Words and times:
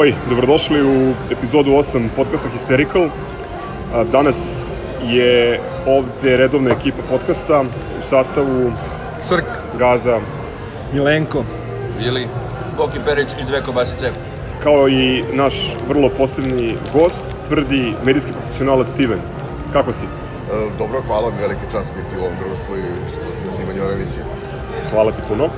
Oj, 0.00 0.14
dobrodošli 0.28 0.82
u 0.82 1.14
epizodu 1.30 1.70
8 1.70 2.08
podcasta 2.16 2.48
Hysterical. 2.48 3.10
Danas 4.12 4.36
je 5.02 5.60
ovde 5.86 6.36
redovna 6.36 6.70
ekipa 6.70 7.02
podcasta 7.10 7.60
u 7.98 8.02
sastavu 8.08 8.72
Crk, 9.28 9.44
Gaza, 9.78 10.20
Milenko, 10.92 11.44
Vili, 11.98 12.28
Boki 12.76 12.98
Perić 13.04 13.28
i 13.40 13.44
dve 13.44 13.62
kobasice. 13.62 14.12
kao 14.62 14.88
i 14.88 15.24
naš 15.32 15.54
vrlo 15.88 16.08
posebni 16.08 16.78
gost, 16.92 17.24
tvrdi 17.48 17.94
medijski 18.04 18.32
profesionalac 18.32 18.88
Steven. 18.88 19.20
Kako 19.72 19.92
si? 19.92 20.04
E, 20.04 20.08
Dobro, 20.78 21.02
hvala 21.06 21.30
mi, 21.30 21.40
veliki 21.40 21.72
čast 21.72 21.92
biti 21.96 22.20
u 22.20 22.24
ovom 22.24 22.34
društvu 22.38 22.76
i 22.76 22.82
što 23.08 23.48
je 23.48 23.52
snimanje 23.56 23.82
ove 23.82 23.94
emisije. 23.94 24.24
Hvala 24.90 25.12
ti 25.12 25.22
puno. 25.28 25.48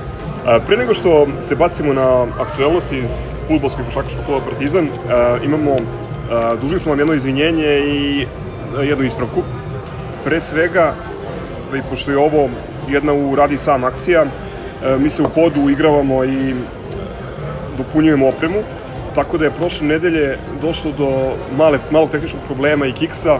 Pre 0.67 0.77
nego 0.77 0.93
što 0.93 1.27
se 1.41 1.55
bacimo 1.55 1.93
na 1.93 2.27
aktuelnosti 2.39 2.97
iz 2.97 3.32
futbolskog 3.47 3.85
košarkaškog 3.85 4.25
kluba 4.25 4.41
Partizan, 4.45 4.89
a, 5.09 5.37
imamo, 5.43 5.75
a, 6.29 6.55
dužni 6.61 6.79
smo 6.79 6.91
vam 6.91 6.99
jedno 6.99 7.13
izvinjenje 7.13 7.79
i 7.79 8.27
a, 8.77 8.81
jednu 8.81 9.05
ispravku. 9.05 9.43
Pre 10.23 10.41
svega, 10.41 10.93
i 11.75 11.81
pošto 11.89 12.11
je 12.11 12.17
ovo 12.17 12.49
jedna 12.87 13.13
u 13.13 13.35
radi 13.35 13.57
sam 13.57 13.83
akcija, 13.83 14.25
mi 14.99 15.09
se 15.09 15.21
u 15.21 15.29
hodu 15.29 15.69
igravamo 15.69 16.23
i 16.23 16.53
dopunjujemo 17.77 18.27
opremu, 18.27 18.63
tako 19.15 19.37
da 19.37 19.45
je 19.45 19.51
prošle 19.51 19.87
nedelje 19.87 20.37
došlo 20.61 20.91
do 20.91 21.09
male, 21.57 21.79
malog 21.91 22.09
tehničkog 22.09 22.41
problema 22.47 22.87
i 22.87 22.91
kiksa, 22.91 23.39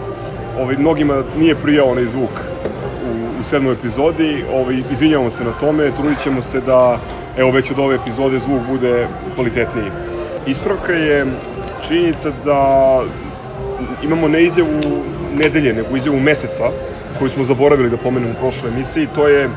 ovaj, 0.60 0.76
mnogima 0.76 1.22
nije 1.38 1.54
prijao 1.54 1.90
onaj 1.90 2.06
zvuk 2.06 2.30
u, 3.44 3.48
sedmoj 3.48 3.72
epizodi, 3.72 4.44
ovaj, 4.52 4.82
izvinjavamo 4.90 5.30
se 5.30 5.44
na 5.44 5.52
tome, 5.52 5.90
trudit 5.90 6.22
ćemo 6.22 6.42
se 6.42 6.60
da 6.60 6.98
evo 7.36 7.50
već 7.50 7.70
od 7.70 7.78
ove 7.78 7.94
epizode 7.96 8.38
zvuk 8.38 8.62
bude 8.70 9.06
kvalitetniji. 9.34 9.90
Ispravka 10.46 10.92
je 10.92 11.26
činjenica 11.88 12.32
da 12.44 12.58
imamo 14.02 14.28
ne 14.28 14.42
izjavu 14.44 14.80
nedelje, 15.38 15.72
nego 15.72 15.96
izjavu 15.96 16.20
meseca, 16.20 16.70
koju 17.18 17.30
smo 17.30 17.44
zaboravili 17.44 17.90
da 17.90 17.96
pomenemo 17.96 18.32
u 18.32 18.40
prošloj 18.40 18.72
emisiji, 18.72 19.08
to 19.14 19.28
je 19.28 19.48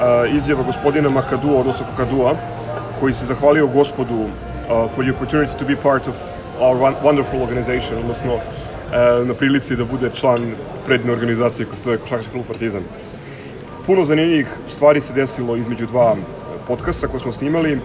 a, 0.00 0.26
izjava 0.26 0.62
gospodina 0.62 1.08
Makadua, 1.08 1.60
odnosno 1.60 1.86
Kakadua, 1.90 2.34
koji 3.00 3.14
se 3.14 3.26
zahvalio 3.26 3.66
gospodu 3.66 4.14
uh, 4.14 4.30
for 4.94 5.04
the 5.04 5.12
opportunity 5.12 5.58
to 5.58 5.64
be 5.64 5.76
part 5.76 6.08
of 6.08 6.14
our 6.60 6.76
won- 6.76 6.94
wonderful 7.02 7.42
organization, 7.42 7.98
odnosno 7.98 8.38
na 9.24 9.34
prilici 9.34 9.76
da 9.76 9.84
bude 9.84 10.10
član 10.14 10.54
predne 10.86 11.12
organizacije 11.12 11.66
koja 11.66 11.76
se 11.76 11.82
zove 11.82 11.98
Košarkaški 11.98 12.32
klub 12.32 12.44
Partizan. 12.48 12.82
Puno 13.86 14.04
zanimljivih 14.04 14.48
stvari 14.68 15.00
se 15.00 15.12
desilo 15.12 15.56
između 15.56 15.86
dva 15.86 16.12
uh, 16.12 16.18
podcasta 16.66 17.08
koje 17.08 17.20
smo 17.20 17.32
snimali. 17.32 17.74
Uh, 17.76 17.80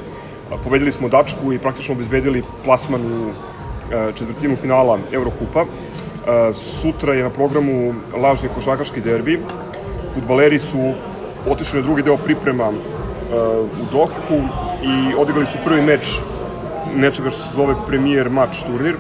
Pobedili 0.64 0.92
smo 0.92 1.09
Dačku 1.09 1.53
i 1.53 1.59
praktično 1.59 1.94
obezbedili 1.94 2.44
plasman 2.64 3.02
u 3.02 3.28
uh, 3.28 3.33
četvrtinu 4.16 4.55
finala 4.55 5.00
Eurokupa. 5.11 5.66
Sutra 6.53 7.14
je 7.14 7.23
na 7.23 7.30
programu 7.30 7.94
lažni 8.22 8.50
košarkaški 8.55 9.02
derbi. 9.02 9.39
Futbaleri 10.14 10.59
su 10.59 10.93
otišli 11.48 11.80
na 11.80 11.86
drugi 11.86 12.04
deo 12.04 12.17
priprema 12.17 12.70
u 12.70 13.86
Dohu 13.92 14.39
i 14.83 15.15
odigrali 15.17 15.48
su 15.48 15.58
prvi 15.65 15.82
meč 15.82 16.20
nečega 16.95 17.30
što 17.30 17.43
se 17.43 17.55
zove 17.55 17.76
premier 17.88 18.30
mač 18.30 18.61
turnir. 18.64 18.95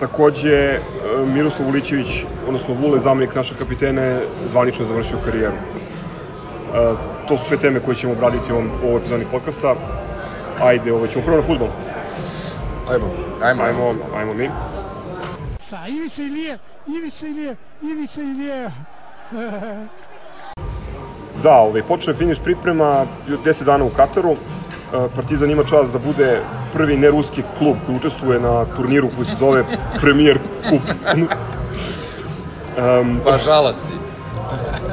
Takođe, 0.00 0.78
uh, 0.78 1.28
Miroslav 1.28 1.68
Ulićević, 1.68 2.24
odnosno 2.46 2.74
Vule, 2.74 3.00
zamenik 3.00 3.34
našeg 3.34 3.58
kapitena, 3.58 4.02
je 4.02 4.26
zvanično 4.50 4.86
završio 4.86 5.18
karijeru. 5.24 5.54
Uh, 5.54 6.98
to 7.28 7.38
su 7.38 7.44
sve 7.44 7.56
teme 7.56 7.80
koje 7.80 7.96
ćemo 7.96 8.12
obraditi 8.12 8.52
u 8.52 8.56
ovom, 8.56 8.70
u 8.82 8.86
ovoj 8.86 8.96
epizodi 8.96 9.26
podcasta. 9.30 9.74
Ajde, 10.62 10.92
ovo 10.92 11.06
ćemo 11.06 11.24
prvo 11.24 11.36
na 11.36 11.42
futbol. 11.42 11.68
Ajmo. 12.90 13.06
Ajmo, 13.42 13.62
Ajmo, 13.62 13.94
ajmo 14.16 14.34
mi. 14.34 14.50
Sa 15.58 15.88
Ivica 15.88 16.22
Ilije, 16.22 16.58
Ivica 16.86 17.26
Ilije, 17.26 17.56
Ivica 17.82 18.22
Ilije. 18.22 18.70
Da, 21.42 21.56
ovaj, 21.56 21.82
počeo 21.82 22.12
je 22.12 22.16
finiš 22.16 22.38
priprema 22.38 23.06
10 23.28 23.64
dana 23.64 23.84
u 23.84 23.90
Kataru. 23.90 24.30
E, 24.32 24.36
Partizan 25.16 25.50
ima 25.50 25.64
čast 25.64 25.92
da 25.92 25.98
bude 25.98 26.40
prvi 26.74 26.96
neruski 26.96 27.42
klub 27.58 27.76
koji 27.86 27.96
učestvuje 27.96 28.40
na 28.40 28.64
turniru 28.76 29.08
koji 29.16 29.26
se 29.26 29.36
zove 29.38 29.64
Premier 30.00 30.38
Kup. 30.68 30.80
um, 32.78 33.20
Pa 33.24 33.38
žalasti. 33.38 33.94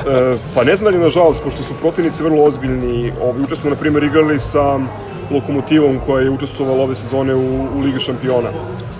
e, 0.08 0.38
pa 0.56 0.64
ne 0.64 0.75
znam 0.75 0.84
da 0.84 0.90
li 0.90 0.96
je 0.96 1.03
nažalost, 1.03 1.41
pošto 1.44 1.64
su 1.64 1.74
protivnici 1.81 2.24
vrlo 2.24 2.44
ozbiljni, 2.44 3.14
ovaj, 3.22 3.41
juče 3.41 3.56
smo 3.56 3.70
na 3.70 3.75
primjer 3.75 4.03
igrali 4.03 4.40
sa 4.40 4.80
Lokomotivom 5.31 6.00
koja 6.06 6.24
je 6.24 6.30
učestvovala 6.30 6.84
ove 6.84 6.96
sezone 6.96 7.36
u, 7.36 7.68
u 7.75 7.80
Ligi 7.80 8.00
šampiona. 8.00 8.50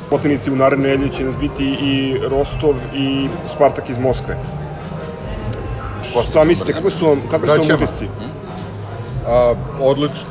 Protivnici 0.10 0.52
u 0.52 0.56
naredne 0.56 0.90
nedelje 0.90 1.12
će 1.12 1.24
nas 1.24 1.36
biti 1.40 1.66
i 1.66 2.18
Rostov 2.30 2.76
i 2.96 3.28
Spartak 3.56 3.90
iz 3.90 3.98
Moskve. 3.98 4.38
Šta 6.30 6.44
mislite, 6.44 6.74
kakve 6.74 6.92
su 6.92 7.08
vam, 7.08 7.22
kakve 7.32 7.48
su 7.48 7.62
vam 7.62 7.76
utisci? 7.76 8.08
A, 9.28 9.54
odlično. 9.82 10.30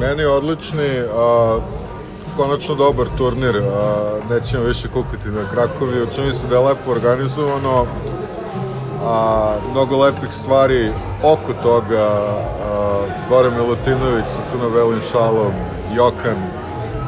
Meni 0.00 0.24
odlični, 0.24 1.00
a, 1.14 1.58
konačno 2.36 2.74
dobar 2.74 3.06
turnir, 3.18 3.56
a, 3.56 4.18
nećemo 4.30 4.64
više 4.64 4.88
kukati 4.88 5.28
na 5.28 5.44
Krakovi, 5.52 6.02
učini 6.02 6.32
se 6.32 6.46
da 6.46 6.54
je 6.54 6.66
lepo 6.66 6.90
organizovano, 6.90 7.86
a, 9.04 9.56
mnogo 9.70 9.98
lepih 9.98 10.32
stvari 10.32 10.90
oko 11.22 11.52
toga, 11.62 12.08
a, 13.30 13.50
Milutinović 13.56 14.24
sa 14.26 14.50
crno-belim 14.50 15.00
šalom, 15.12 15.52
Jokan, 15.94 16.36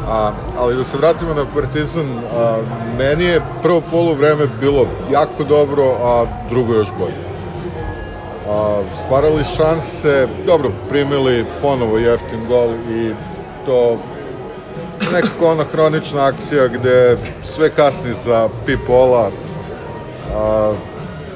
A, 0.08 0.32
ali 0.58 0.76
da 0.76 0.84
se 0.84 0.96
vratimo 0.96 1.34
na 1.34 1.44
Partizan, 1.54 2.18
a, 2.36 2.56
meni 2.98 3.24
je 3.24 3.42
prvo 3.62 3.82
poluvreme 3.90 4.46
bilo 4.60 4.86
jako 5.12 5.44
dobro, 5.44 5.84
a 6.02 6.26
drugo 6.50 6.74
još 6.74 6.88
bolje. 6.98 7.24
A, 8.48 8.82
stvarali 9.04 9.44
šanse, 9.56 10.28
dobro, 10.46 10.70
primili 10.88 11.44
ponovo 11.62 11.98
jeftin 11.98 12.46
gol 12.48 12.68
i 12.90 13.14
to 13.66 13.98
nekako 15.12 15.46
ona 15.46 15.64
hronična 15.64 16.26
akcija 16.26 16.68
gde 16.68 17.16
sve 17.42 17.70
kasni 17.70 18.12
za 18.24 18.48
Pipola, 18.66 19.30
a, 20.34 20.72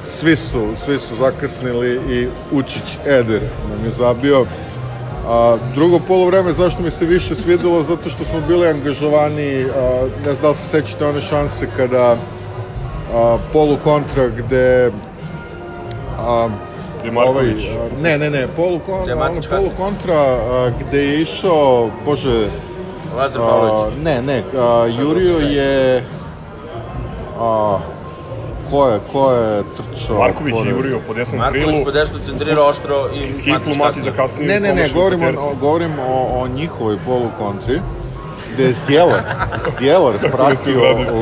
svi 0.05 0.35
su, 0.35 0.67
svi 0.85 0.99
su 0.99 1.15
zakasnili 1.15 2.01
i 2.09 2.27
Učić 2.51 2.97
Eder 3.05 3.41
nam 3.69 3.85
je 3.85 3.91
zabio. 3.91 4.45
A, 5.27 5.57
drugo 5.75 5.99
polovreme 6.07 6.53
zašto 6.53 6.81
mi 6.81 6.91
se 6.91 7.05
više 7.05 7.35
svidelo 7.35 7.83
zato 7.83 8.09
što 8.09 8.23
smo 8.23 8.41
bili 8.47 8.67
angažovani, 8.67 9.63
a, 9.63 10.07
ne 10.25 10.33
znam 10.33 10.51
da 10.51 10.53
se 10.53 10.67
sećate 10.67 11.05
one 11.05 11.21
šanse 11.21 11.67
kada 11.77 12.17
a, 13.13 13.37
polu 13.53 13.77
kontra 13.83 14.27
gde 14.27 14.91
a, 16.17 16.47
a, 16.47 16.49
ne, 18.01 18.17
ne, 18.17 18.29
ne, 18.29 18.47
polu, 18.55 18.79
kon, 18.79 19.11
ono, 19.11 19.41
polu 19.49 19.69
kontra 19.77 20.15
a, 20.15 20.71
gde 20.79 21.03
je 21.03 21.21
išao, 21.21 21.91
bože, 22.05 22.49
Lazar 23.17 23.41
a, 23.41 23.45
Pavlović. 23.49 24.03
ne, 24.03 24.21
ne, 24.21 24.43
a, 24.57 24.85
Jurio 24.85 25.39
je 25.39 26.03
a, 27.39 27.79
ko 28.71 28.87
je, 28.87 28.99
ko 29.11 29.31
je 29.31 29.63
trčao? 29.63 30.17
Marković 30.17 30.55
je 30.65 30.69
jurio 30.69 30.99
po 31.07 31.13
desnom 31.13 31.39
Marković 31.39 31.65
krilu, 31.65 31.85
po 31.85 31.91
desnu 31.91 32.19
centrirao 32.25 32.67
oštro 32.67 33.09
i 33.13 33.41
Hitlu 33.41 33.75
Mati 33.75 34.01
zakasnio. 34.01 34.47
Ne, 34.47 34.59
ne, 34.59 34.73
ne, 34.73 34.89
promašio 34.89 34.93
govorim, 34.93 35.37
o, 35.37 35.53
govorim 35.61 35.99
o, 35.99 36.41
o 36.41 36.47
njihovoj 36.47 36.97
polukontri, 37.05 37.81
gde 38.53 38.63
je 38.63 38.73
Zdjelar, 38.73 39.21
Zdjelar 39.77 40.13
pratio 40.35 40.81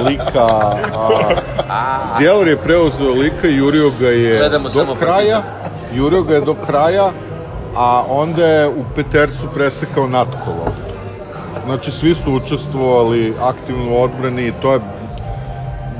lika, 0.10 0.48
a, 1.69 2.00
Zdjelar 2.16 2.48
je 2.48 2.57
preuzeo 2.57 3.12
lika, 3.12 3.48
jurio 3.48 3.92
ga 4.00 4.10
je 4.10 4.38
Gledamo 4.38 4.69
do 4.69 4.95
kraja, 5.00 5.44
jurio 5.94 6.22
ga 6.22 6.36
je 6.36 6.42
do 6.42 6.54
kraja, 6.54 7.12
a 7.75 8.04
onda 8.10 8.45
je 8.45 8.68
u 8.68 8.84
petercu 8.95 9.48
presekao 9.54 10.07
natko 10.07 10.50
loptu. 10.50 10.87
Znači, 11.66 11.92
svi 11.92 12.16
su 12.16 12.34
učestvovali 12.34 13.34
aktivno 13.42 13.92
u 13.92 14.02
odbrani 14.02 14.48
i 14.48 14.52
to 14.62 14.74
je 14.74 14.80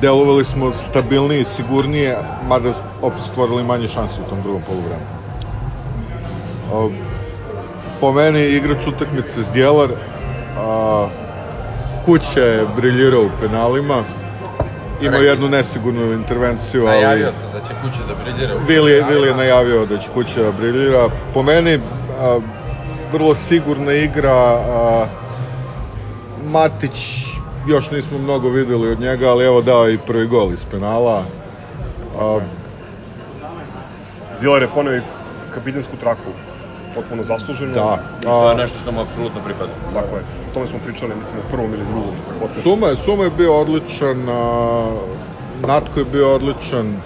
delovali 0.02 0.46
smo 0.46 0.72
stabilnije 0.72 1.42
i 1.42 1.46
sigurnije, 1.46 2.18
mada 2.48 2.74
opet 3.02 3.20
stvorili 3.32 3.64
manje 3.64 3.88
šanse 3.88 4.22
u 4.22 4.30
tom 4.30 4.42
drugom 4.42 4.62
poluvremenu. 4.62 5.18
O, 6.74 6.92
po 8.02 8.12
meni 8.12 8.42
igrač 8.46 8.88
utakmice 8.88 9.42
Zdjelar, 9.42 9.90
a, 10.58 11.08
Kuća 12.06 12.42
je 12.42 12.66
briljirao 12.76 13.22
u 13.22 13.30
penalima, 13.40 14.04
imao 15.02 15.22
jednu 15.22 15.50
nesigurnu 15.50 16.14
intervenciju, 16.14 16.86
ali... 16.88 16.96
Najavio 17.02 17.32
sam 17.42 17.52
da 17.54 17.60
će 17.60 17.74
kuće 17.82 18.04
da 18.08 18.16
briljira. 18.24 18.56
u 18.56 18.60
Vili 18.68 18.92
je, 18.92 18.98
finalima. 18.98 19.20
Vili 19.20 19.28
je 19.28 19.36
najavio 19.36 19.86
da 19.86 19.98
će 19.98 20.10
kuća 20.14 20.44
da 20.44 20.52
briljira. 20.52 21.10
Po 21.34 21.44
meni, 21.44 21.80
a, 22.20 22.40
vrlo 23.12 23.36
sigurna 23.36 23.94
igra, 23.94 24.34
a, 24.34 25.06
Matić, 26.44 27.25
još 27.68 27.92
nismo 27.92 28.18
mnogo 28.18 28.50
videli 28.50 28.92
od 28.92 29.00
njega, 29.00 29.30
ali 29.30 29.45
evo 29.45 29.62
dao 29.62 29.86
je 29.86 29.94
i 29.94 29.98
prvi 29.98 30.28
gol 30.28 30.54
iz 30.54 30.66
penala. 30.66 31.24
A, 32.19 32.39
Zilar 34.39 34.62
je 34.62 34.68
poneo 34.68 34.95
i 34.95 35.01
kapitensku 35.54 35.98
traku. 35.98 36.31
potpuno 36.95 37.24
zasluženo. 37.24 37.74
Da. 37.74 37.98
I 38.19 38.24
to 38.24 38.45
je 38.45 38.51
A, 38.51 38.57
nešto 38.57 38.80
što 38.80 38.92
mu 38.92 39.01
apsolutno 39.01 39.42
pripada. 39.42 39.72
Tako 39.94 40.16
je. 40.16 40.22
O 40.22 40.54
tome 40.54 40.68
smo 40.68 40.80
pričali, 40.80 41.16
mislim, 41.16 41.38
u 41.39 41.51
prvom 41.51 41.74
ili 41.74 41.84
drugom 41.84 42.10
podcastu. 42.39 42.62
Suma, 42.62 42.88
je- 42.88 42.95
Suma 42.95 43.24
je 43.24 43.30
bio 43.30 43.54
odličan, 43.56 44.30
a, 44.30 44.92
Natko 45.62 46.00
je 46.00 46.06
bio 46.06 46.36
odličan, 46.36 46.98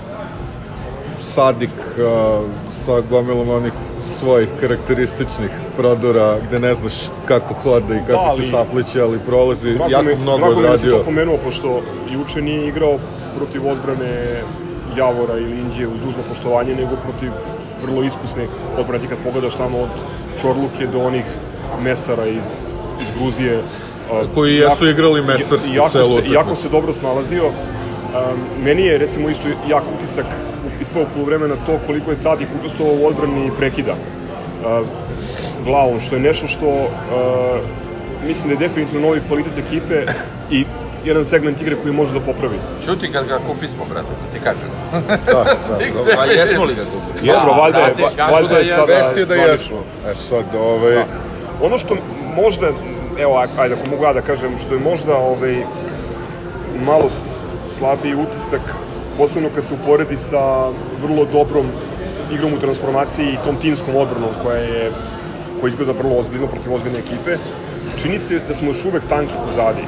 Sadik 1.21 1.69
a, 1.99 2.41
sa 2.75 3.01
gomilom 3.01 3.49
onih 3.49 3.73
svojih 4.11 4.49
karakterističnih 4.59 5.51
prodora 5.75 6.39
gde 6.39 6.59
ne 6.59 6.73
znaš 6.73 6.93
kako 7.25 7.53
hode 7.53 7.95
i 7.95 8.01
kako 8.01 8.11
Da, 8.13 8.19
ali- 8.21 8.43
se 8.43 8.51
sapliće, 8.51 9.01
ali 9.01 9.19
prolazi 9.19 9.73
Drago 9.73 9.91
jako 9.91 10.03
mi, 10.03 10.15
mnogo 10.15 10.37
drago 10.37 10.55
mi 10.55 10.61
je 10.61 10.69
da 10.69 10.77
si 10.77 10.81
odradio. 10.81 10.97
to 10.97 11.05
pomenuo, 11.05 11.37
pošto 11.37 11.81
juče 12.07 12.41
nije 12.41 12.67
igrao 12.67 12.97
protiv 13.35 13.67
odbrane 13.67 14.43
Javora 14.89 15.37
ili 15.37 15.59
Indije 15.59 15.87
uz 15.87 15.99
dužno 16.01 16.23
poštovanje, 16.23 16.75
nego 16.75 16.95
protiv 16.97 17.31
vrlo 17.77 18.03
iskusne 18.03 18.47
odbrane. 18.75 18.99
Ti 18.99 19.07
kad 19.07 19.17
pogledaš 19.19 19.55
tamo 19.55 19.79
od 19.79 19.89
Čorluke 20.35 20.87
do 20.87 20.99
onih 21.01 21.25
mesara 21.79 22.25
iz, 22.25 22.43
iz 22.99 23.07
Gruzije, 23.15 23.61
Koji 24.33 24.55
jesu 24.55 24.87
igrali 24.87 25.21
mesarski 25.21 25.71
i 25.71 25.75
jako 25.75 25.89
celu 25.89 26.05
se, 26.05 26.11
utakmicu. 26.11 26.33
jako 26.33 26.55
se 26.55 26.69
dobro 26.69 26.93
snalazio. 26.93 27.45
Um, 27.45 27.53
meni 28.57 28.83
je 28.83 28.97
recimo 28.97 29.29
isto 29.29 29.47
jak 29.65 29.83
utisak 29.91 30.25
ispao 30.91 31.05
polovremena 31.13 31.55
to 31.65 31.79
koliko 31.87 32.11
je 32.11 32.15
Sadik 32.15 32.47
učestvovao 32.59 32.95
u 32.95 33.05
odbrani 33.07 33.51
prekida 33.57 33.91
uh, 33.91 34.87
glavom, 35.65 35.99
što 35.99 36.15
je 36.15 36.21
nešto 36.21 36.47
što 36.47 36.67
uh, 36.67 36.89
mislim 38.27 38.47
da 38.47 38.53
je 38.53 38.67
definitivno 38.69 39.07
novi 39.07 39.21
kvalitet 39.27 39.57
ekipe 39.57 40.05
i 40.51 40.65
jedan 41.05 41.25
segment 41.25 41.61
igre 41.61 41.75
koji 41.75 41.93
može 41.93 42.13
da 42.13 42.19
popravi. 42.19 42.57
Čuti 42.85 43.11
kad 43.11 43.27
ga 43.27 43.39
kupismo, 43.47 43.85
brate, 43.89 44.07
da 44.07 44.33
ti 44.33 44.43
kažem. 44.43 44.69
Da, 44.91 45.17
da, 45.31 45.43
da. 46.09 46.15
Pa 46.15 46.25
jesmo 46.25 46.63
li 46.63 46.75
ga 46.75 46.81
kupili? 46.83 47.27
Dobro, 47.33 47.53
valjda 47.53 47.79
je, 47.79 47.93
valjda 48.31 48.53
da 48.53 48.59
je 48.59 48.75
sada 48.75 48.93
Vest 48.93 49.17
je 49.17 49.25
da 49.25 49.35
jesmo. 49.35 49.77
E 50.11 50.15
sad, 50.15 50.45
ovaj... 50.55 50.95
Da. 50.95 51.05
Ono 51.61 51.77
što 51.77 51.97
možda, 52.35 52.67
evo, 53.19 53.33
aj- 53.37 53.49
ajde, 53.57 53.75
ako 53.75 53.89
mogu 53.89 54.03
ja 54.03 54.13
da 54.13 54.21
kažem, 54.21 54.59
što 54.65 54.73
je 54.73 54.79
možda 54.79 55.15
ovaj, 55.15 55.63
malo 56.85 57.09
slabiji 57.77 58.15
utisak, 58.15 58.61
posebno 59.17 59.49
kad 59.55 59.65
se 59.65 59.73
uporedi 59.73 60.17
sa 60.17 60.69
vrlo 61.03 61.25
dobrom 61.25 61.65
igrom 62.33 62.53
u 62.53 62.59
transformaciji 62.59 63.33
i 63.33 63.37
tom 63.45 63.55
timskom 63.55 63.95
odbranom 63.95 64.29
koja 64.43 64.57
je 64.57 64.91
koja 65.61 65.69
izgleda 65.69 65.91
vrlo 65.91 66.15
ozbiljno 66.17 66.47
protiv 66.47 66.73
ozbiljne 66.73 66.99
ekipe, 66.99 67.37
čini 68.01 68.19
se 68.19 68.39
da 68.47 68.53
smo 68.53 68.67
još 68.67 68.85
uvek 68.85 69.03
tanki 69.09 69.33
pozadi 69.47 69.81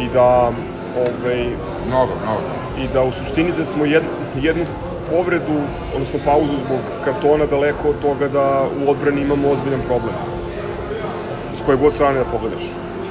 i 0.00 0.08
da 0.12 0.52
ovaj, 0.96 1.46
Mnogo, 1.88 2.12
mnogo. 2.24 2.42
i 2.78 2.88
da 2.92 3.02
u 3.02 3.12
suštini 3.12 3.52
da 3.52 3.64
smo 3.64 3.84
jed, 3.84 4.02
jednu 4.40 4.64
povredu, 5.10 5.56
odnosno 5.94 6.18
pauzu 6.24 6.52
zbog 6.66 6.80
kartona 7.04 7.46
daleko 7.46 7.88
od 7.88 7.98
toga 8.02 8.28
da 8.28 8.44
u 8.84 8.90
odbrani 8.90 9.20
imamo 9.22 9.50
ozbiljan 9.50 9.80
problem. 9.86 10.14
S 11.58 11.62
koje 11.66 11.76
god 11.78 11.94
strane 11.94 12.18
da 12.18 12.24
pogledaš. 12.24 12.62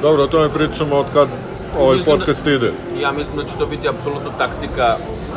Dobro, 0.01 0.23
o 0.23 0.27
tome 0.27 0.49
pričamo 0.49 0.95
od 0.95 1.05
kad 1.13 1.27
ovaj 1.73 1.97
da- 1.97 2.03
podcast 2.05 2.47
ide. 2.47 2.71
Ja 2.93 3.11
mislim 3.11 3.37
da 3.37 3.45
će 3.45 3.57
to 3.57 3.65
biti 3.65 3.89
apsolutno 3.89 4.31
taktika 4.31 4.97
e, 4.97 5.35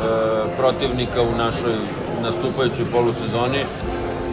protivnika 0.57 1.21
u 1.21 1.35
našoj 1.35 1.73
nastupajućoj 2.13 2.85
polusezoni. 2.85 3.65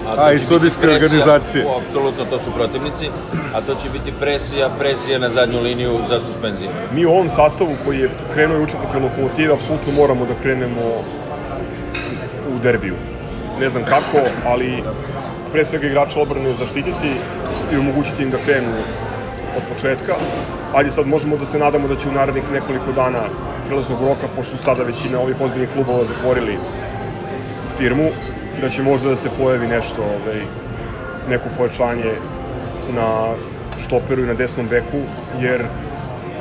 to 0.04 0.10
A, 0.16 0.32
i 0.32 0.38
sudijske 0.38 0.80
presija- 0.80 0.94
organizacije. 0.94 1.66
O, 1.66 1.78
apsolutno, 1.78 2.24
to 2.24 2.38
su 2.38 2.52
protivnici. 2.52 3.10
A 3.54 3.60
to 3.60 3.74
će 3.74 3.90
biti 3.90 4.12
presija, 4.12 4.68
presija 4.68 5.18
na 5.18 5.28
zadnju 5.28 5.60
liniju 5.60 5.98
za 6.08 6.20
suspenzije. 6.20 6.70
Mi 6.90 7.06
u 7.06 7.10
ovom 7.10 7.30
sastavu 7.30 7.76
koji 7.84 7.98
je 7.98 8.10
krenuo 8.34 8.58
juče 8.58 8.76
protiv 8.76 9.02
lokomotive, 9.02 9.54
apsolutno 9.54 9.92
moramo 9.92 10.26
da 10.26 10.34
krenemo 10.34 10.82
u 12.46 12.58
derbiju. 12.58 12.94
Ne 13.56 13.68
znam 13.70 13.84
kako, 13.84 14.18
ali 14.44 14.84
pre 15.52 15.64
svega 15.64 15.86
igrača 15.86 16.20
odbrane 16.20 16.54
zaštititi 16.54 17.16
i 17.72 17.76
omogućiti 17.76 18.22
im 18.22 18.30
da 18.30 18.38
krenu 18.38 18.84
od 19.58 19.64
početka. 19.68 20.14
Ajde 20.74 20.90
sad 20.90 21.06
možemo 21.06 21.36
da 21.36 21.46
se 21.46 21.58
nadamo 21.58 21.88
da 21.88 21.96
će 21.96 22.08
u 22.08 22.12
narednih 22.12 22.50
nekoliko 22.50 22.92
dana 22.92 23.24
prelaznog 23.66 24.00
roka, 24.02 24.28
pošto 24.36 24.56
su 24.56 24.64
sada 24.64 24.82
većina 24.82 25.20
ovih 25.20 25.40
ozbiljnih 25.40 25.70
klubova 25.72 26.04
zatvorili 26.04 26.58
firmu, 27.76 28.10
da 28.60 28.68
će 28.68 28.82
možda 28.82 29.08
da 29.10 29.16
se 29.16 29.30
pojavi 29.30 29.66
nešto, 29.66 30.02
ovaj, 30.04 30.44
neko 31.28 31.48
pojačanje 31.56 32.14
na 32.88 33.34
štoperu 33.84 34.24
i 34.24 34.30
na 34.30 34.34
desnom 34.34 34.68
beku, 34.68 35.00
jer 35.40 35.64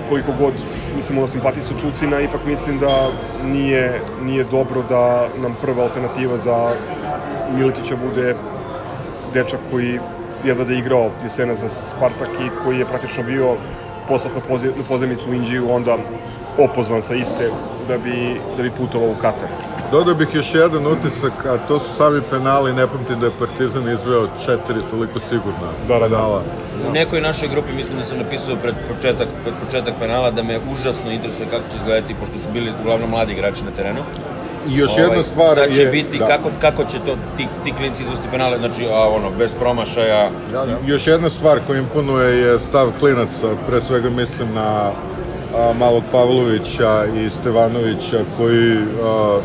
koliko 0.09 0.31
god 0.33 0.53
mislimo 0.95 1.21
da 1.21 1.27
simpatisa 1.27 1.73
Cucina, 1.81 2.21
ipak 2.21 2.45
mislim 2.45 2.79
da 2.79 3.09
nije, 3.43 4.01
nije 4.21 4.43
dobro 4.43 4.83
da 4.89 5.01
nam 5.37 5.55
prva 5.61 5.83
alternativa 5.83 6.37
za 6.37 6.75
Miletića 7.49 7.95
bude 7.95 8.35
dečak 9.33 9.59
koji 9.71 9.99
jedva 10.43 10.63
da 10.65 10.73
je 10.73 10.79
igrao 10.79 11.11
jesena 11.23 11.55
za 11.55 11.69
Spartak 11.69 12.39
i 12.39 12.49
koji 12.63 12.79
je 12.79 12.85
praktično 12.85 13.23
bio 13.23 13.55
poslat 14.07 14.35
na, 14.35 14.41
poziv, 14.41 14.71
na 14.77 14.83
pozemicu 14.83 15.29
u 15.29 15.33
Indiju, 15.33 15.71
onda 15.71 15.97
opozvan 16.57 17.01
sa 17.01 17.15
iste 17.15 17.51
da 17.87 17.97
bi, 17.97 18.41
da 18.57 18.63
bi 18.63 18.71
putovao 18.71 19.09
u 19.09 19.15
Katar. 19.21 19.49
Dodao 19.91 20.13
bih 20.15 20.27
još 20.35 20.55
jedan 20.55 20.87
utisak, 20.87 21.45
a 21.45 21.57
to 21.67 21.79
su 21.79 21.93
sami 21.93 22.21
penali, 22.29 22.73
ne 22.73 22.87
pamtim 22.87 23.19
da 23.19 23.25
je 23.25 23.31
Partizan 23.39 23.89
izveo 23.93 24.27
četiri 24.45 24.81
toliko 24.89 25.19
sigurna 25.19 25.69
Da, 25.87 25.93
da, 25.93 25.99
da. 25.99 26.15
penala. 26.15 26.43
U 26.89 26.93
nekoj 26.93 27.21
našoj 27.21 27.47
grupi 27.49 27.73
mislim 27.73 27.97
da 27.97 28.05
sam 28.05 28.17
napisao 28.17 28.55
pred 28.55 28.75
početak, 28.87 29.27
pred 29.43 29.55
početak 29.65 29.93
penala 29.99 30.31
da 30.31 30.43
me 30.43 30.59
užasno 30.71 31.11
interesuje 31.11 31.47
kako 31.49 31.63
će 31.71 31.77
izgledati, 31.77 32.15
pošto 32.19 32.37
su 32.39 32.49
bili 32.53 32.73
uglavnom 32.81 33.09
mladi 33.09 33.33
igrači 33.33 33.65
na 33.65 33.71
terenu. 33.71 34.03
I 34.65 34.75
još 34.75 34.91
Ovaj, 34.91 35.03
jedna 35.03 35.23
stvar 35.23 35.55
da 35.55 35.69
će 35.69 35.81
je... 35.81 35.91
biti, 35.91 36.19
kako, 36.19 36.51
kako 36.61 36.85
će 36.85 36.99
to 36.99 37.17
ti, 37.37 37.47
ti 37.63 37.73
klinci 37.73 38.01
izvesti 38.03 38.27
penale, 38.31 38.57
znači 38.57 38.87
a, 38.91 39.09
ono, 39.09 39.31
bez 39.31 39.51
promašaja. 39.59 40.29
Da, 40.51 40.65
da. 40.65 40.77
Još 40.85 41.07
jedna 41.07 41.29
stvar 41.29 41.59
koja 41.67 41.79
imponuje 41.79 42.37
je 42.37 42.59
stav 42.59 42.91
klinaca, 42.99 43.47
pre 43.67 43.81
svega 43.81 44.09
mislim 44.09 44.53
na 44.53 44.91
a, 45.55 45.73
malog 45.73 46.03
Pavlovića 46.11 47.05
i 47.15 47.29
Stevanovića 47.29 48.23
koji 48.37 48.77
a, 49.03 49.39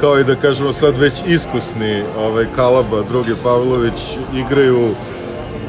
kao 0.00 0.18
i 0.18 0.24
da 0.24 0.36
kažemo 0.36 0.72
sad 0.72 0.98
već 0.98 1.22
iskusni 1.26 2.04
ovaj, 2.18 2.46
Kalaba, 2.56 3.02
drugi 3.02 3.34
Pavlović 3.42 4.18
igraju 4.34 4.94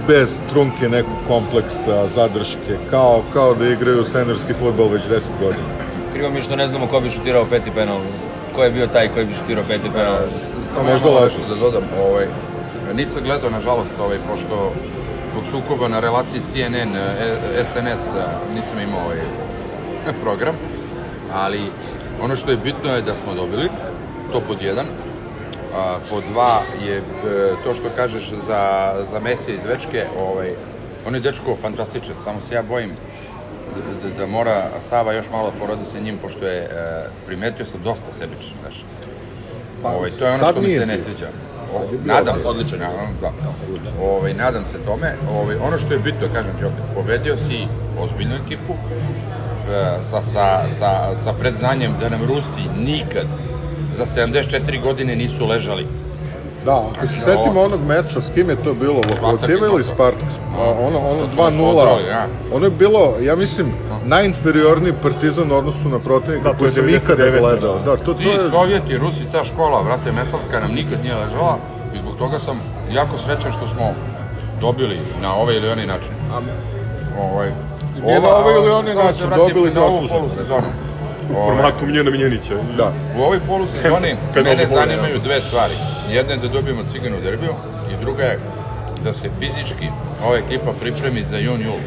bez 0.08 0.40
trunke 0.50 0.90
nekog 0.90 1.18
kompleksa, 1.28 2.08
zadrške, 2.08 2.78
kao, 2.90 3.24
kao 3.34 3.54
da 3.54 3.68
igraju 3.68 4.06
senerski 4.06 4.54
futbol 4.54 4.88
već 4.88 5.02
10 5.04 5.22
godina. 5.40 5.68
Krivo 6.14 6.30
mi 6.30 6.38
je 6.38 6.44
što 6.44 6.56
ne 6.56 6.68
znamo 6.68 6.88
ko 6.88 7.00
bi 7.00 7.10
šutirao 7.10 7.46
peti 7.46 7.72
penal. 7.72 8.00
Ko 8.56 8.64
je 8.64 8.72
bio 8.72 8.88
taj 8.88 9.10
koji 9.10 9.26
bi 9.26 9.34
šutirao 9.34 9.64
peti 9.68 9.90
penal? 9.94 10.16
E, 10.16 10.28
Samo 10.74 10.90
možda 10.92 11.22
nešto 11.24 11.42
da 11.50 11.56
dodam, 11.56 11.84
ovaj, 12.00 12.28
nisam 12.94 13.24
gledao 13.24 13.50
nažalost 13.50 13.90
ovaj, 14.00 14.18
pošto 14.30 14.72
zbog 15.32 15.44
sukoba 15.52 15.88
na 15.88 16.00
relaciji 16.00 16.42
CNN, 16.52 16.96
e, 16.96 17.64
SNS, 17.64 18.16
nisam 18.56 18.80
imao 18.80 19.02
ovaj 19.04 19.22
program, 20.24 20.56
ali 21.34 21.72
ono 22.22 22.36
što 22.36 22.52
je 22.52 22.58
bitno 22.58 22.96
je 22.96 23.02
da 23.02 23.16
smo 23.16 23.34
dobili, 23.34 23.70
to 24.32 24.42
pod 24.48 24.62
jedan, 24.62 24.86
a, 25.74 26.00
pod 26.10 26.24
dva 26.24 26.62
je 26.86 26.98
e, 26.98 27.04
to 27.64 27.74
što 27.74 27.90
kažeš 27.96 28.30
za, 28.48 28.94
za 29.12 29.20
Mesija 29.20 29.56
iz 29.56 29.66
Večke, 29.66 30.06
ovaj, 30.20 30.54
on 31.08 31.16
je 31.16 31.20
dečko 31.20 31.56
fantastičan, 31.62 32.16
samo 32.24 32.42
se 32.42 32.56
ja 32.56 32.64
bojim 32.64 32.96
da, 33.76 34.10
da, 34.10 34.16
da 34.16 34.26
mora 34.26 34.70
Sava 34.82 35.14
još 35.14 35.26
malo 35.32 35.54
porodi 35.60 35.86
sa 35.86 36.00
njim, 36.00 36.18
pošto 36.22 36.48
je, 36.48 36.58
e, 36.58 36.70
primetio 37.26 37.66
sam 37.66 37.82
dosta 37.84 38.14
sebičan, 38.14 38.54
znaš. 38.62 38.86
Pa, 39.84 39.90
ovaj, 39.90 40.10
to 40.10 40.26
je 40.26 40.34
ono 40.34 40.52
što 40.52 40.62
mi 40.62 40.72
se 40.72 40.86
ne 40.86 41.00
sviđa. 41.00 41.28
O, 41.74 41.82
nadam 42.06 42.36
odličan. 42.36 42.42
se. 42.42 42.48
Odličan 42.48 42.80
je. 42.80 42.86
Ja, 42.86 43.08
da. 43.22 43.32
Ovaj, 44.06 44.34
nadam 44.34 44.66
se 44.66 44.78
tome. 44.86 45.16
Ovaj, 45.32 45.56
ono 45.56 45.78
što 45.78 45.94
je 45.94 46.00
bitno, 46.00 46.28
kažem 46.34 46.58
ti 46.60 46.66
opet, 46.66 46.84
pobedio 46.96 47.38
si 47.38 47.68
ozbiljnu 48.00 48.36
ekipu, 48.46 48.74
e, 48.74 50.02
sa, 50.02 50.22
sa, 50.22 50.64
sa, 50.80 51.16
sa 51.24 51.34
predznanjem 51.34 51.96
da 52.00 52.10
nam 52.10 52.22
Rusi 52.28 52.64
nikad 52.78 53.28
za 53.96 54.06
74 54.06 54.82
godine 54.82 55.16
nisu 55.16 55.46
ležali. 55.46 55.88
Da, 56.66 56.76
ako 56.88 57.00
se 57.00 57.08
Znači, 57.08 57.20
setimo 57.22 57.52
ovo- 57.52 57.66
onog 57.66 57.82
meča, 57.82 58.22
s 58.22 58.30
kim 58.30 58.50
je 58.50 58.56
to 58.56 58.74
bilo? 58.76 59.02
Lokomotiva 59.04 59.68
ili. 59.68 59.84
Spartak? 59.86 60.30
Ono, 60.80 61.00
ono 61.02 61.20
To 61.20 61.28
smo 61.28 61.44
2-0. 61.44 61.70
odrali, 61.72 62.04
ja. 62.06 62.28
Ono 62.50 62.66
je 62.66 62.72
bilo, 62.72 63.16
ja 63.20 63.36
mislim, 63.36 63.74
najinferiorniji 64.04 64.94
partizan 64.94 65.52
u 65.52 65.56
odnosu 65.56 65.90
na 65.90 66.00
protivnika 66.00 66.44
Da, 66.44 66.52
to 66.52 66.58
koji 66.58 66.68
je 66.68 66.72
sam 66.74 66.90
ikada 66.90 67.24
99, 67.24 67.40
gledao. 67.40 67.74
da. 67.76 67.84
Da, 67.86 67.98
to, 67.98 68.04
to 68.04 68.14
Ti 68.14 68.24
je... 68.24 68.50
Sovjeti, 68.50 68.98
Rusi, 68.98 69.26
ta 69.26 69.44
škola, 69.44 69.82
vrate, 69.82 70.12
Mesalska 70.12 70.60
nam 70.60 70.72
nikad 70.72 71.04
nije 71.04 71.16
ležala 71.16 71.58
i 71.94 71.98
zbog 71.98 72.16
toga 72.16 72.40
sam 72.40 72.62
jako 72.90 73.18
srećan 73.18 73.52
što 73.54 73.68
smo 73.68 73.94
dobili 74.56 75.00
na 75.22 75.36
ovaj 75.36 75.56
ili 75.56 75.70
onaj 75.70 75.88
način. 75.88 76.12
Ovaj, 77.20 77.50
na 77.98 78.30
ovaj 78.30 78.56
ili 78.56 78.70
onaj 78.72 78.96
način, 78.96 79.26
dobili 79.36 79.72
na 79.72 79.84
ovu 79.84 80.02
zasluženo. 80.02 80.64
U 81.30 81.36
Ovaj, 81.38 81.46
formatu 81.48 81.86
Miljana 81.86 82.12
Minjanića. 82.12 82.56
Da. 82.78 82.94
U 83.18 83.22
ovoj 83.22 83.40
polusezoni 83.40 84.16
mene 84.36 84.68
zanimaju 84.68 85.20
dve 85.20 85.42
stvari. 85.42 85.74
Jedna 86.12 86.32
je 86.34 86.38
da 86.40 86.48
dobijemo 86.48 86.82
ciganu 86.92 87.16
derbiju 87.24 87.54
i 87.92 88.02
druga 88.02 88.24
je 88.24 88.40
da 89.04 89.14
se 89.14 89.30
fizički 89.40 89.88
ova 90.26 90.38
ekipa 90.38 90.72
pripremi 90.82 91.24
za 91.24 91.38
jun 91.38 91.62
jul. 91.62 91.80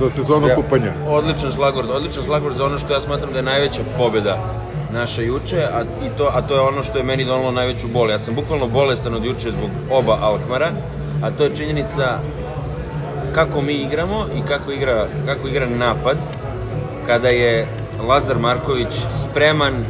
za 0.00 0.10
sezonu 0.10 0.46
Sve- 0.46 0.54
kupanja. 0.54 0.92
Odličan 1.08 1.52
šlagvord, 1.52 1.90
odličan 1.90 2.24
šlagvord 2.24 2.56
za 2.56 2.64
ono 2.64 2.78
što 2.78 2.92
ja 2.92 3.00
smatram 3.00 3.32
da 3.32 3.38
je 3.38 3.42
najveća 3.42 3.80
pobeda 3.96 4.38
naša 4.92 5.22
juče, 5.22 5.62
a, 5.64 5.82
i 5.82 6.18
to, 6.18 6.30
a 6.34 6.42
to 6.42 6.54
je 6.54 6.60
ono 6.60 6.82
što 6.82 6.98
je 6.98 7.04
meni 7.04 7.24
donalo 7.24 7.50
najveću 7.50 7.86
bol. 7.88 8.10
Ja 8.10 8.18
sam 8.18 8.34
bukvalno 8.34 8.68
bolestan 8.68 9.14
od 9.14 9.24
juče 9.24 9.50
zbog 9.50 9.70
oba 9.90 10.18
Alkmara, 10.20 10.70
a 11.22 11.30
to 11.30 11.44
je 11.44 11.56
činjenica 11.56 12.18
kako 13.34 13.60
mi 13.62 13.72
igramo 13.72 14.26
i 14.36 14.48
kako 14.48 14.72
igra, 14.72 15.06
kako 15.26 15.48
igra 15.48 15.66
napad 15.68 16.16
kada 17.06 17.28
je 17.28 17.66
Lazar 17.98 18.38
Marković 18.38 18.88
spreman 19.10 19.84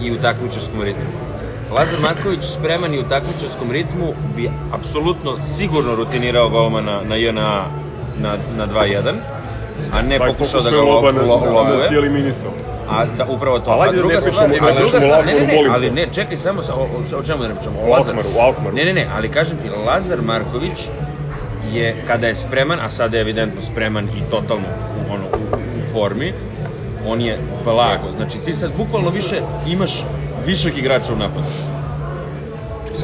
i 0.00 0.12
u 0.12 0.18
takmičarskom 0.18 0.82
ritmu. 0.82 1.10
Lazar 1.70 2.00
Marković 2.00 2.44
spreman 2.44 2.94
i 2.94 2.98
u 2.98 3.02
takmičarskom 3.02 3.70
ritmu 3.70 4.12
bi 4.36 4.50
apsolutno 4.72 5.42
sigurno 5.42 5.94
rutinirao 5.94 6.48
golmana 6.48 7.00
na 7.08 7.16
JNA 7.16 7.64
na, 8.20 8.36
na 8.56 8.66
2-1, 8.66 9.14
a 9.92 10.02
ne 10.02 10.18
Taj 10.18 10.28
pokušao 10.28 10.60
da 10.60 10.70
ga 10.70 10.76
je 10.76 10.82
loba 10.82 11.12
na, 11.12 11.22
lo, 11.22 11.88
si 11.88 11.94
eliminisao. 11.94 12.50
A 12.88 13.04
da, 13.18 13.24
upravo 13.24 13.58
to. 13.58 13.70
Ali 13.70 13.80
A 13.80 13.84
ajde 13.84 13.96
da 13.96 13.98
druga 13.98 14.14
ne 14.14 14.20
stvar, 14.22 14.44
a 14.44 14.72
da 14.72 14.72
druga 14.72 15.00
stvar, 15.00 15.26
ne, 15.26 15.34
ne, 15.34 15.46
ne, 15.46 15.68
ali 15.70 15.90
ne, 15.90 16.06
čekaj 16.12 16.36
samo, 16.36 16.62
sa- 16.62 16.74
o, 16.74 16.88
o, 17.18 17.22
čemu 17.22 17.42
da 17.42 17.48
ne 17.48 17.54
pričamo? 17.54 17.76
O 17.80 17.90
Lazaru. 17.90 18.16
Alkmaru, 18.18 18.38
Alkmaru. 18.40 18.76
Ne, 18.76 18.84
ne, 18.84 18.92
ne, 18.92 19.06
ali 19.16 19.28
kažem 19.28 19.56
ti, 19.56 19.68
Lazar 19.86 20.22
Marković 20.22 20.78
je, 21.72 21.96
kada 22.06 22.26
je 22.26 22.36
spreman, 22.36 22.80
a 22.80 22.90
sada 22.90 23.16
je 23.16 23.20
evidentno 23.20 23.60
spreman 23.62 24.04
i 24.04 24.30
totalno 24.30 24.64
u, 24.98 25.12
ono, 25.12 25.24
u, 25.24 25.54
u 25.54 25.92
formi, 25.92 26.32
on 27.06 27.20
je 27.20 27.34
blago. 27.64 28.12
Znači, 28.16 28.38
ti 28.38 28.54
sad 28.54 28.70
bukvalno 28.76 29.10
više 29.10 29.36
imaš 29.66 30.04
višak 30.46 30.76
igrača 30.76 31.12
u 31.12 31.16
napadu. 31.16 31.46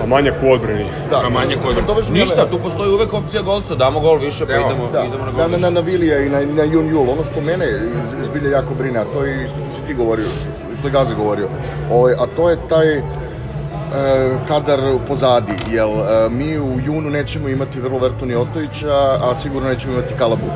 A 0.02 0.06
manjak 0.06 0.34
u 0.42 0.50
odbrani. 0.50 0.86
Da, 1.10 1.16
a 1.18 1.28
manje 1.28 1.56
kod... 1.56 1.76
dovežu 1.86 2.12
me- 2.12 2.18
Ništa, 2.18 2.46
tu 2.46 2.58
postoji 2.58 2.90
uvek 2.90 3.14
opcija 3.14 3.42
golca, 3.42 3.74
damo 3.74 4.00
gol 4.00 4.18
više, 4.18 4.46
pa 4.46 4.52
Evo, 4.52 4.66
idemo, 4.66 4.88
Da, 4.92 5.04
idemo 5.04 5.24
na 5.24 5.30
gol 5.30 5.50
na, 5.50 5.56
na, 5.58 5.70
na 5.70 5.80
Vilija 5.80 6.20
i 6.20 6.28
na, 6.28 6.40
na 6.42 6.64
Jun 6.64 6.88
Jul, 6.88 7.10
ono 7.10 7.24
što 7.24 7.40
mene 7.40 7.66
iz- 8.00 8.26
zbilja 8.26 8.50
jako 8.50 8.74
brine, 8.74 8.98
a 8.98 9.04
to 9.04 9.24
je 9.24 9.44
isto 9.44 9.58
što 9.58 9.70
si 9.72 9.82
ti 9.82 9.94
govorio, 9.94 10.26
što, 10.78 10.88
je 10.88 10.92
Gazi 10.92 11.14
govorio, 11.14 11.48
ovaj, 11.90 12.12
a 12.12 12.26
to 12.26 12.50
je 12.50 12.56
taj 12.68 13.02
kadar 14.48 14.78
pozadi, 15.06 15.52
jel 15.66 15.88
e, 15.90 16.28
mi 16.30 16.58
u 16.58 16.80
junu 16.80 17.10
nećemo 17.10 17.48
imati 17.48 17.80
vrlo 17.80 17.98
verto 17.98 18.26
ni 18.26 18.34
Ostojića, 18.34 18.92
a 19.20 19.34
sigurno 19.34 19.68
nećemo 19.68 19.92
imati 19.94 20.14
Kalabu. 20.14 20.46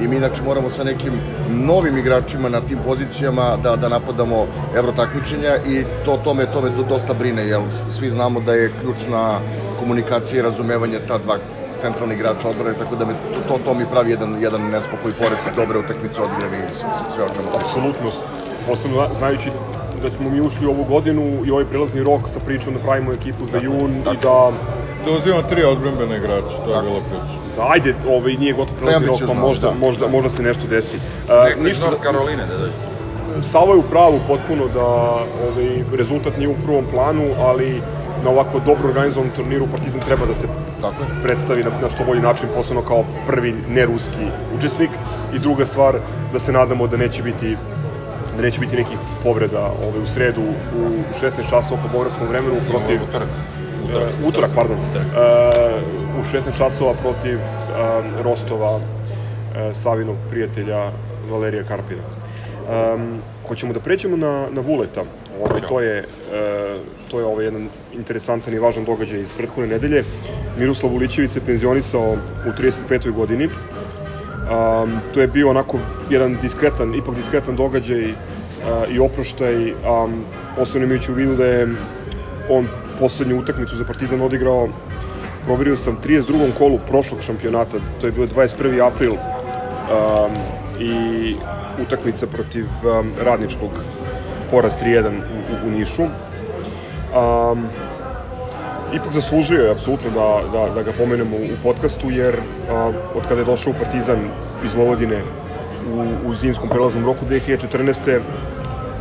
I 0.00 0.08
mi 0.08 0.18
znači 0.18 0.42
moramo 0.42 0.70
sa 0.70 0.84
nekim 0.84 1.20
novim 1.48 1.98
igračima 1.98 2.48
na 2.48 2.60
tim 2.60 2.78
pozicijama 2.78 3.56
da, 3.56 3.76
da 3.76 3.88
napadamo 3.88 4.46
evro 4.76 4.92
takmičenja 4.92 5.56
i 5.66 5.84
to, 6.04 6.16
to, 6.24 6.34
me, 6.34 6.46
to 6.46 6.60
dosta 6.88 7.14
brine, 7.14 7.46
jel 7.46 7.62
svi 7.90 8.10
znamo 8.10 8.40
da 8.40 8.54
je 8.54 8.72
ključna 8.80 9.38
komunikacija 9.78 10.38
i 10.38 10.42
razumevanje 10.42 10.98
ta 11.08 11.18
dva 11.18 11.38
centralni 11.80 12.14
igrač 12.14 12.44
odbrane, 12.44 12.74
tako 12.78 12.96
da 12.96 13.04
me, 13.04 13.14
to, 13.34 13.40
to, 13.48 13.64
to 13.64 13.74
mi 13.74 13.84
pravi 13.86 14.10
jedan, 14.10 14.36
jedan 14.42 14.60
nespokoj 14.70 15.12
pored 15.12 15.38
dobre 15.56 15.78
utakmice 15.78 16.20
odigrane 16.22 16.56
i 16.58 16.68
sve 17.14 17.24
o 17.24 17.28
čemu. 17.28 17.48
Apsolutno. 17.54 18.10
Posebno 18.66 18.96
zna- 18.96 19.14
znajući 19.14 19.50
da 20.02 20.10
smo 20.10 20.30
mi 20.30 20.40
ušli 20.40 20.66
u 20.66 20.70
ovu 20.70 20.84
godinu 20.84 21.42
i 21.44 21.50
ovaj 21.50 21.64
prelazni 21.64 22.02
rok 22.02 22.28
sa 22.28 22.40
pričom 22.40 22.74
da 22.74 22.80
pravimo 22.80 23.12
ekipu 23.12 23.46
za 23.46 23.58
jun 23.58 23.90
i 24.12 24.16
da 24.16 24.52
Da 25.04 25.10
uzimamo 25.10 25.42
tri 25.42 25.64
odbrambene 25.64 26.16
igrača, 26.16 26.56
to 26.56 26.70
je 26.70 26.74
Tako. 26.74 26.86
bila 26.86 27.00
priča. 27.00 27.36
da, 27.56 27.66
ajde, 27.68 27.94
ovaj, 28.06 28.32
nije 28.32 28.52
gotov 28.52 28.76
prelazni 28.76 29.06
rok, 29.06 29.20
pa 29.26 29.34
možda, 29.34 29.68
da. 29.68 29.74
možda, 29.76 30.08
možda 30.08 30.28
se 30.28 30.42
nešto 30.42 30.66
desi. 30.66 30.96
Neko 31.28 31.58
iz 31.58 31.64
ništa, 31.64 31.84
North 31.84 32.02
Caroline 32.02 32.46
da 32.46 32.56
dođe. 32.56 32.72
Savo 33.42 33.72
je 33.72 33.78
u 33.78 33.82
pravu 33.82 34.20
potpuno 34.26 34.68
da 34.68 34.84
ovaj, 34.84 35.68
rezultat 35.92 36.36
nije 36.36 36.48
u 36.48 36.56
prvom 36.64 36.84
planu, 36.84 37.30
ali 37.38 37.80
na 38.24 38.30
ovako 38.30 38.60
dobro 38.60 38.88
organizovanom 38.88 39.32
turniru 39.36 39.66
Partizan 39.66 40.00
treba 40.00 40.26
da 40.26 40.34
se 40.34 40.46
Tako 40.80 41.02
je. 41.02 41.08
predstavi 41.22 41.62
na, 41.62 41.70
na 41.82 41.88
što 41.88 42.04
bolji 42.04 42.20
način, 42.20 42.48
posebno 42.54 42.82
kao 42.82 43.04
prvi 43.26 43.54
neruski 43.68 44.26
učesnik. 44.56 44.90
I 45.32 45.38
druga 45.38 45.66
stvar, 45.66 45.98
da 46.32 46.38
se 46.38 46.52
nadamo 46.52 46.86
da 46.86 46.96
neće 46.96 47.22
biti 47.22 47.56
da 48.40 48.46
neće 48.46 48.60
biti 48.60 48.76
nekih 48.76 48.98
povreda 49.22 49.72
ovaj, 49.84 50.02
u 50.02 50.06
sredu 50.06 50.40
u 50.76 50.82
16 51.22 51.50
časova 51.50 51.80
po 51.82 51.88
beogradskom 51.92 52.28
vremenu 52.28 52.56
protiv 52.70 53.00
Utorak. 53.08 53.28
utorak, 53.88 54.14
utorak 54.28 54.50
pardon, 54.54 54.78
uh, 54.78 54.84
u 56.20 56.36
16 56.36 56.58
časova 56.58 56.94
protiv 57.02 57.36
um, 57.36 57.42
Rostova, 58.22 58.76
uh, 58.76 58.82
Savinog 59.72 60.16
prijatelja 60.30 60.90
Valerija 61.30 61.64
Karpina. 61.64 62.02
Um, 62.02 63.18
hoćemo 63.48 63.72
da 63.72 63.80
pređemo 63.80 64.16
na, 64.16 64.48
na 64.50 64.60
Vuleta. 64.60 65.04
Ovaj, 65.40 65.60
to 65.68 65.80
je, 65.80 65.98
uh, 66.00 66.80
to 67.10 67.18
je 67.18 67.24
ovaj 67.24 67.44
jedan 67.44 67.68
interesantan 67.92 68.54
i 68.54 68.58
važan 68.58 68.84
događaj 68.84 69.20
iz 69.20 69.28
prethodne 69.36 69.66
nedelje. 69.66 70.04
Miroslav 70.58 70.94
Ulićević 70.94 71.30
se 71.30 71.40
penzionisao 71.46 72.16
u 72.46 72.50
35. 72.88 73.12
godini. 73.12 73.48
Um, 74.50 75.00
to 75.14 75.20
je 75.20 75.26
bio 75.26 75.50
onako 75.50 75.78
jedan 76.10 76.38
diskretan, 76.42 76.94
ipak 76.94 77.14
diskretan 77.14 77.56
događaj 77.56 78.10
uh, 78.10 78.16
i 78.90 78.98
oproštaj, 78.98 79.72
um, 79.72 80.24
posebno 80.56 80.86
imajući 80.86 81.12
u 81.12 81.14
vidu 81.14 81.36
da 81.36 81.46
je 81.46 81.68
on 82.48 82.68
poslednju 82.98 83.38
utakmicu 83.38 83.76
za 83.76 83.84
Partizan 83.84 84.20
odigrao 84.20 84.68
proverio 85.44 85.76
sam 85.76 85.98
32. 86.04 86.52
kolu 86.58 86.78
prošlog 86.88 87.22
šampionata, 87.22 87.78
to 88.00 88.06
je 88.06 88.12
bio 88.12 88.26
21. 88.26 88.86
april 88.86 89.12
um, 89.12 90.32
i 90.80 91.34
utakmica 91.82 92.26
protiv 92.26 92.64
um, 92.64 93.12
radničkog 93.24 93.70
poraz 94.50 94.72
3-1 94.82 95.06
u, 95.08 95.10
u, 95.10 95.68
u 95.68 95.70
Nišu. 95.70 96.02
Um, 96.02 97.68
ipak 98.92 99.12
zaslužio 99.12 99.64
je 99.64 99.70
apsolutno 99.70 100.10
da, 100.10 100.42
da, 100.52 100.74
da 100.74 100.82
ga 100.82 100.92
pomenemo 100.92 101.36
u 101.36 101.56
podcastu, 101.62 102.10
jer 102.10 102.34
a, 102.70 102.92
od 103.14 103.22
kada 103.28 103.40
je 103.40 103.44
došao 103.44 103.70
u 103.70 103.78
Partizan 103.78 104.18
iz 104.64 104.74
Vojvodine 104.74 105.22
u, 105.92 106.28
u 106.28 106.34
zimskom 106.34 106.68
prelaznom 106.68 107.06
roku 107.06 107.24
2014. 107.26 108.20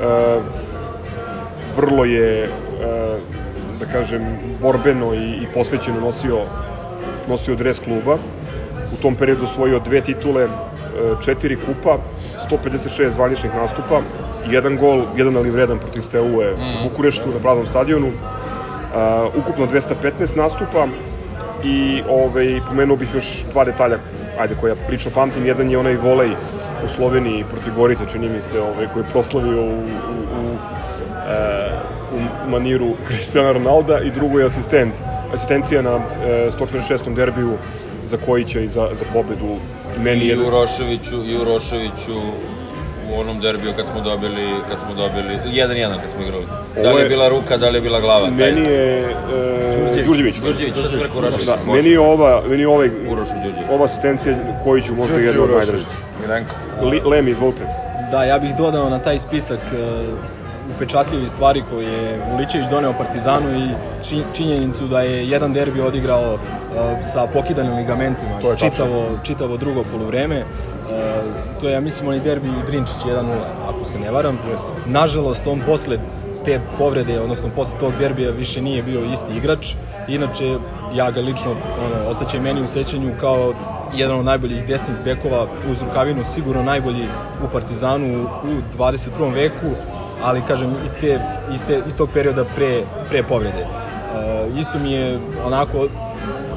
A, 0.01 0.41
vrlo 1.75 2.05
je, 2.05 2.47
a, 2.47 3.19
da 3.79 3.85
kažem, 3.85 4.37
borbeno 4.61 5.13
i, 5.13 5.43
i 5.43 5.47
posvećeno 5.53 5.99
nosio, 5.99 6.41
nosio 7.27 7.55
dres 7.55 7.79
kluba. 7.79 8.17
U 8.93 9.01
tom 9.01 9.15
periodu 9.15 9.43
osvojio 9.43 9.79
dve 9.79 10.01
titule, 10.01 10.47
četiri 11.25 11.55
kupa, 11.55 11.97
156 12.51 13.09
zvaničnih 13.09 13.55
nastupa, 13.55 14.01
jedan 14.49 14.77
gol, 14.77 15.03
jedan 15.15 15.37
ali 15.37 15.51
vredan 15.51 15.79
protiv 15.79 16.01
Steaue 16.01 16.53
u 16.53 16.89
Bukureštu 16.89 17.29
na 17.29 17.39
praznom 17.39 17.67
stadionu, 17.67 18.11
uh, 18.93 19.35
ukupno 19.35 19.67
215 19.67 20.37
nastupa 20.37 20.87
i 21.63 22.01
ovaj, 22.09 22.59
pomenuo 22.67 22.97
bih 22.97 23.09
još 23.13 23.45
dva 23.51 23.65
detalja 23.65 23.97
ajde, 24.39 24.55
koja 24.61 24.75
lično 24.89 25.11
pamtim. 25.11 25.45
Jedan 25.45 25.71
je 25.71 25.77
onaj 25.77 25.95
volej 25.95 26.31
u 26.85 26.89
Sloveniji 26.89 27.45
protiv 27.51 27.73
Gorice, 27.75 28.03
čini 28.11 28.29
mi 28.29 28.41
se, 28.41 28.61
ovaj, 28.61 28.87
koji 28.93 29.03
je 29.03 29.11
proslavio 29.11 29.61
u, 29.61 29.69
u, 29.69 29.79
u, 30.39 30.55
e, 31.29 31.69
u 32.15 32.49
maniru 32.49 32.93
Cristiano 33.07 33.53
Ronalda 33.53 33.99
i 33.99 34.11
drugo 34.11 34.39
je 34.39 34.45
asistent, 34.45 34.93
asistencija 35.33 35.81
na 35.81 35.99
e, 36.23 36.49
146. 36.59 37.15
derbiju 37.15 37.57
za 38.05 38.17
Kojića 38.17 38.59
i 38.59 38.67
za, 38.67 38.89
za 38.99 39.05
pobedu. 39.13 39.57
Meni 40.03 40.25
I 40.25 40.27
je 40.27 40.39
Uroševiću, 40.39 41.25
i 41.25 41.37
Uroševiću 41.37 42.21
u 43.15 43.19
onom 43.19 43.39
derbiju 43.39 43.73
kad 43.77 43.85
smo 43.91 44.01
dobili, 44.01 44.47
kad 44.69 44.77
smo 44.85 44.95
dobili, 44.95 45.37
1-1 45.45 45.89
kad 45.89 46.09
smo 46.15 46.23
igrali. 46.23 46.45
Da 46.83 46.91
li 46.93 47.01
je 47.01 47.09
bila 47.09 47.27
ruka, 47.29 47.57
da 47.57 47.69
li 47.69 47.77
je 47.77 47.81
bila 47.81 47.99
glava? 47.99 48.29
Meni 48.29 48.61
je 48.61 48.99
e, 49.99 50.03
Đurđević. 50.05 50.35
Đurđević, 50.35 50.75
što 50.77 50.87
sam 50.89 50.99
rekao 50.99 51.17
Urošević? 51.17 51.45
Da, 51.45 51.55
Može. 51.65 51.81
meni 51.81 51.89
je 51.89 51.99
ova, 51.99 52.41
meni 52.49 52.61
je 52.61 52.67
ovaj, 52.67 52.89
ova 53.71 53.85
asistencija 53.85 54.35
Kojiću 54.63 54.95
možda 54.95 55.15
Đurđe 55.15 55.27
jedna 55.27 55.43
od 55.43 55.49
najdražih. 55.49 55.87
Milenko. 56.21 56.55
Li, 56.81 57.01
Lemi, 57.05 57.31
izvolite. 57.31 57.63
Da, 58.11 58.23
ja 58.23 58.39
bih 58.39 58.55
dodao 58.57 58.89
na 58.89 58.99
taj 58.99 59.19
spisak 59.19 59.59
e, 59.73 60.05
upečatljivih 60.75 61.29
stvari 61.31 61.63
koje 61.69 61.85
je 61.93 62.19
Uličević 62.35 62.67
doneo 62.69 62.93
Partizanu 62.93 63.55
i 63.57 63.69
či, 64.09 64.21
činjenicu 64.33 64.87
da 64.87 65.01
je 65.01 65.29
jedan 65.29 65.53
derbi 65.53 65.81
odigrao 65.81 66.33
e, 66.33 66.37
sa 67.03 67.27
pokidanim 67.27 67.75
ligamentima 67.75 68.39
To 68.41 68.49
je 68.51 68.53
tačno. 68.57 68.69
čitavo, 68.69 69.19
čitavo 69.23 69.57
drugo 69.57 69.83
polovreme. 69.91 70.35
E, 70.35 70.45
to 71.59 71.67
je, 71.67 71.73
ja 71.73 71.79
mislim, 71.79 72.07
onaj 72.07 72.19
derbi 72.19 72.49
Drinčić 72.67 72.95
1-0, 73.05 73.23
ako 73.67 73.85
se 73.85 73.99
ne 73.99 74.11
varam. 74.11 74.39
Nažalost, 74.85 75.47
on 75.47 75.61
posle 75.65 75.97
te 76.45 76.59
povrede, 76.77 77.19
odnosno 77.19 77.49
posle 77.55 77.79
tog 77.79 77.93
derbija 77.99 78.31
više 78.31 78.61
nije 78.61 78.83
bio 78.83 79.01
isti 79.13 79.33
igrač. 79.33 79.73
Inače, 80.07 80.57
ja 80.93 81.11
ga 81.11 81.21
lično, 81.21 81.51
ono, 81.51 82.09
ostaće 82.09 82.39
meni 82.39 82.61
u 82.61 82.67
sećanju 82.67 83.11
kao 83.19 83.53
jedan 83.93 84.19
od 84.19 84.25
najboljih 84.25 84.67
desnih 84.67 84.97
bekova 85.05 85.47
uz 85.71 85.81
Rukavinu, 85.81 86.23
sigurno 86.25 86.63
najbolji 86.63 87.05
u 87.45 87.47
Partizanu 87.51 88.23
u 88.23 88.77
21. 88.77 89.33
veku, 89.33 89.69
ali 90.23 90.41
kažem 90.47 90.75
iz, 90.85 90.93
te, 91.01 91.19
iz, 91.53 91.61
te, 91.67 91.81
iz 91.87 91.95
tog 91.95 92.09
perioda 92.13 92.43
pre, 92.55 92.83
pre 93.09 93.23
povrede. 93.23 93.65
Uh, 93.65 94.59
isto 94.59 94.79
mi 94.79 94.91
je 94.91 95.19
onako, 95.45 95.87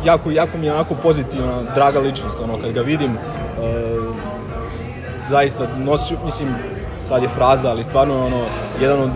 jako, 0.05 0.31
jako 0.31 0.59
mi 0.59 0.67
je 0.67 0.73
onako 0.73 0.95
pozitivna, 0.95 1.63
draga 1.75 2.01
ličnost, 2.01 2.39
ono, 2.45 2.59
kad 2.63 2.73
ga 2.73 2.81
vidim, 2.81 3.13
uh, 3.13 3.92
zaista 5.33 5.67
nosio, 5.79 6.17
mislim, 6.25 6.49
sad 7.09 7.23
je 7.23 7.29
fraza, 7.29 7.71
ali 7.71 7.85
stvarno 7.85 8.15
je 8.15 8.21
ono, 8.21 8.47
jedan 8.81 9.01
od, 9.01 9.11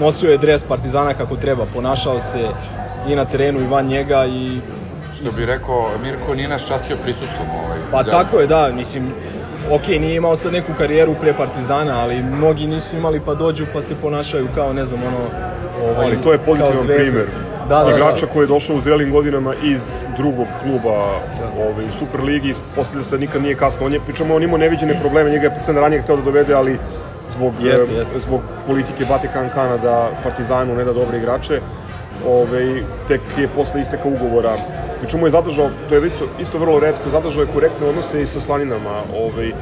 nosio 0.00 0.30
je 0.30 0.38
dres 0.38 0.62
Partizana 0.62 1.14
kako 1.14 1.36
treba, 1.36 1.66
ponašao 1.74 2.20
se 2.20 2.48
i 3.08 3.16
na 3.16 3.24
terenu 3.24 3.60
i 3.60 3.66
van 3.66 3.86
njega 3.86 4.26
i 4.26 4.60
Što 5.16 5.32
bi 5.36 5.46
rekao, 5.46 5.90
Mirko 6.02 6.34
nije 6.34 6.48
nas 6.48 6.66
častio 6.68 6.96
prisustvom. 7.02 7.48
Ovaj, 7.64 7.78
Pa 7.90 8.02
da. 8.02 8.10
tako 8.10 8.40
je, 8.40 8.46
da, 8.46 8.68
mislim, 8.72 9.12
ok, 9.70 9.88
nije 9.88 10.16
imao 10.16 10.36
sad 10.36 10.52
neku 10.52 10.72
karijeru 10.78 11.14
pre 11.20 11.32
Partizana, 11.32 12.00
ali 12.00 12.22
mnogi 12.22 12.66
nisu 12.66 12.96
imali 12.96 13.20
pa 13.20 13.34
dođu 13.34 13.66
pa 13.72 13.82
se 13.82 13.94
ponašaju 14.02 14.48
kao, 14.54 14.72
ne 14.72 14.84
znam, 14.84 15.00
ono... 15.02 15.22
Ovaj, 15.84 16.06
Ali 16.06 16.22
to 16.22 16.32
je 16.32 16.38
pozitivan 16.38 16.86
primer. 16.86 17.26
Da, 17.68 17.84
da, 17.84 17.90
Igrača 17.90 18.26
da. 18.26 18.32
koji 18.32 18.44
je 18.44 18.46
došao 18.46 18.76
u 18.76 18.80
zrelim 18.80 19.10
godinama 19.12 19.54
iz 19.62 19.80
drugog 20.16 20.46
kluba 20.62 20.96
ovaj, 21.58 21.84
u 21.84 21.92
Superligi, 21.98 22.54
postavlja 22.76 23.04
se 23.04 23.10
da 23.10 23.16
nikad 23.16 23.42
nije 23.42 23.54
kasno. 23.54 23.86
On 23.86 23.92
je, 23.92 24.00
pričamo, 24.00 24.34
on 24.34 24.42
imao 24.42 24.58
neviđene 24.58 25.00
probleme, 25.00 25.30
njega 25.30 25.44
je 25.44 25.50
Partizan 25.50 25.76
ranije 25.76 26.02
hteo 26.02 26.16
da 26.16 26.22
dovede, 26.22 26.54
ali 26.54 26.78
zbog, 27.36 27.52
Jeste, 27.62 27.94
jeste. 27.94 28.18
zbog 28.18 28.40
politike 28.66 29.04
Bate 29.08 29.28
Kankana 29.32 29.76
da 29.76 30.08
Partizanu 30.22 30.74
ne 30.74 30.84
da 30.84 30.92
dobre 30.92 31.18
igrače, 31.18 31.60
ovaj, 32.26 32.82
tek 33.08 33.20
je 33.38 33.48
posle 33.48 33.80
isteka 33.80 34.08
ugovora 34.08 34.56
Pričemu 35.00 35.26
je 35.26 35.30
zadržao, 35.30 35.70
to 35.88 35.94
je 35.94 36.06
isto, 36.06 36.26
isto 36.40 36.58
vrlo 36.58 36.80
redko, 36.80 37.10
zadržao 37.10 37.42
je 37.42 37.52
korektne 37.54 37.86
odnose 37.86 38.22
i 38.22 38.26
sa 38.26 38.40
slaninama, 38.40 39.02
ovaj, 39.16 39.52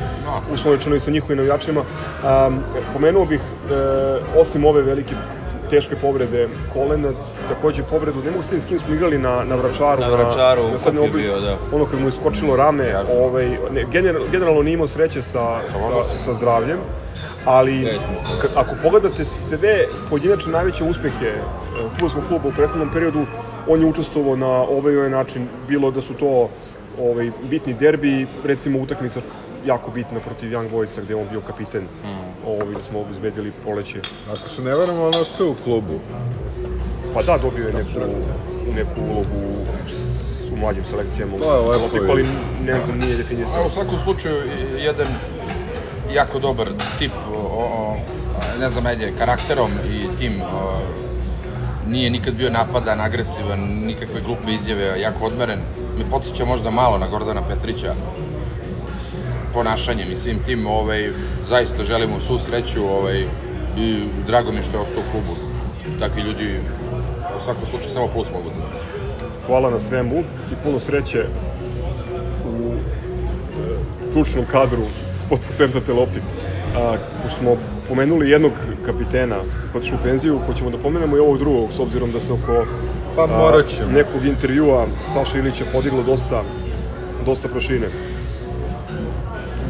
uslovno 0.55 0.97
i 0.97 1.01
sa 1.01 1.11
njihovim 1.11 1.37
navijačima. 1.37 1.81
Um, 1.81 2.61
pomenuo 2.93 3.25
bih, 3.25 3.41
e, 3.41 4.41
osim 4.41 4.65
ove 4.65 4.83
velike 4.83 5.15
teške 5.71 5.97
povrede 5.97 6.49
kolena, 6.73 7.13
takođe 7.49 7.83
povredu, 7.83 8.23
ne 8.25 8.31
mogu 8.31 8.43
se 8.43 8.61
s 8.61 8.67
kim 8.67 8.79
smo 8.79 8.95
igrali 8.95 9.19
na, 9.19 9.45
na 9.45 9.57
Vračaru. 9.57 10.01
Na 10.01 10.09
Vračaru, 10.09 10.69
na, 10.73 10.79
Stadionu 10.79 11.09
Obrić, 11.09 11.27
bio, 11.27 11.41
da. 11.41 11.57
Ono 11.73 11.87
kad 11.87 12.01
mu 12.01 12.09
je 12.09 12.13
skočilo 12.13 12.57
rame, 12.57 12.87
Jasno. 12.87 13.15
ovaj, 13.15 13.59
ne, 13.71 13.85
general, 13.93 14.23
generalno 14.33 14.63
nije 14.63 14.75
imao 14.75 14.89
sreće 14.89 15.23
sa, 15.23 15.61
sa, 15.73 16.19
sa 16.25 16.35
zdravljem, 16.35 16.79
ali 17.45 17.99
ako 18.57 18.75
pogledate 18.83 19.25
sve 19.25 19.87
pojedinačne 20.11 20.53
najveće 20.53 20.85
uspehe 20.85 21.27
e, 21.27 21.41
futbolskog 21.91 22.23
kluba 22.29 22.49
u 22.49 22.53
prethodnom 22.53 22.91
periodu, 22.93 23.27
on 23.69 23.81
je 23.81 23.87
učestvovao 23.87 24.37
na 24.37 24.47
ovaj 24.47 24.97
ovaj 24.97 25.11
način, 25.11 25.49
bilo 25.69 25.91
da 25.91 26.01
su 26.01 26.15
to 26.15 26.49
ovaj, 26.99 27.31
bitni 27.51 27.75
derbi, 27.75 28.27
recimo 28.45 28.79
utakmica 28.79 29.21
jako 29.67 29.91
bitna 29.91 30.21
protiv 30.21 30.49
Young 30.49 30.71
Boysa 30.71 31.01
gde 31.01 31.13
je 31.13 31.17
on 31.17 31.29
bio 31.29 31.41
kapiten, 31.41 31.83
Mm. 31.83 32.09
ovaj, 32.43 32.75
da 32.75 32.83
smo 32.83 33.01
obezbedili 33.01 33.53
poleće. 33.55 34.01
Ako 34.29 34.49
se 34.49 34.63
ne 34.63 34.75
varam, 34.75 35.01
on 35.01 35.15
ostaje 35.15 35.51
u 35.51 35.55
klubu. 35.55 36.01
Pa 37.15 37.23
da, 37.23 37.39
dobio 37.39 37.67
je 37.67 37.73
neku, 37.73 37.89
neku 38.67 39.01
ulogu 39.03 39.41
u 40.53 40.57
mlađim 40.57 40.85
selekcijama. 40.85 41.39
To 41.39 41.55
je 41.55 41.79
lepo 41.79 41.97
i- 41.97 42.11
ali 42.11 42.27
ne 42.61 42.81
znam, 42.81 42.99
nije 42.99 43.15
A 43.15 43.17
definisano. 43.17 43.67
u 43.67 43.71
svakom 43.71 43.99
slučaju, 43.99 44.37
jedan 44.79 45.07
jako 46.11 46.39
dobar 46.39 46.69
tip, 46.99 47.13
o, 47.29 47.39
o, 47.39 47.97
ne 48.59 48.71
znam, 48.71 48.87
ajde, 48.87 49.13
karakterom 49.19 49.71
i 49.91 50.17
tim, 50.19 50.33
o, 50.43 50.81
nije 51.87 52.11
nikad 52.11 52.35
bio 52.35 52.51
napadan, 52.51 53.01
agresivan, 53.01 53.61
nikakve 53.61 54.21
glupe 54.21 54.53
izjave, 54.53 55.01
jako 55.01 55.25
odmeren. 55.25 55.59
Me 55.99 56.05
podsjeća 56.11 56.45
možda 56.45 56.71
malo 56.71 56.99
na 56.99 57.09
Gordana 57.09 57.43
Petrića, 57.43 57.95
ponašanjem 59.57 60.13
i 60.13 60.17
svim 60.17 60.39
tim, 60.47 60.67
ovaj, 60.67 61.11
zaista 61.49 61.85
želimo 61.85 62.21
svu 62.21 62.39
sreću 62.39 62.85
ovaj, 62.85 63.21
i 63.79 63.87
drago 64.27 64.53
mi 64.53 64.63
što 64.63 64.77
je 64.77 64.83
ostao 64.83 65.03
u 65.03 65.11
klubu. 65.13 65.33
Takvi 66.01 66.23
ljudi, 66.23 66.59
u 67.39 67.45
svakom 67.45 67.63
slučaju, 67.71 67.93
samo 67.93 68.09
plus 68.09 68.29
mogu 68.33 68.49
da. 68.49 68.81
Hvala 69.47 69.71
na 69.71 69.81
svemu 69.81 70.19
i 70.53 70.55
puno 70.65 70.81
sreće 70.81 71.25
u 72.45 72.73
e, 72.73 72.81
stručnom 74.11 74.45
kadru 74.45 74.87
sportskog 75.27 75.55
centra 75.57 75.81
Teloptik. 75.81 76.23
A, 76.77 76.97
pošto 77.23 77.39
smo 77.39 77.57
pomenuli 77.89 78.31
jednog 78.31 78.53
kapitena 78.87 79.37
koji 79.37 79.75
je 79.75 79.79
otišao 79.81 79.99
u 80.01 80.05
penziju, 80.05 80.41
hoćemo 80.47 80.71
da 80.71 80.79
pomenemo 80.79 81.17
i 81.17 81.21
ovog 81.21 81.39
drugog, 81.39 81.71
s 81.77 81.79
obzirom 81.79 82.13
da 82.13 82.21
se 82.21 82.33
oko 82.33 82.67
Pa 83.17 83.23
a, 83.23 83.63
nekog 83.93 84.27
intervjua 84.27 84.87
Saša 85.13 85.39
Ilića 85.39 85.65
podiglo 85.73 86.03
dosta, 86.03 86.43
dosta 87.27 87.49
prašine. 87.49 87.89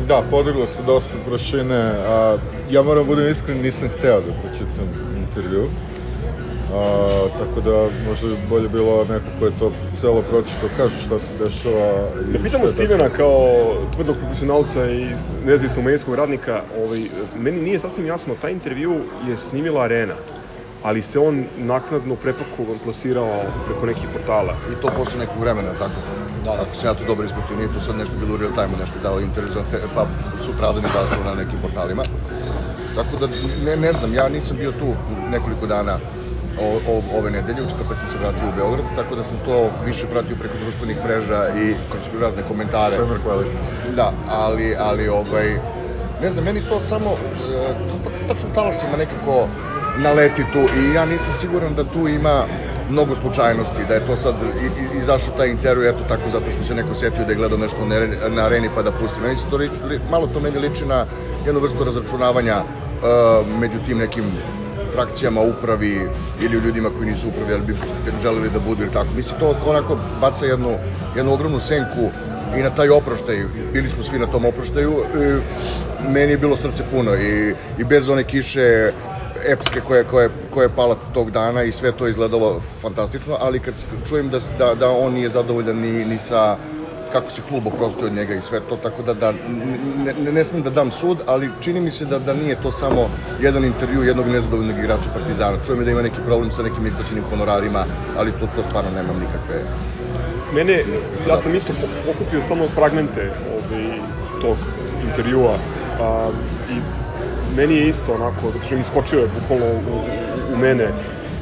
Da, 0.08 0.22
podiglo 0.30 0.66
se 0.66 0.82
dosta 0.82 1.18
prašine, 1.26 1.76
a 2.06 2.38
ja 2.70 2.82
moram 2.82 3.04
da 3.04 3.14
budem 3.14 3.30
iskren, 3.30 3.58
nisam 3.58 3.88
hteo 3.88 4.20
da 4.20 4.32
pročitam 4.32 4.88
intervju. 5.16 5.68
A, 6.72 7.28
tako 7.38 7.60
da 7.60 7.88
možda 8.06 8.28
bi 8.28 8.36
bolje 8.48 8.68
bilo 8.68 9.04
neko 9.04 9.26
ko 9.38 9.44
je 9.46 9.52
to 9.58 9.72
celo 10.00 10.22
pročitao, 10.22 10.68
kaže 10.76 11.00
šta 11.00 11.18
se 11.18 11.34
dešava. 11.38 12.08
i 12.28 12.32
Da 12.32 12.38
pitamo 12.38 12.66
Stevena 12.66 13.02
tačno. 13.08 13.16
kao 13.16 13.38
tvrdog 13.94 14.16
profesionalca 14.16 14.90
i 14.90 15.06
nezavisnog 15.44 15.84
medijskog 15.84 16.14
radnika, 16.14 16.62
ovaj, 16.78 17.02
meni 17.34 17.60
nije 17.60 17.80
sasvim 17.80 18.06
jasno, 18.06 18.34
taj 18.34 18.52
intervju 18.52 18.94
je 19.28 19.36
snimila 19.36 19.82
Arena, 19.82 20.14
ali 20.82 21.02
se 21.02 21.18
on 21.18 21.44
naknadno 21.56 22.16
prepakovan 22.16 22.78
plasirao 22.78 23.52
preko 23.64 23.86
nekih 23.86 24.08
portala. 24.12 24.54
I 24.72 24.74
to 24.74 24.88
posle 24.96 25.18
nekog 25.18 25.40
vremena, 25.40 25.74
tako? 25.78 26.00
Da, 26.44 26.50
da. 26.50 26.62
Ako 26.62 26.74
sam 26.74 26.90
ja 26.90 26.94
to 26.94 27.04
dobro 27.04 27.26
ispratio, 27.26 27.56
nije 27.56 27.72
to 27.72 27.80
sad 27.80 27.96
nešto 27.96 28.16
bilo 28.16 28.34
u 28.34 28.36
real 28.36 28.52
time, 28.52 28.78
nešto 28.80 28.98
dao 29.02 29.20
te, 29.70 29.80
pa 29.94 30.06
sutradan 30.42 30.82
je 30.82 30.88
zašao 30.88 31.24
na 31.24 31.34
nekim 31.34 31.58
portalima. 31.62 32.02
Tako 32.94 33.16
da, 33.16 33.26
ne, 33.64 33.76
ne 33.76 33.92
znam, 33.92 34.14
ja 34.14 34.28
nisam 34.28 34.56
bio 34.56 34.72
tu 34.72 34.94
nekoliko 35.30 35.66
dana 35.66 35.98
o, 36.60 36.80
o, 36.88 37.02
ove 37.18 37.30
nedelje, 37.30 37.62
u 37.62 37.68
četvrtak 37.70 37.98
sam 37.98 38.08
se 38.08 38.18
vratio 38.18 38.48
u 38.48 38.56
Beograd, 38.56 38.84
tako 38.96 39.16
da 39.16 39.24
sam 39.24 39.38
to 39.44 39.70
više 39.84 40.06
pratio 40.06 40.36
preko 40.36 40.54
društvenih 40.62 40.96
mreža 41.04 41.48
i 41.48 41.74
kroz 41.90 42.20
razne 42.20 42.42
komentare. 42.48 42.96
Svemir 42.96 43.20
Kvalis. 43.22 43.50
Da, 43.96 44.12
ali, 44.30 44.76
ali 44.78 45.08
ovaj, 45.08 45.58
ne 46.22 46.30
znam, 46.30 46.44
meni 46.44 46.60
to 46.68 46.80
samo, 46.80 47.10
e, 47.10 47.74
tačno 48.28 48.48
talasima 48.54 48.96
nekako 48.96 49.48
naleti 49.96 50.44
tu 50.44 50.68
i 50.74 50.92
ja 50.92 51.04
nisam 51.04 51.32
siguran 51.32 51.74
da 51.74 51.84
tu 51.84 52.08
ima 52.08 52.46
mnogo 52.88 53.14
slučajnosti, 53.14 53.84
da 53.84 53.94
je 53.94 54.00
to 54.00 54.16
sad 54.16 54.34
izašao 54.92 55.34
taj 55.36 55.48
intervju, 55.50 55.88
eto 55.88 56.04
tako 56.04 56.28
zato 56.28 56.50
što 56.50 56.64
se 56.64 56.74
neko 56.74 56.94
setio 56.94 57.24
da 57.24 57.32
je 57.32 57.36
gledao 57.36 57.58
nešto 57.58 57.84
na, 57.84 57.94
areni- 58.42 58.70
pa 58.74 58.82
da 58.82 58.92
pusti. 58.92 59.20
Meni 59.20 59.36
se 59.36 59.44
to 59.50 59.56
liči, 59.56 59.74
li- 59.84 60.00
malo 60.10 60.26
to 60.26 60.40
meni 60.40 60.58
liči 60.58 60.84
na 60.84 61.06
jednu 61.46 61.60
vrstu 61.60 61.84
razračunavanja 61.84 62.56
uh, 62.58 63.48
među 63.60 63.78
tim 63.86 63.98
nekim 63.98 64.24
frakcijama 64.92 65.40
upravi 65.40 66.08
ili 66.40 66.56
u 66.56 66.60
ljudima 66.60 66.90
koji 66.90 67.10
nisu 67.10 67.28
upravi, 67.28 67.52
ali 67.52 67.62
bi 67.62 67.74
želeli 68.22 68.50
da 68.50 68.60
budu 68.60 68.82
ili 68.82 68.92
tako. 68.92 69.08
Mislim, 69.16 69.38
to 69.38 69.54
onako 69.66 69.96
baca 70.20 70.46
jednu, 70.46 70.78
jednu 71.16 71.32
ogromnu 71.32 71.60
senku 71.60 72.10
i 72.56 72.62
na 72.62 72.70
taj 72.70 72.88
oproštaj, 72.88 73.44
bili 73.72 73.88
smo 73.88 74.02
svi 74.02 74.18
na 74.18 74.26
tom 74.26 74.44
oproštaju, 74.44 75.02
meni 76.08 76.32
je 76.32 76.38
bilo 76.38 76.56
srce 76.56 76.82
puno 76.90 77.14
i, 77.14 77.54
i 77.78 77.84
bez 77.84 78.08
one 78.08 78.24
kiše 78.24 78.92
epske 79.44 79.80
koje, 79.80 80.04
koje, 80.04 80.30
koje 80.50 80.64
je 80.64 80.74
pala 80.76 80.96
tog 81.14 81.30
dana 81.30 81.62
i 81.62 81.72
sve 81.72 81.92
to 81.92 82.08
izgledalo 82.08 82.60
fantastično, 82.80 83.36
ali 83.40 83.60
kad 83.60 83.74
čujem 84.08 84.28
da, 84.28 84.38
da, 84.58 84.74
da 84.74 84.90
on 84.90 85.12
nije 85.12 85.28
zadovoljan 85.28 85.76
ni, 85.76 86.04
ni 86.04 86.18
sa 86.18 86.56
kako 87.12 87.30
se 87.30 87.42
klub 87.42 87.66
oprostio 87.66 88.06
od 88.06 88.12
njega 88.12 88.34
i 88.34 88.40
sve 88.40 88.60
to, 88.60 88.76
tako 88.76 89.02
da, 89.02 89.14
da 89.14 89.32
ne, 89.46 89.78
ne, 90.14 90.32
ne 90.32 90.44
smem 90.44 90.62
da 90.62 90.70
dam 90.70 90.90
sud, 90.90 91.20
ali 91.26 91.50
čini 91.60 91.80
mi 91.80 91.90
se 91.90 92.04
da, 92.04 92.18
da 92.18 92.34
nije 92.34 92.54
to 92.54 92.70
samo 92.70 93.08
jedan 93.40 93.64
intervju 93.64 94.02
jednog 94.02 94.26
nezadovoljnog 94.26 94.78
igrača 94.78 95.10
Partizana. 95.12 95.58
Čujem 95.66 95.84
da 95.84 95.90
ima 95.90 96.02
neki 96.02 96.20
problem 96.20 96.50
sa 96.50 96.62
nekim 96.62 96.86
isplaćenim 96.86 97.24
honorarima, 97.24 97.86
ali 98.14 98.32
to, 98.32 98.46
to 98.46 98.62
stvarno 98.62 98.90
nemam 98.90 99.18
nikakve... 99.18 99.64
Mene, 100.52 100.84
ja 101.26 101.36
sam 101.36 101.54
isto 101.54 101.72
po- 101.80 102.10
okupio 102.10 102.40
samo 102.42 102.68
fragmente 102.68 103.20
ovaj, 103.20 104.00
tog 104.40 104.58
intervjua 105.02 105.58
a, 105.98 106.32
i 106.68 107.05
meni 107.56 107.76
je 107.76 107.88
isto 107.88 108.14
onako, 108.14 108.52
mi 108.70 108.80
iskočio 108.80 109.18
je 109.20 109.28
bukvalno 109.40 109.66
u, 109.66 109.78
u, 109.94 110.54
u 110.54 110.58
mene 110.58 110.88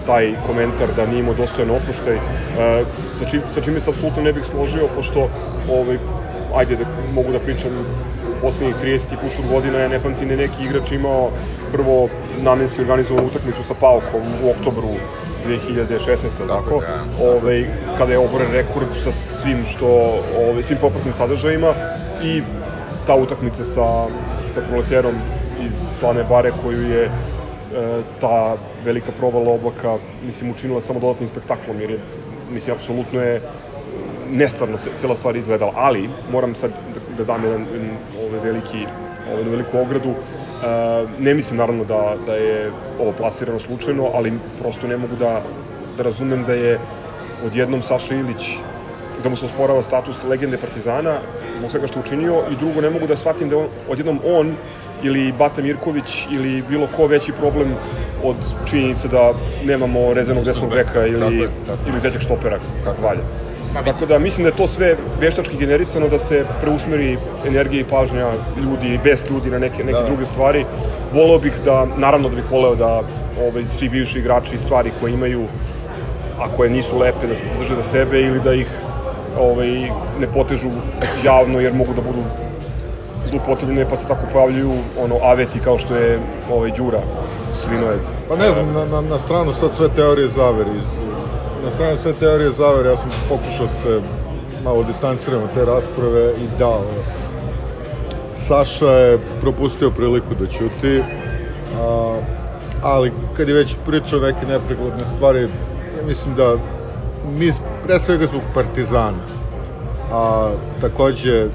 taj 0.07 0.35
komentar 0.47 0.89
da 0.97 1.07
nije 1.07 1.21
imao 1.21 1.35
dostojan 1.35 1.71
oproštaj, 1.71 2.17
a, 2.17 2.83
sa, 3.19 3.25
čim, 3.25 3.43
sa 3.55 3.61
čime 3.61 3.81
se 3.81 3.91
apsolutno 3.91 4.23
ne 4.23 4.33
bih 4.33 4.45
složio, 4.51 4.89
pošto, 4.97 5.29
ovaj, 5.71 5.99
ajde 6.55 6.77
da 6.77 6.85
mogu 7.15 7.33
da 7.33 7.39
pričam, 7.39 7.71
poslednjih 8.45 8.77
30 8.85 9.15
i 9.15 9.17
kusur 9.23 9.45
godina 9.53 9.79
je 9.79 9.89
ne 9.89 9.99
pamtim 10.01 10.29
da 10.29 10.37
neki 10.37 10.65
igrač 10.65 10.93
imao 10.93 11.31
prvo 11.73 12.09
namenski 12.43 12.81
organizovanu 12.81 13.27
utakmicu 13.27 13.63
sa 13.69 13.75
Paukom 13.81 14.23
u 14.45 14.51
oktobru 14.51 14.91
2016. 15.47 16.17
Tako, 16.39 16.47
tako 16.49 16.81
da. 16.81 17.29
ovaj, 17.31 17.65
kada 17.99 18.13
je 18.13 18.19
oboren 18.19 18.51
rekord 18.53 18.87
sa 19.05 19.13
svim 19.13 19.65
što, 19.67 19.89
ovaj, 20.39 20.63
svim 20.63 20.79
popratnim 20.81 21.15
sadržajima 21.15 21.75
i 22.23 22.43
ta 23.07 23.15
utakmica 23.15 23.65
sa, 23.65 24.07
sa 24.55 24.61
proleterom 24.69 25.15
iz 25.61 25.73
Slane 26.05 26.25
Bare 26.25 26.51
koju 26.53 26.83
je 26.83 27.05
e, 27.05 27.11
ta 28.21 28.57
velika 28.85 29.13
provala 29.13 29.51
oblaka 29.51 29.95
mislim 30.23 30.51
učinila 30.51 30.81
samo 30.81 31.01
dodatnim 31.01 31.29
spektaklom 31.29 31.81
jer 31.81 31.91
je 31.91 31.99
mislim 32.49 32.77
apsolutno 32.77 33.23
je 33.23 33.41
nestvarno 34.29 34.77
ce- 34.79 34.99
cela 34.99 35.17
stvar 35.17 35.37
izgledala, 35.37 35.73
ali 35.75 36.03
moram 36.29 36.55
sad 36.55 36.71
da, 36.95 37.17
da 37.17 37.25
dam 37.25 37.45
jedan, 37.45 37.65
ovaj 38.19 38.41
veliki 38.41 38.85
ovaj, 39.27 39.45
veliku 39.45 39.79
ogradu. 39.79 40.11
E, 40.11 40.15
ne 41.19 41.35
mislim 41.35 41.57
naravno 41.59 41.85
da, 41.85 42.17
da 42.27 42.35
je 42.35 42.69
ovo 42.99 43.13
plasirano 43.13 43.59
slučajno, 43.59 44.11
ali 44.15 44.33
prosto 44.59 44.87
ne 44.87 44.97
mogu 44.97 45.17
da, 45.17 45.41
da 45.97 46.03
razumem 46.03 46.45
da 46.45 46.53
je 46.55 46.79
odjednom 47.41 47.83
Saša 47.83 48.15
Ilić 48.15 48.51
da 49.17 49.29
mu 49.29 49.37
se 49.37 49.47
osporava 49.47 49.83
status 49.83 50.23
legende 50.25 50.57
Partizana 50.59 51.17
zbog 51.57 51.71
svega 51.71 51.87
što 51.87 52.01
učinio 52.01 52.43
i 52.51 52.57
drugo 52.57 52.81
ne 52.81 52.91
mogu 52.91 53.07
da 53.07 53.17
shvatim 53.17 53.49
da 53.49 53.57
on, 53.57 53.69
odjednom 53.89 54.21
on 54.25 54.57
ili 55.05 55.33
Bata 55.33 55.63
Mirković 55.63 56.27
ili 56.31 56.63
bilo 56.69 56.87
ko 56.97 57.07
veći 57.07 57.33
problem 57.33 57.75
od 58.25 58.37
činjenice 58.67 59.09
da 59.09 59.33
nemamo 59.65 60.15
rezervnog 60.15 60.45
desnog 60.45 60.71
beka 60.71 61.07
ili, 61.07 61.21
Tako 61.21 61.33
je, 61.33 61.49
tako 61.67 61.83
je. 61.87 61.93
ili 61.93 62.01
trećeg 62.01 62.21
štopera 62.21 62.59
kako 62.85 63.03
valja. 63.03 63.21
Tako 63.85 64.07
da 64.07 64.19
mislim 64.19 64.45
da 64.45 64.49
je 64.49 64.57
to 64.57 64.67
sve 64.67 64.97
veštački 65.21 65.57
generisano 65.57 66.09
da 66.09 66.19
se 66.19 66.45
preusmeri 66.61 67.17
energija 67.47 67.81
i 67.81 67.85
pažnja 67.85 68.29
ljudi 68.57 68.95
i 68.95 68.99
best 68.99 69.31
ljudi 69.31 69.51
na 69.51 69.59
neke, 69.59 69.85
neke 69.85 69.99
Da. 69.99 70.07
druge 70.07 70.25
stvari. 70.25 70.65
Voleo 71.13 71.39
bih 71.39 71.53
da, 71.65 71.87
naravno 71.97 72.29
da 72.29 72.37
bih 72.37 72.45
voleo 72.51 72.75
da 72.75 73.03
ovaj, 73.41 73.65
svi 73.67 73.89
bivši 73.89 74.19
igrači 74.19 74.59
stvari 74.59 74.93
koje 75.01 75.13
imaju, 75.13 75.45
a 76.39 76.49
koje 76.57 76.71
nisu 76.71 76.99
lepe, 76.99 77.27
da 77.27 77.35
se 77.35 77.43
drže 77.59 77.75
za 77.77 77.83
sebe 77.83 78.21
ili 78.21 78.41
da 78.41 78.55
ih 78.55 78.67
ovaj, 79.39 79.71
ne 80.21 80.27
potežu 80.35 80.71
javno 81.25 81.61
jer 81.61 81.73
mogu 81.75 81.93
da 81.95 82.03
budu 82.03 82.23
zlupotrebljene 83.31 83.89
pa 83.89 83.97
se 83.97 84.07
tako 84.09 84.27
pojavljuju 84.33 84.73
ono 85.01 85.19
aveti 85.23 85.61
kao 85.61 85.79
što 85.79 85.97
je 85.97 86.21
ovaj 86.51 86.71
Đura 86.71 87.01
Svinojed. 87.57 88.01
Pa 88.29 88.37
ne 88.37 88.53
znam, 88.53 88.73
na, 88.73 88.85
na, 88.85 89.01
na 89.01 89.19
stranu 89.19 89.53
sad 89.53 89.75
sve 89.75 89.89
teorije 89.89 90.29
zavere. 90.29 90.71
Na 91.65 91.71
stranu 91.71 91.97
sve 91.97 92.13
teorije 92.13 92.51
zavere, 92.51 92.89
ja 92.89 92.97
sam 92.97 93.11
pokušao 93.29 93.69
se 93.69 94.01
malo 94.65 94.83
distanciram 94.83 95.43
od 95.43 95.55
te 95.55 95.65
rasprave 95.65 96.33
i 96.33 96.59
da, 96.59 96.79
Saša 98.35 98.91
je 98.91 99.19
propustio 99.41 99.91
priliku 99.91 100.35
da 100.41 100.47
ćuti, 100.47 101.03
a, 101.81 102.19
ali 102.83 103.13
kad 103.37 103.49
je 103.49 103.55
već 103.55 103.77
pričao 103.87 104.21
neke 104.21 104.47
nepregledne 104.47 105.05
stvari, 105.17 105.41
ja 105.99 106.07
mislim 106.07 106.35
da 106.35 106.57
mi 107.39 107.53
pre 107.83 108.01
svega 108.01 108.27
zbog 108.27 108.43
Partizana, 108.55 109.19
a 110.13 110.51
takođe 110.81 111.49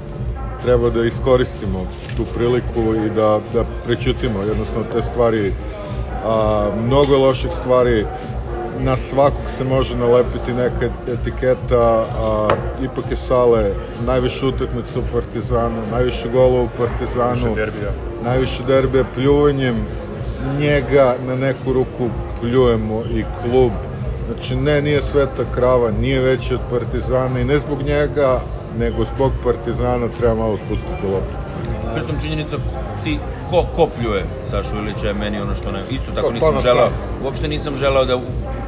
treba 0.62 0.90
da 0.90 1.04
iskoristimo 1.04 1.86
tu 2.16 2.24
priliku 2.34 2.94
i 3.06 3.10
da, 3.10 3.40
da 3.54 3.64
prećutimo 3.84 4.42
jednostavno 4.42 4.84
te 4.92 5.02
stvari 5.02 5.52
a, 6.24 6.70
mnogo 6.86 7.18
loših 7.18 7.50
stvari. 7.52 8.06
Na 8.78 8.96
svakog 8.96 9.50
se 9.50 9.64
može 9.64 9.96
nalepiti 9.96 10.52
neka 10.52 10.88
etiketa 11.08 12.04
a, 12.18 12.48
ipak 12.82 13.04
je 13.10 13.16
Sale 13.16 13.70
najviše 14.06 14.46
utakmica 14.46 14.98
u 14.98 15.02
Partizanu 15.12 15.82
najviše 15.92 16.28
golova 16.28 16.62
u 16.62 16.68
Partizanu 16.78 17.34
Više 17.34 17.48
derbija. 17.54 17.90
najviše 18.24 18.62
derbija. 18.66 19.04
Pljuvanjem 19.14 19.76
njega 20.58 21.16
na 21.26 21.36
neku 21.36 21.72
ruku 21.72 22.08
pljujemo 22.40 23.02
i 23.14 23.24
klub. 23.42 23.72
Znači, 24.26 24.56
ne, 24.56 24.82
nije 24.82 25.02
sveta 25.02 25.44
krava, 25.54 25.90
nije 25.90 26.20
veći 26.20 26.54
od 26.54 26.60
Partizana 26.70 27.40
i 27.40 27.44
ne 27.44 27.58
zbog 27.58 27.82
njega, 27.82 28.40
nego 28.74 29.04
zbog 29.06 29.32
Partizana 29.44 30.08
treba 30.10 30.34
malo 30.34 30.56
spustiti 30.56 30.90
loptu. 31.04 31.36
Pritom 31.94 32.20
činjenica 32.22 32.56
ti 33.04 33.18
ko, 33.50 33.66
ko 33.76 33.88
pljuje 33.88 34.24
Sašu 34.50 34.76
Ilića 34.76 35.06
je 35.06 35.14
meni 35.14 35.40
ono 35.40 35.54
što 35.54 35.72
ne, 35.72 35.80
isto 35.90 36.12
tako 36.12 36.26
Pa, 36.26 36.32
nisam 36.34 36.54
pa 36.54 36.60
stranu. 36.60 36.80
uopšte 37.24 37.48
nisam 37.48 37.74
želeo 37.74 38.04
da 38.04 38.20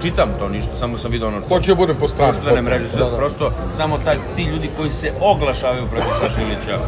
čitam 0.03 0.29
to 0.39 0.49
ništa, 0.49 0.71
samo 0.77 0.97
sam 0.97 1.11
video 1.11 1.29
ono 1.29 1.41
Hoću 1.49 1.69
da 1.69 1.75
budem 1.75 1.97
po 1.97 2.09
strani. 2.09 2.33
društvene 2.33 2.57
potpuno. 2.57 2.79
mreže, 2.79 2.97
Da, 2.99 3.11
da. 3.11 3.17
prosto 3.17 3.51
samo 3.71 3.99
ta, 3.99 4.13
ti 4.37 4.43
ljudi 4.45 4.71
koji 4.77 4.91
se 4.91 5.13
oglašavaju 5.21 5.83
protiv 5.87 6.11
Saša 6.21 6.43
Ilića, 6.43 6.79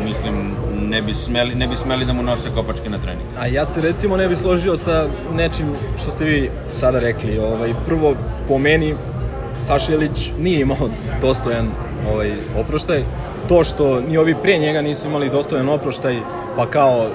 mislim, 0.00 0.34
ne 0.82 1.02
bi 1.02 1.14
smeli, 1.14 1.54
ne 1.54 1.66
bi 1.66 1.76
smeli 1.76 2.04
da 2.04 2.12
mu 2.12 2.22
nose 2.22 2.48
kopačke 2.50 2.88
na 2.90 2.98
trening. 2.98 3.26
A 3.38 3.46
ja 3.46 3.64
se 3.64 3.80
recimo 3.80 4.16
ne 4.16 4.28
bi 4.28 4.36
složio 4.36 4.76
sa 4.76 5.06
nečim 5.32 5.66
što 5.96 6.10
ste 6.10 6.24
vi 6.24 6.50
sada 6.70 6.98
rekli. 6.98 7.38
Ovaj, 7.38 7.72
prvo, 7.86 8.14
po 8.48 8.58
meni, 8.58 8.94
Saša 9.60 9.94
Ilić 9.94 10.32
nije 10.38 10.60
imao 10.60 10.88
dostojan 11.20 11.68
ovaj, 12.10 12.32
oproštaj. 12.58 13.04
To 13.48 13.64
što 13.64 14.00
ni 14.00 14.18
ovi 14.18 14.34
pre 14.42 14.58
njega 14.58 14.82
nisu 14.82 15.06
imali 15.06 15.30
dostojan 15.30 15.68
oproštaj, 15.68 16.20
pa 16.56 16.66
kao, 16.66 17.06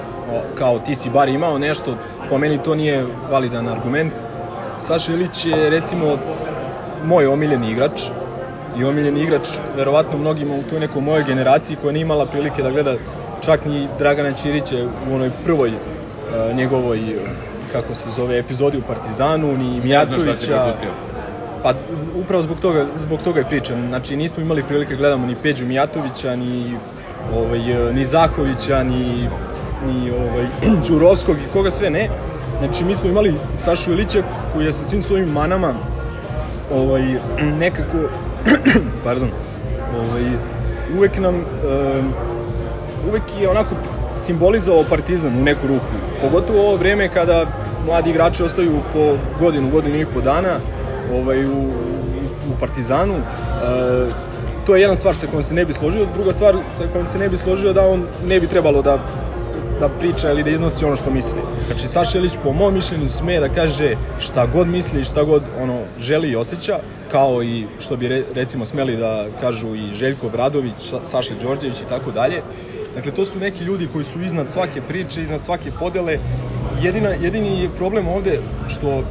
kao 0.58 0.78
ti 0.78 0.94
si 0.94 1.10
bar 1.10 1.28
imao 1.28 1.58
nešto, 1.58 1.96
po 2.30 2.38
meni 2.38 2.58
to 2.58 2.74
nije 2.74 3.06
validan 3.30 3.68
argument. 3.68 4.12
Saša 4.78 5.12
Ilić 5.12 5.44
je 5.44 5.70
recimo 5.70 6.18
moj 7.04 7.26
omiljeni 7.26 7.70
igrač 7.70 8.02
i 8.76 8.84
omiljeni 8.84 9.22
igrač 9.22 9.48
verovatno 9.76 10.18
mnogima 10.18 10.54
u 10.54 10.62
toj 10.70 10.80
nekoj 10.80 11.02
mojoj 11.02 11.24
generaciji 11.24 11.76
koja 11.82 11.92
nije 11.92 12.02
imala 12.02 12.26
prilike 12.26 12.62
da 12.62 12.70
gleda 12.70 12.94
čak 13.40 13.64
ni 13.64 13.88
Dragana 13.98 14.32
Ćirića 14.32 14.76
u 15.10 15.14
onoj 15.14 15.30
prvoj 15.44 15.68
uh, 15.68 16.56
njegovoj 16.56 17.00
kako 17.72 17.94
se 17.94 18.10
zove 18.10 18.38
epizodi 18.38 18.78
u 18.78 18.82
Partizanu, 18.82 19.56
ni 19.56 19.80
Mijatovića. 19.84 20.74
Pa 21.62 21.74
upravo 22.14 22.42
zbog 22.42 22.60
toga, 22.60 22.86
zbog 23.06 23.22
toga 23.22 23.40
je 23.40 23.46
pričam. 23.46 23.88
Znači 23.88 24.16
nismo 24.16 24.42
imali 24.42 24.62
prilike 24.62 24.94
da 24.94 24.98
gledamo 24.98 25.26
ni 25.26 25.36
Peđu 25.42 25.66
Mijatovića, 25.66 26.36
ni 26.36 26.76
ovaj, 27.34 27.92
ni 27.92 28.04
Zahovića, 28.04 28.82
ni, 28.82 29.28
ni 29.86 30.10
ovaj, 30.10 30.46
Đurovskog 30.88 31.36
i 31.36 31.52
koga 31.52 31.70
sve 31.70 31.90
ne. 31.90 32.08
Znači 32.58 32.84
mi 32.84 32.94
smo 32.94 33.08
imali 33.08 33.34
Sašu 33.56 33.92
Ilića 33.92 34.22
koji 34.52 34.64
je 34.66 34.72
sa 34.72 34.84
svim 34.84 35.02
svojim 35.02 35.28
manama 35.28 35.74
ovaj, 36.74 37.02
nekako, 37.60 37.98
pardon, 39.04 39.28
ovaj, 39.98 40.22
uvek 40.96 41.18
nam, 41.18 41.34
um, 41.34 42.12
uvek 43.08 43.22
je 43.40 43.48
onako 43.48 43.74
simbolizovao 44.16 44.84
Partizan 44.90 45.38
u 45.38 45.42
neku 45.42 45.66
ruku. 45.66 45.84
Pogotovo 46.20 46.58
u 46.58 46.66
ovo 46.66 46.76
vreme 46.76 47.08
kada 47.08 47.46
mladi 47.86 48.10
igrači 48.10 48.42
ostaju 48.42 48.80
po 48.92 49.16
godinu, 49.40 49.70
godinu 49.70 50.00
i 50.00 50.06
po 50.06 50.20
dana 50.20 50.50
ovaj, 51.14 51.46
u, 51.46 51.58
u 52.50 52.60
Partizanu. 52.60 53.14
E, 53.14 53.20
to 54.66 54.74
je 54.76 54.80
jedna 54.82 54.96
stvar 54.96 55.14
sa 55.14 55.26
kojom 55.26 55.42
se 55.42 55.54
ne 55.54 55.64
bi 55.64 55.72
složio, 55.72 56.06
druga 56.14 56.32
stvar 56.32 56.56
sa 56.76 56.84
kojom 56.92 57.08
se 57.08 57.18
ne 57.18 57.28
bi 57.28 57.36
složio 57.36 57.72
da 57.72 57.86
on 57.86 58.06
ne 58.28 58.40
bi 58.40 58.46
trebalo 58.46 58.82
da 58.82 58.98
da 59.80 59.88
priča 59.88 60.30
ili 60.30 60.42
da 60.42 60.50
iznosi 60.50 60.84
ono 60.84 60.96
što 60.96 61.10
misli. 61.10 61.40
Znači 61.66 61.88
Saša 61.88 62.18
po 62.42 62.52
mom 62.52 62.74
mišljenju 62.74 63.08
sme 63.08 63.40
da 63.40 63.48
kaže 63.48 63.94
šta 64.20 64.46
god 64.46 64.68
misli 64.68 65.04
šta 65.04 65.22
god 65.22 65.42
ono 65.60 65.80
želi 66.00 66.30
i 66.30 66.36
osjeća, 66.36 66.78
kao 67.12 67.42
i 67.42 67.66
što 67.80 67.96
bi 67.96 68.08
re, 68.08 68.22
recimo 68.34 68.64
smeli 68.66 68.96
da 68.96 69.26
kažu 69.40 69.74
i 69.74 69.94
Željko 69.94 70.28
Bradović, 70.28 70.74
Sa- 70.78 71.04
Saša 71.04 71.34
Đorđević 71.42 71.80
i 71.80 71.88
tako 71.88 72.10
dalje. 72.10 72.42
Dakle, 72.94 73.12
to 73.12 73.24
su 73.24 73.38
neki 73.38 73.64
ljudi 73.64 73.88
koji 73.92 74.04
su 74.04 74.20
iznad 74.20 74.50
svake 74.50 74.80
priče, 74.80 75.22
iznad 75.22 75.42
svake 75.42 75.70
podele. 75.78 76.18
Jedina, 76.82 77.08
jedini 77.08 77.62
je 77.62 77.68
problem 77.68 78.08
ovde 78.08 78.40
što 78.68 79.02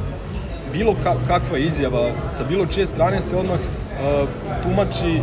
bilo 0.68 0.94
ka, 0.94 1.14
kakva 1.26 1.58
izjava 1.58 2.04
sa 2.30 2.44
bilo 2.44 2.66
čije 2.66 2.86
strane 2.86 3.20
se 3.20 3.36
odmah 3.36 3.58
uh, 3.58 4.28
tumači 4.62 5.20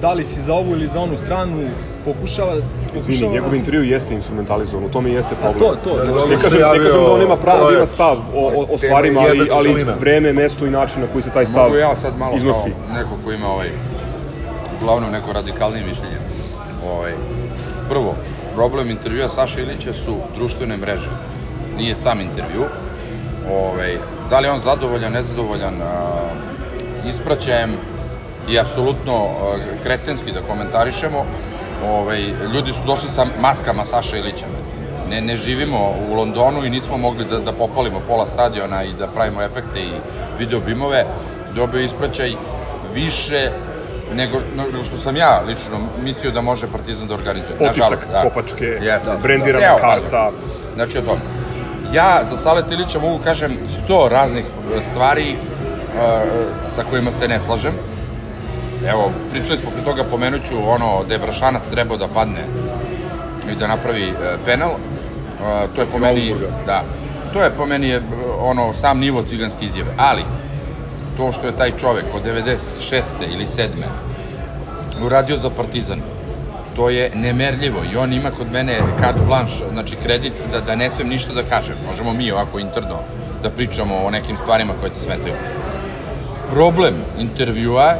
da 0.00 0.12
li 0.12 0.24
si 0.24 0.42
za 0.42 0.54
ovu 0.54 0.72
ili 0.72 0.88
za 0.88 1.00
onu 1.00 1.16
stranu, 1.16 1.68
pokušava, 2.04 2.54
Izvini, 2.54 2.92
pokušava 2.94 3.32
njegov 3.32 3.44
da 3.44 3.52
se- 3.52 3.58
intervju 3.58 3.82
jeste 3.84 4.14
instrumentalizovan, 4.14 4.84
u 4.84 4.88
tome 4.88 5.10
jeste 5.10 5.34
A 5.34 5.36
problem. 5.36 5.58
to, 5.60 5.76
to, 5.84 5.96
Da, 5.96 6.04
znači, 6.04 6.28
Ne 6.28 6.38
što 6.38 6.42
kažem, 6.42 6.60
je 6.60 6.66
ne 6.68 6.84
kažem 6.84 7.00
da 7.00 7.12
on 7.12 7.22
ima 7.22 7.36
pravo 7.36 7.70
da 7.70 7.76
ima 7.76 7.86
stav 7.86 8.16
o, 8.34 8.46
o, 8.48 8.66
o 8.70 8.78
stvarima, 8.78 9.20
ali, 9.20 9.48
ali 9.52 9.68
vreme, 10.00 10.32
mesto 10.32 10.66
i 10.66 10.70
način 10.70 11.00
na 11.02 11.06
koji 11.06 11.22
se 11.22 11.30
taj 11.30 11.46
stav 11.46 11.64
Mogu 11.64 11.76
ja 11.76 11.96
sad 11.96 12.18
malo 12.18 12.36
iznosi. 12.36 12.70
kao 12.70 12.94
neko 12.94 13.10
ko 13.24 13.32
ima 13.32 13.48
ovaj, 13.48 13.70
uglavnom 14.72 15.12
neko 15.12 15.32
radikalnije 15.32 15.84
mišljenje. 15.84 16.16
Ovaj, 16.86 17.12
prvo, 17.88 18.14
problem 18.54 18.90
intervjua 18.90 19.28
Saša 19.28 19.60
Ilića 19.60 19.92
su 19.94 20.16
društvene 20.36 20.76
mreže. 20.76 21.10
Nije 21.76 21.94
sam 21.94 22.20
intervju. 22.20 22.64
Ovaj, 23.52 23.98
da 24.30 24.38
li 24.40 24.46
je 24.46 24.52
on 24.52 24.60
zadovoljan, 24.60 25.12
nezadovoljan, 25.12 25.82
a, 25.82 26.10
ispraćajem 27.08 27.76
i 28.48 28.58
apsolutno 28.58 29.28
kretenski 29.82 30.32
da 30.32 30.40
komentarišemo. 30.40 31.24
Ovaj, 31.86 32.20
ljudi 32.54 32.72
su 32.72 32.78
došli 32.86 33.10
sa 33.10 33.26
maskama 33.40 33.84
Saša 33.84 34.16
Ilića. 34.16 34.46
Ne, 35.10 35.20
ne 35.20 35.36
živimo 35.36 35.94
u 36.10 36.14
Londonu 36.14 36.64
i 36.64 36.70
nismo 36.70 36.96
mogli 36.96 37.24
da, 37.24 37.38
da 37.38 37.52
popalimo 37.52 38.00
pola 38.08 38.26
stadiona 38.26 38.84
i 38.84 38.92
da 38.98 39.06
pravimo 39.06 39.42
efekte 39.42 39.80
i 39.80 39.92
video 40.38 40.60
bimove. 40.60 41.04
Dobio 41.54 41.80
ispraćaj 41.80 42.34
više 42.94 43.50
nego, 44.14 44.38
nego 44.56 44.84
što 44.84 44.96
sam 44.96 45.16
ja 45.16 45.40
lično 45.46 45.78
mislio 46.02 46.30
da 46.32 46.40
može 46.40 46.66
Partizan 46.66 47.06
da 47.06 47.14
organizuje. 47.14 47.58
Potisak, 47.58 47.76
Nažalost, 47.76 48.04
kopačke, 48.22 48.64
Jeste. 48.64 49.10
brendirana 49.22 49.66
Ceo 49.66 49.76
karta. 49.76 50.30
Znači 50.74 50.98
o 50.98 51.02
tome. 51.02 51.37
Ja 51.92 52.24
za 52.30 52.36
Sale 52.36 52.62
Tilića 52.68 52.98
mogu 52.98 53.24
kažem 53.24 53.58
sto 53.68 54.08
raznih 54.08 54.44
stvari 54.90 55.30
e, 55.30 55.36
sa 56.66 56.84
kojima 56.90 57.12
se 57.12 57.28
ne 57.28 57.40
slažem. 57.40 57.72
Evo, 58.88 59.12
pričali 59.30 59.58
smo 59.58 59.70
pre 59.70 59.84
toga, 59.84 60.04
pomenuću 60.04 60.68
ono 60.68 61.04
da 61.08 61.14
je 61.14 61.18
Brašanac 61.18 61.62
trebao 61.70 61.96
da 61.96 62.08
padne 62.08 62.44
i 63.52 63.54
da 63.54 63.66
napravi 63.66 64.08
e, 64.08 64.14
penal. 64.44 64.70
E, 64.70 64.74
to 65.74 65.80
je 65.80 65.86
po 65.86 65.98
meni, 65.98 66.34
da, 66.66 66.84
to 67.32 67.42
je 67.42 67.50
po 67.50 67.66
meni 67.66 68.00
ono 68.40 68.72
sam 68.74 68.98
nivo 68.98 69.22
ciganske 69.22 69.64
izjave. 69.64 69.90
Ali, 69.96 70.22
to 71.16 71.32
što 71.32 71.46
je 71.46 71.56
taj 71.56 71.72
čovek 71.78 72.04
od 72.14 72.22
96. 72.24 73.02
ili 73.32 73.46
7. 73.46 73.68
uradio 75.02 75.36
za 75.36 75.50
Partizan, 75.50 76.00
to 76.78 76.90
je 76.90 77.10
nemerljivo 77.14 77.80
i 77.92 77.96
on 77.96 78.12
ima 78.12 78.30
kod 78.30 78.52
mene 78.52 78.78
carte 79.00 79.20
blanche, 79.26 79.64
znači 79.72 79.96
kredit 80.04 80.32
da, 80.52 80.60
da 80.60 80.76
ne 80.76 80.90
smem 80.90 81.08
ništa 81.08 81.32
da 81.32 81.42
kažem. 81.42 81.74
Možemo 81.90 82.12
mi 82.12 82.30
ovako 82.32 82.58
interno 82.58 82.98
da 83.42 83.50
pričamo 83.50 83.96
o 84.04 84.10
nekim 84.10 84.36
stvarima 84.36 84.72
koje 84.80 84.90
te 84.90 85.00
smetaju. 85.00 85.34
Problem 86.50 86.94
intervjua, 87.18 87.94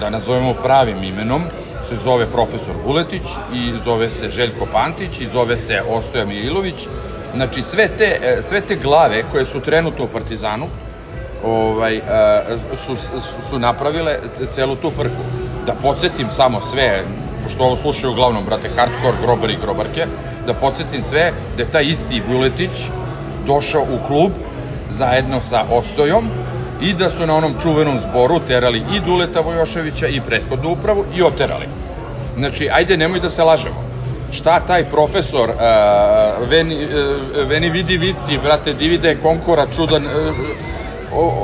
da 0.00 0.10
nazovemo 0.10 0.54
pravim 0.54 1.04
imenom, 1.04 1.42
se 1.88 1.96
zove 1.96 2.26
profesor 2.26 2.74
Vuletić 2.86 3.22
i 3.52 3.72
zove 3.84 4.10
se 4.10 4.30
Željko 4.30 4.66
Pantić 4.72 5.20
i 5.20 5.26
zove 5.26 5.56
se 5.56 5.82
Ostoja 5.88 6.24
Mililović. 6.24 6.88
Znači 7.34 7.62
sve 7.62 7.88
te, 7.98 8.18
e, 8.22 8.42
sve 8.42 8.60
te 8.60 8.76
glave 8.76 9.22
koje 9.32 9.46
su 9.46 9.60
trenutno 9.60 10.04
u 10.04 10.08
Partizanu, 10.08 10.66
ovaj, 11.44 11.98
uh, 11.98 12.78
su, 12.86 12.96
su, 13.50 13.58
napravile 13.58 14.18
celu 14.52 14.76
tu 14.76 14.90
frku. 14.90 15.22
Da 15.66 15.74
podsjetim 15.82 16.30
samo 16.30 16.60
sve, 16.60 17.04
pošto 17.44 17.64
ovo 17.64 17.76
slušaju 17.76 18.12
uglavnom, 18.12 18.44
brate, 18.44 18.68
hardcore, 18.76 19.16
grobari 19.22 19.52
i 19.52 19.62
grobarke, 19.62 20.06
da 20.46 20.54
podsjetim 20.54 21.02
sve 21.02 21.32
da 21.56 21.62
je 21.62 21.70
taj 21.70 21.84
isti 21.84 22.22
Vuletić 22.28 22.88
došao 23.46 23.82
u 23.82 24.06
klub 24.06 24.32
zajedno 24.90 25.40
sa 25.40 25.64
Ostojom 25.70 26.30
i 26.80 26.92
da 26.92 27.10
su 27.10 27.26
na 27.26 27.36
onom 27.36 27.54
čuvenom 27.62 28.00
zboru 28.00 28.40
terali 28.48 28.82
i 28.92 29.00
Duleta 29.00 29.40
Vojoševića 29.40 30.08
i 30.08 30.20
prethodnu 30.20 30.72
upravu 30.72 31.04
i 31.16 31.22
oterali. 31.22 31.66
Znači, 32.36 32.68
ajde, 32.72 32.96
nemoj 32.96 33.20
da 33.20 33.30
se 33.30 33.44
lažemo. 33.44 33.84
Šta 34.32 34.60
taj 34.60 34.84
profesor 34.84 35.50
uh, 35.50 36.48
Veni, 36.50 36.84
uh, 36.84 37.48
Veni 37.48 37.70
vidi 37.70 37.96
vici, 37.96 38.38
brate, 38.42 38.74
divide 38.74 39.16
konkora, 39.22 39.66
čudan, 39.76 40.06
uh, 40.06 40.12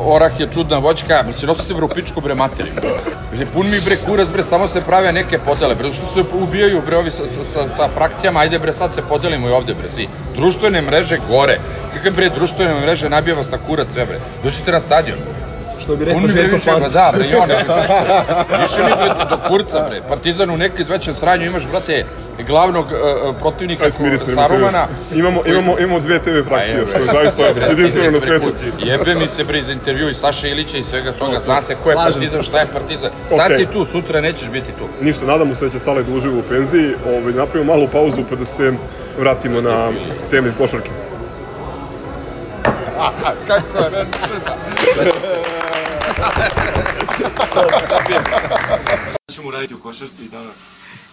orah 0.07 0.41
je 0.41 0.49
čudna 0.53 0.79
voćka, 0.79 1.23
mislim, 1.27 1.49
nosi 1.49 1.65
se 1.67 1.75
bre 1.75 1.85
u 1.85 1.89
pičku 1.89 2.21
bre 2.21 2.35
materiju. 2.35 2.75
Bre, 3.33 3.47
pun 3.47 3.71
mi 3.71 3.81
bre 3.81 3.97
kurac 3.97 4.29
bre, 4.29 4.45
samo 4.45 4.69
se 4.69 4.81
prave 4.81 5.13
neke 5.13 5.39
podele, 5.39 5.75
bre, 5.75 5.93
što 5.93 6.07
se 6.07 6.25
ubijaju 6.33 6.83
bre 6.87 6.97
ovi 6.97 7.11
sa, 7.11 7.27
sa, 7.27 7.45
sa, 7.45 7.69
sa 7.69 7.89
frakcijama, 7.89 8.41
ajde 8.41 8.59
bre 8.59 8.73
sad 8.73 8.95
se 8.95 9.03
podelimo 9.03 9.49
i 9.49 9.53
ovde 9.53 9.75
bre 9.75 9.89
svi. 9.95 10.09
Društvene 10.37 10.83
mreže 10.83 11.19
gore, 11.29 11.61
kakve 11.95 12.11
bre 12.11 12.31
društvene 12.31 12.81
mreže 12.81 13.09
nabija 13.09 13.37
vas 13.37 13.49
sa 13.49 13.59
kurac 13.67 13.93
sve 13.93 14.07
bre, 14.07 14.21
dođite 14.45 14.73
na 14.73 14.81
stadion. 14.81 15.19
Što 15.91 15.97
bi 15.97 16.05
rekao 16.05 16.29
Željko 16.29 16.57
više, 16.57 16.71
Pantić. 16.71 16.93
da, 16.93 17.13
bre, 17.15 17.25
i 17.27 17.35
on, 17.35 17.49
više 18.63 18.83
mi 18.83 18.93
bre 18.97 19.27
do 19.31 19.39
kurca, 19.49 19.87
bre. 19.89 20.01
Partizan 20.09 20.51
u 20.51 20.57
nekoj 20.57 20.85
većem 20.89 21.15
sranju 21.15 21.47
imaš, 21.47 21.67
brate, 21.67 22.05
glavnog 22.47 22.87
uh, 22.87 23.37
protivnika 23.41 23.85
Aj, 23.85 23.91
smiri 23.91 24.19
se, 24.19 24.35
Sarumana. 24.35 24.87
Imamo, 25.15 25.43
imamo, 25.47 25.79
imamo 25.79 26.01
dve 26.01 26.19
TV 26.19 26.49
frakcije, 26.49 26.87
što 26.89 26.99
je 26.99 27.07
zaista 27.13 27.43
jedinstveno 27.69 28.11
na 28.11 28.21
svetu. 28.21 28.53
Jebe 28.79 29.15
mi 29.15 29.29
se 29.29 29.45
bre 29.45 29.63
za 29.63 29.73
intervju 29.73 30.11
i 30.11 30.15
Saša 30.15 30.49
Ilića 30.49 30.79
i 30.79 30.83
svega 30.83 31.13
toga, 31.13 31.41
zna 31.41 31.63
se 31.63 31.75
ko 31.75 31.91
je 31.91 31.95
Slažem 31.95 32.13
partizan, 32.13 32.43
šta 32.43 32.59
je 32.59 32.67
partizan. 32.73 33.11
Sad 33.29 33.41
Okej. 33.41 33.57
si 33.57 33.67
tu, 33.67 33.85
sutra 33.85 34.21
nećeš 34.21 34.51
biti 34.51 34.73
tu. 34.79 35.05
Ništa, 35.05 35.25
nadamo 35.27 35.55
se 35.55 35.65
da 35.65 35.71
će 35.71 35.79
Sale 35.79 36.03
da 36.03 36.13
uživa 36.17 36.39
u 36.39 36.43
penziji. 36.43 36.95
Ovaj, 37.07 37.33
napravimo 37.33 37.73
malu 37.73 37.89
pauzu 37.89 38.23
pa 38.31 38.37
da 38.37 38.45
se 38.45 38.73
vratimo 39.19 39.61
na 39.61 39.91
teme 40.31 40.49
iz 40.49 40.55
košarke. 40.59 40.91
Ćemo 49.33 49.51
raditi 49.51 49.75
u 49.75 49.79
košarci 49.79 50.29
danas? 50.29 50.57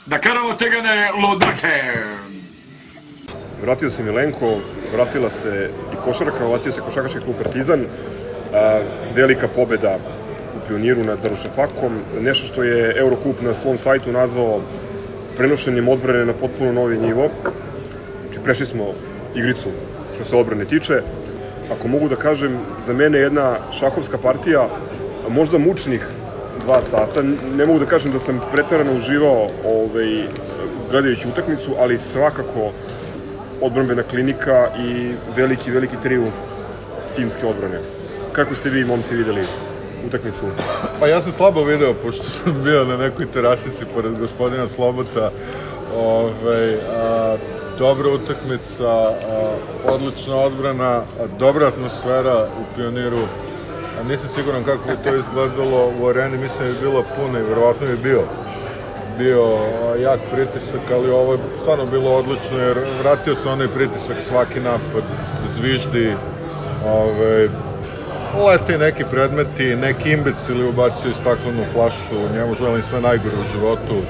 Da 0.05 0.17
karamo 0.17 0.53
tegane 0.53 1.11
lodake! 1.21 1.93
Vratio 3.61 3.89
se 3.89 4.03
Milenko, 4.03 4.59
vratila 4.93 5.29
se 5.29 5.71
i 5.93 5.95
košarka, 5.95 6.45
vratio 6.45 6.71
se 6.71 6.81
košarkaški 6.81 7.19
klub 7.19 7.35
Partizan. 7.43 7.85
A, 8.53 8.81
velika 9.15 9.47
pobeda 9.47 9.97
u 10.55 10.67
pioniru 10.67 11.03
nad 11.03 11.19
Darušafakom, 11.19 12.03
nešto 12.21 12.47
što 12.47 12.63
je 12.63 12.93
Eurocup 12.97 13.41
na 13.41 13.53
svom 13.53 13.77
sajtu 13.77 14.11
nazvao 14.11 14.61
prenošenjem 15.37 15.87
odbrane 15.87 16.25
na 16.25 16.33
potpuno 16.33 16.71
novi 16.71 16.97
nivo. 16.97 17.29
Znači, 18.23 18.39
prešli 18.43 18.65
smo 18.65 18.93
igricu 19.35 19.69
što 20.15 20.23
se 20.23 20.35
odbrane 20.35 20.65
tiče. 20.65 21.01
Ako 21.71 21.87
mogu 21.87 22.09
da 22.09 22.15
kažem, 22.15 22.59
za 22.85 22.93
mene 22.93 23.19
jedna 23.19 23.57
šahovska 23.71 24.17
partija, 24.17 24.67
možda 25.29 25.57
mučnih 25.57 26.07
dva 26.65 26.81
sata. 26.81 27.21
Ne 27.57 27.65
mogu 27.65 27.79
da 27.79 27.85
kažem 27.85 28.11
da 28.11 28.19
sam 28.19 28.41
pretarano 28.51 28.95
uživao 28.95 29.47
ovaj, 29.65 30.27
gledajući 30.91 31.27
utakmicu, 31.27 31.75
ali 31.79 31.99
svakako 31.99 32.71
odbranbena 33.61 34.03
klinika 34.03 34.67
i 34.79 35.13
veliki, 35.35 35.71
veliki 35.71 35.95
triumf 36.03 36.35
timske 37.15 37.45
odbrane. 37.45 37.79
Kako 38.31 38.55
ste 38.55 38.69
vi, 38.69 38.85
momci, 38.85 39.15
videli 39.15 39.43
utakmicu? 40.07 40.45
Pa 40.99 41.07
ja 41.07 41.21
sam 41.21 41.31
slabo 41.31 41.63
video, 41.63 41.93
pošto 41.93 42.23
sam 42.23 42.63
bio 42.63 42.85
na 42.85 42.97
nekoj 42.97 43.31
terasici 43.31 43.85
pored 43.95 44.19
gospodina 44.19 44.67
Slobota. 44.67 45.31
Ove, 45.95 46.77
a, 46.89 47.37
dobra 47.79 48.09
utakmica, 48.09 49.13
odlična 49.85 50.35
odbrana, 50.35 51.01
dobra 51.39 51.67
atmosfera 51.67 52.43
u 52.43 52.75
pioniru. 52.75 53.21
Nisam 54.09 54.29
siguran 54.35 54.63
kako 54.63 54.87
bi 54.87 55.03
to 55.03 55.15
izgledalo 55.15 55.91
u 56.01 56.07
areni, 56.07 56.37
mislim 56.37 56.59
da 56.59 56.65
je 56.65 56.81
bilo 56.81 57.03
puno 57.15 57.39
i 57.39 57.43
verovatno 57.43 57.87
bi 57.87 57.97
bio 57.97 58.21
bio 59.17 59.57
jak 59.99 60.19
pritisak, 60.31 60.91
ali 60.93 61.09
ovo 61.09 61.33
je 61.33 61.39
stvarno 61.61 61.85
bilo 61.85 62.15
odlično 62.15 62.57
jer 62.57 62.77
vratio 62.99 63.35
se 63.35 63.49
onaj 63.49 63.67
pritisak 63.67 64.21
svaki 64.21 64.59
napad, 64.59 65.03
se 65.31 65.53
zviždi, 65.57 66.15
ove, 66.85 67.49
lete 68.47 68.77
neki 68.77 69.03
predmeti, 69.11 69.75
neki 69.75 70.11
imbecili 70.11 70.69
ubacio 70.69 71.13
staklenu 71.13 71.63
flašu, 71.73 72.33
njemu 72.33 72.55
želim 72.55 72.81
sve 72.81 73.01
najgore 73.01 73.35
u 73.35 73.51
životu. 73.53 74.01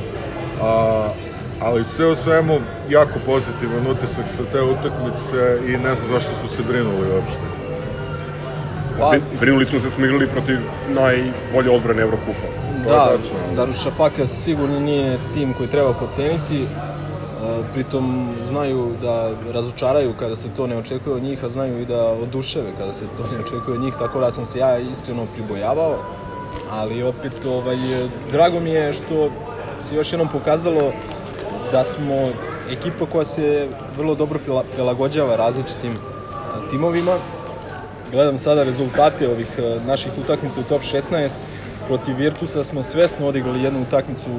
A, 0.61 1.09
ali 1.59 1.85
sve 1.85 2.07
u 2.07 2.15
svemu, 2.15 2.59
jako 2.89 3.19
pozitivan 3.19 3.87
utisak 3.87 4.25
sa 4.27 4.43
te 4.45 4.61
utakmice 4.61 5.37
i 5.63 5.77
ne 5.77 5.95
znam 5.95 6.09
zašto 6.09 6.35
smo 6.35 6.49
se 6.49 6.63
brinuli 6.63 7.09
uopšte. 7.09 7.45
Pa, 8.97 9.11
Bri- 9.11 9.39
Brinuli 9.39 9.65
smo 9.65 9.79
se 9.79 9.89
smo 9.89 10.05
igrali 10.05 10.27
protiv 10.27 10.59
najbolje 10.87 11.71
odbrane 11.71 12.01
Evrokupa. 12.01 12.47
To 12.83 12.89
Da, 12.89 13.17
tačno. 13.17 13.55
Darušafaka 13.55 14.27
sigurno 14.27 14.79
nije 14.79 15.19
tim 15.33 15.53
koji 15.53 15.69
treba 15.69 15.93
poceniti. 15.93 16.63
E, 16.63 16.67
Pritom 17.73 18.05
znaju 18.43 18.95
da 19.01 19.13
razočaraju 19.53 20.13
kada 20.13 20.35
se 20.35 20.49
to 20.49 20.67
ne 20.67 20.77
očekuje 20.77 21.15
od 21.15 21.21
njih, 21.21 21.43
a 21.43 21.49
znaju 21.49 21.81
i 21.81 21.85
da 21.85 22.03
oduševe 22.03 22.71
kada 22.77 22.93
se 22.93 23.05
to 23.17 23.35
ne 23.35 23.39
očekuje 23.39 23.75
od 23.75 23.81
njih, 23.81 23.95
tako 23.95 24.19
da 24.19 24.31
sam 24.31 24.45
se 24.45 24.59
ja 24.59 24.77
iskreno 24.77 25.25
pribojavao. 25.25 25.97
Ali 26.71 27.03
opet, 27.03 27.45
ovaj, 27.45 27.77
drago 28.31 28.59
mi 28.59 28.69
je 28.71 28.93
što 28.93 29.29
se 29.79 29.95
još 29.95 30.13
jednom 30.13 30.27
pokazalo 30.27 30.93
da 31.71 31.83
smo 31.83 32.33
ekipa 32.69 33.05
koja 33.05 33.25
se 33.25 33.67
vrlo 33.97 34.15
dobro 34.15 34.39
prila- 34.39 34.63
prilagođava 34.73 35.35
različitim 35.35 35.93
e, 35.93 35.97
timovima. 36.69 37.19
Gledam 38.11 38.37
sada 38.37 38.63
rezultate 38.63 39.29
ovih 39.29 39.47
e, 39.57 39.61
naših 39.79 40.17
utakmica 40.17 40.61
u 40.61 40.69
top 40.69 40.81
16. 40.81 41.29
Protiv 41.87 42.15
Virtusa 42.15 42.63
smo 42.63 42.83
svesno 42.83 43.27
odigrali 43.27 43.63
jednu 43.63 43.81
utakmicu 43.81 44.29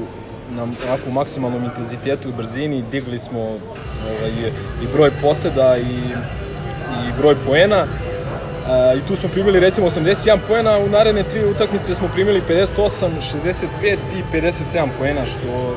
na 0.51 0.63
onako 0.63 1.11
maksimalnom 1.11 1.65
intenzitetu 1.65 2.29
i 2.29 2.33
brzini, 2.33 2.83
digli 2.83 3.19
smo 3.19 3.41
ovaj, 3.41 4.31
i 4.81 4.87
broj 4.87 5.11
poseda 5.11 5.79
i, 5.79 5.83
i 6.89 7.13
broj 7.13 7.35
poena. 7.47 7.87
A, 8.69 8.95
I 8.95 9.09
tu 9.09 9.17
smo 9.17 9.29
primili 9.29 9.61
recimo 9.61 9.91
81 9.91 10.39
poena, 10.49 10.79
u 10.79 10.89
naredne 10.89 11.23
tri 11.23 11.45
utakmice 11.45 11.95
smo 11.95 12.09
primili 12.09 12.43
58, 12.43 12.67
65 12.75 13.69
i 14.13 14.23
57 14.33 14.89
poena, 14.99 15.27
što 15.27 15.77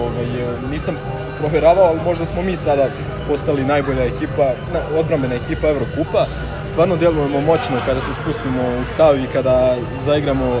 ovaj, 0.00 0.26
nisam 0.70 0.96
proveravao, 1.38 1.84
ali 1.84 2.00
možda 2.04 2.26
smo 2.26 2.42
mi 2.42 2.56
sada 2.56 2.88
postali 3.28 3.64
najbolja 3.64 4.04
ekipa, 4.04 4.44
na, 4.72 4.98
odbrambena 4.98 5.34
ekipa 5.34 5.68
Evrokupa. 5.68 6.26
Stvarno 6.66 6.96
delujemo 6.96 7.40
moćno 7.40 7.76
kada 7.86 8.00
se 8.00 8.12
spustimo 8.22 8.62
u 8.82 8.84
stav 8.94 9.18
i 9.18 9.26
kada 9.32 9.76
zaigramo 10.00 10.58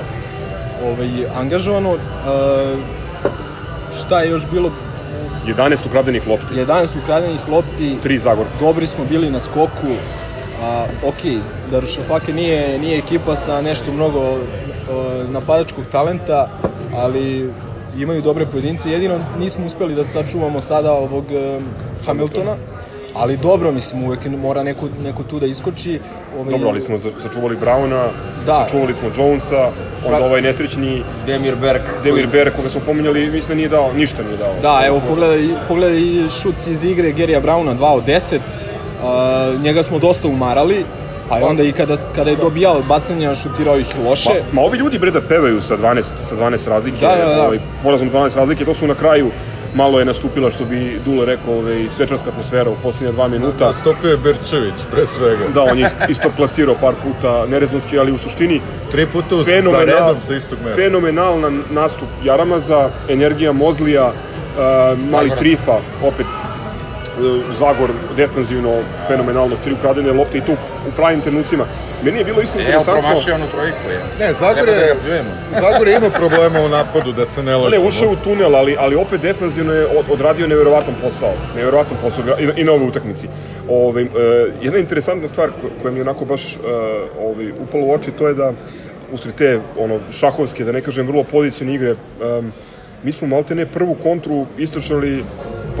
ovaj, 0.84 1.08
angažovano. 1.36 1.94
E, 1.94 1.98
šta 4.00 4.20
je 4.20 4.30
još 4.30 4.46
bilo? 4.50 4.70
11 5.46 5.86
ukradenih 5.86 6.26
lopti, 6.28 6.54
11 6.54 6.88
ukradenih 7.02 7.48
lopti, 7.48 7.96
3 8.04 8.18
Zagorca. 8.18 8.52
dobri 8.60 8.86
smo 8.86 9.04
bili 9.04 9.30
na 9.30 9.40
skoku. 9.40 9.92
A, 10.62 10.84
ok, 11.04 11.42
Darušafake 11.70 12.32
nije, 12.32 12.78
nije 12.78 12.98
ekipa 12.98 13.36
sa 13.36 13.60
nešto 13.60 13.92
mnogo 13.92 14.20
o, 14.20 14.38
napadačkog 15.30 15.84
talenta, 15.92 16.48
ali 16.96 17.50
imaju 17.96 18.22
dobre 18.22 18.46
pojedince. 18.46 18.90
Jedino 18.90 19.18
nismo 19.38 19.66
uspeli 19.66 19.94
da 19.94 20.04
sačuvamo 20.04 20.60
sada 20.60 20.92
ovog 20.92 21.24
e, 21.30 21.60
Hamiltona, 22.06 22.54
ali 23.14 23.36
dobro, 23.36 23.72
mislim, 23.72 24.04
uvek 24.04 24.18
mora 24.26 24.62
neko, 24.62 24.88
neko 25.04 25.22
tu 25.22 25.40
da 25.40 25.46
iskoči. 25.46 25.98
Ovaj, 26.38 26.50
Dobro, 26.52 26.68
ali 26.68 26.80
smo 26.80 26.98
sačuvali 27.22 27.56
Brauna, 27.56 28.08
Da. 28.46 28.64
sačuvali 28.64 28.94
smo 28.94 29.08
Jonesa, 29.16 29.68
onda 30.06 30.18
Pra- 30.18 30.24
ovaj 30.24 30.42
nesrećni 30.42 31.02
Demir 31.26 31.56
Berg. 31.56 31.80
Demir 32.04 32.26
Ber, 32.26 32.56
koga 32.56 32.68
smo 32.68 32.80
pominjali, 32.80 33.30
mislim 33.30 33.48
da 33.48 33.54
nije 33.54 33.68
dao, 33.68 33.92
ništa 33.92 34.22
nije 34.22 34.36
dao. 34.36 34.54
Da, 34.62 34.82
evo 34.86 35.00
pogledaj, 35.08 35.48
pogledaj 35.68 36.00
šut 36.42 36.66
iz 36.66 36.84
igre 36.84 37.12
Gerija 37.12 37.40
Brauna 37.40 37.74
2 37.74 37.84
od 37.86 38.04
10. 38.04 38.38
Uh, 39.56 39.62
njega 39.62 39.82
smo 39.82 39.98
dosta 39.98 40.28
umarali, 40.28 40.84
a 41.30 41.38
onda 41.40 41.62
i 41.62 41.72
kada, 41.72 41.96
kada 42.12 42.30
je 42.30 42.36
dobijao 42.36 42.74
od 42.74 42.84
bacanja 42.84 43.34
šutirao 43.34 43.78
ih 43.78 43.98
loše. 43.98 44.28
Ma, 44.30 44.52
ma 44.52 44.62
ovi 44.62 44.78
ljudi 44.78 44.98
bre 44.98 45.10
da 45.10 45.20
pevaju 45.22 45.60
sa 45.60 45.76
12, 45.76 46.02
sa 46.22 46.36
12 46.36 46.68
razlike, 46.68 46.98
Da, 47.00 47.16
da, 47.16 47.24
da. 47.26 47.42
ovaj, 47.42 47.58
porazom 47.82 48.10
12 48.10 48.36
razlike, 48.36 48.64
to 48.64 48.74
su 48.74 48.86
na 48.86 48.94
kraju 48.94 49.30
malo 49.74 49.98
je 49.98 50.04
nastupila, 50.04 50.50
što 50.50 50.64
bi 50.64 51.00
Dule 51.00 51.26
rekao, 51.26 51.54
ovaj, 51.54 51.88
svečarska 51.90 52.30
atmosfera 52.30 52.70
u 52.70 52.76
posljednje 52.76 53.12
dva 53.12 53.28
minuta. 53.28 53.66
Nastupio 53.66 54.10
je 54.10 54.16
Berčević, 54.16 54.74
pre 54.90 55.06
svega. 55.06 55.44
Da, 55.48 55.62
on 55.62 55.78
je 55.78 55.84
is- 55.84 56.10
isto 56.10 56.30
plasirao 56.30 56.74
par 56.74 56.94
puta 56.96 57.46
nerezonski, 57.46 57.98
ali 57.98 58.12
u 58.12 58.18
suštini 58.18 58.60
Tri 58.90 59.06
puta 59.06 59.36
u, 59.36 59.44
fenomenal, 59.44 59.84
redom 59.86 60.20
sa 60.20 60.34
istog 60.34 60.58
mesta. 60.58 60.76
fenomenalan 60.76 61.62
nastup 61.70 62.08
Jaramaza, 62.22 62.90
energija 63.08 63.52
Mozlija, 63.52 64.06
uh, 64.06 64.12
mali 65.00 65.28
Zagorac. 65.28 65.38
Trifa, 65.38 65.76
opet 66.02 66.26
Zagor 67.50 67.90
defanzivno 68.10 68.74
fenomenalno, 69.06 69.56
tri 69.56 69.72
ukradene 69.72 70.12
lopte 70.12 70.38
i 70.38 70.42
tu 70.42 70.52
u 70.84 70.92
pravim 70.92 71.20
trenucima. 71.20 71.64
Meni 72.00 72.18
je 72.18 72.24
bilo 72.24 72.40
isto 72.40 72.54
Evo, 72.54 72.62
interesantno... 72.62 73.00
promašio 73.00 73.34
onu 73.34 73.46
trojku 73.46 73.90
je. 73.90 74.00
Ne, 74.18 74.32
Zagor 74.32 74.66
da 74.66 74.72
je, 74.72 75.00
pljujemo. 75.00 75.30
Zagor 75.62 75.88
je 75.88 75.96
imao 75.96 76.10
problema 76.10 76.60
u 76.60 76.68
napadu, 76.68 77.12
da 77.12 77.26
se 77.26 77.42
ne 77.42 77.50
Ne, 77.50 77.56
lažemo. 77.56 77.86
ušao 77.86 78.08
u 78.08 78.16
tunel, 78.16 78.56
ali, 78.56 78.76
ali 78.78 78.96
opet 78.96 79.20
defanzivno 79.20 79.72
je 79.72 79.86
od- 79.88 80.06
odradio 80.08 80.46
neverovatan 80.46 80.94
posao. 80.96 81.34
Neverovatan 81.54 81.96
posao 81.96 82.24
i, 82.38 82.60
i 82.60 82.64
na 82.64 82.72
ovoj 82.72 82.86
utakmici. 82.86 83.26
Ove, 83.68 84.02
e, 84.02 84.06
jedna 84.60 84.78
interesantna 84.78 85.28
stvar 85.28 85.50
ko- 85.52 85.82
koja 85.82 85.92
mi 85.92 85.98
je 85.98 86.02
onako 86.02 86.24
baš 86.24 86.54
e, 86.54 86.58
ovaj, 87.18 87.50
upala 87.58 87.84
u 87.84 87.92
oči, 87.92 88.10
to 88.10 88.28
je 88.28 88.34
da 88.34 88.52
usred 89.08 89.34
te 89.34 89.48
ono, 89.76 90.00
šahovske, 90.12 90.64
da 90.64 90.72
ne 90.72 90.80
kažem 90.80 91.06
vrlo 91.06 91.22
pozicijne 91.24 91.74
igre, 91.74 91.94
um, 92.38 92.52
mi 93.02 93.12
smo 93.12 93.28
malte 93.28 93.54
ne 93.54 93.66
prvu 93.66 93.94
kontru 93.94 94.46
istočali, 94.58 95.24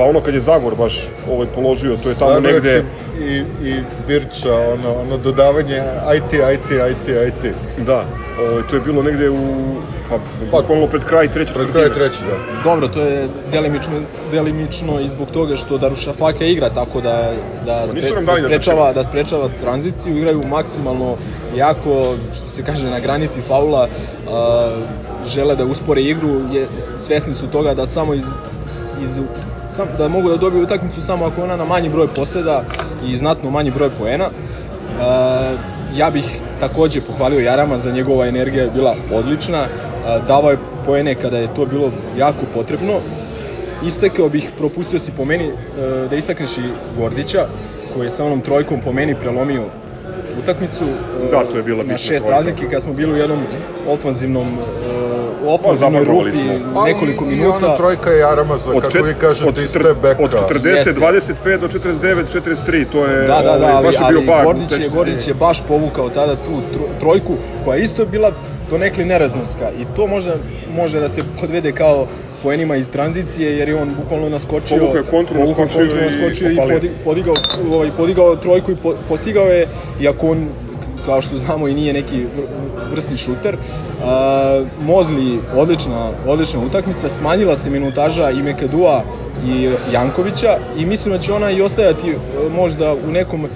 pa 0.00 0.04
ono 0.04 0.20
kad 0.20 0.34
je 0.34 0.40
Zagor 0.40 0.74
baš 0.74 1.08
ovaj, 1.30 1.46
položio, 1.54 1.96
to 2.02 2.08
je 2.08 2.14
tamo 2.14 2.30
Zagorac 2.30 2.54
negde... 2.54 2.84
i, 3.20 3.36
i 3.68 3.82
Birča, 4.06 4.54
ono, 4.54 5.00
ono 5.00 5.16
dodavanje 5.18 5.82
IT, 6.16 6.32
IT, 6.32 6.70
IT, 6.70 7.08
IT. 7.28 7.54
Da, 7.86 8.04
ovaj, 8.40 8.62
to 8.70 8.76
je 8.76 8.82
bilo 8.82 9.02
negde 9.02 9.30
u... 9.30 9.36
Pa, 10.08 10.18
bukvalno 10.52 10.86
pred 10.86 11.04
kraj 11.04 11.28
treće 11.28 11.54
Pred 11.54 11.72
kraj 11.72 11.88
treći, 11.88 12.18
da. 12.24 12.62
Dobro, 12.64 12.88
to 12.88 13.00
je 13.00 13.28
delimično, 13.52 13.92
delimično 14.32 15.00
i 15.00 15.08
zbog 15.08 15.30
toga 15.30 15.56
što 15.56 15.78
Darušafaka 15.78 16.44
igra 16.44 16.70
tako 16.70 17.00
da, 17.00 17.32
da, 17.64 17.82
Pa 17.82 17.88
spre, 17.88 18.10
nam 18.14 18.24
da, 18.24 18.36
sprečava, 18.36 18.92
da 18.92 19.04
sprečava 19.04 19.48
tranziciju, 19.60 20.16
igraju 20.16 20.46
maksimalno 20.46 21.16
jako, 21.56 22.14
što 22.36 22.48
se 22.48 22.62
kaže, 22.62 22.90
na 22.90 23.00
granici 23.00 23.40
faula, 23.48 23.88
a, 24.30 24.80
žele 25.26 25.56
da 25.56 25.64
uspore 25.64 26.02
igru, 26.02 26.40
je, 26.52 26.66
svesni 26.98 27.34
su 27.34 27.46
toga 27.46 27.74
da 27.74 27.86
samo 27.86 28.14
iz, 28.14 28.24
iz 29.02 29.20
sam, 29.70 29.88
da 29.98 30.08
mogu 30.08 30.28
da 30.28 30.36
dobiju 30.36 30.62
utakmicu 30.62 31.02
samo 31.02 31.24
ako 31.26 31.42
ona 31.42 31.56
na 31.56 31.64
manji 31.64 31.88
broj 31.88 32.08
poseda 32.08 32.62
i 33.08 33.16
znatno 33.16 33.50
manji 33.50 33.70
broj 33.70 33.90
poena. 33.98 34.24
E, 34.24 34.30
ja 35.96 36.10
bih 36.10 36.24
takođe 36.60 37.00
pohvalio 37.00 37.40
Jarama 37.40 37.78
za 37.78 37.92
njegova 37.92 38.26
energija 38.26 38.64
je 38.64 38.70
bila 38.70 38.94
odlična. 39.12 39.58
E, 39.58 39.68
davao 40.26 40.50
je 40.50 40.58
poene 40.86 41.14
kada 41.14 41.38
je 41.38 41.54
to 41.54 41.66
bilo 41.66 41.90
jako 42.18 42.46
potrebno. 42.54 43.00
Istekao 43.86 44.28
bih, 44.28 44.50
propustio 44.58 44.98
si 44.98 45.12
po 45.16 45.24
meni 45.24 45.44
e, 45.44 45.52
da 46.10 46.16
istakneš 46.16 46.58
i 46.58 46.62
Gordića, 46.98 47.46
koji 47.94 48.06
je 48.06 48.10
sa 48.10 48.24
onom 48.24 48.40
trojkom 48.40 48.80
po 48.80 48.92
meni 48.92 49.14
prelomio 49.14 49.62
utakmicu 50.40 50.84
e, 50.84 51.30
Da, 51.30 51.40
to 51.42 51.56
je 51.56 51.62
bila 51.62 51.76
na 51.78 51.82
bitna 51.82 51.98
šest 51.98 52.10
trojka. 52.18 52.30
razlike 52.30 52.68
kad 52.68 52.82
smo 52.82 52.92
bili 52.92 53.12
u 53.12 53.16
jednom 53.16 53.40
ofanzivnom 53.86 54.48
e, 54.48 54.52
u 55.42 55.50
ofanzivnoj 55.50 55.76
zablokovali 56.00 56.30
rupi 56.30 56.42
smo. 56.66 56.82
nekoliko 56.82 57.24
Pa 57.24 57.30
I 57.30 57.34
minuta. 57.34 57.56
ona 57.56 57.76
trojka 57.76 58.10
je 58.10 58.24
Aramaza, 58.24 58.70
Od, 58.70 58.80
kako 58.80 58.92
čet, 58.92 59.04
vi 59.04 59.14
kažete, 59.16 59.48
od, 59.48 59.58
iz 59.58 59.72
te 59.72 59.78
beka. 59.94 60.22
od 60.22 60.30
40, 60.50 60.66
Jeste. 60.68 60.90
25 60.92 61.58
do 61.58 61.68
49, 61.68 62.24
43, 62.34 62.84
to 62.86 63.04
je, 63.06 63.16
Da, 63.18 63.26
da, 63.26 63.42
da, 63.42 63.50
ovaj, 63.52 63.72
ali, 63.72 63.84
baš 63.84 63.94
je 63.94 64.00
ali 64.02 64.16
bio 64.16 64.26
bar. 64.26 64.44
Gordić, 64.44 64.72
je, 64.74 64.88
Gordić 64.88 65.28
je 65.28 65.34
baš 65.36 65.62
povukao 65.62 66.10
tada 66.10 66.36
tu 66.36 66.50
tro- 66.50 67.00
trojku, 67.00 67.32
koja 67.64 67.76
je 67.76 67.82
isto 67.82 68.06
bila 68.06 68.32
donekli 68.70 69.04
nerazumska 69.04 69.70
i 69.72 69.84
to 69.96 70.06
možda 70.06 70.34
može 70.70 71.00
da 71.00 71.08
se 71.08 71.22
podvede 71.40 71.72
kao 71.72 72.06
poenima 72.42 72.76
iz 72.76 72.90
tranzicije, 72.90 73.58
jer 73.58 73.68
je 73.68 73.76
on 73.76 73.94
bukvalno 73.94 74.28
naskočio, 74.28 74.78
Povukao 74.78 74.96
je 74.96 75.02
kontru, 75.02 75.36
povukao 75.36 75.64
naskočio 75.64 75.88
kontru, 75.88 76.00
i 76.00 76.04
naskočio 76.04 76.50
i, 76.50 76.54
opalio. 76.54 76.76
podi- 76.76 76.90
podigao, 77.04 77.34
ovaj, 77.70 77.90
podigao 77.90 78.36
trojku 78.36 78.72
i 78.72 78.76
po, 78.76 78.94
postigao 79.08 79.46
je, 79.46 79.66
iako 80.00 80.26
on 80.26 80.48
kao 81.06 81.22
što 81.22 81.38
znamo 81.38 81.68
i 81.68 81.74
nije 81.74 81.92
neki 81.92 82.16
vr- 82.16 82.46
vrsni 82.92 83.16
šuter. 83.16 83.54
Uh, 83.54 84.06
Mozli 84.78 85.40
odlična, 85.56 86.10
odlična 86.26 86.60
utakmica, 86.60 87.08
smanjila 87.08 87.56
se 87.56 87.70
minutaža 87.70 88.30
i 88.30 88.42
Mekadua 88.42 89.04
i 89.46 89.70
Jankovića 89.92 90.48
i 90.76 90.84
mislim 90.84 91.14
da 91.14 91.20
će 91.20 91.32
ona 91.32 91.50
i 91.50 91.62
ostajati 91.62 92.10
e, 92.10 92.14
možda 92.50 92.94
u 92.94 93.10
nekom 93.10 93.44
e, 93.44 93.48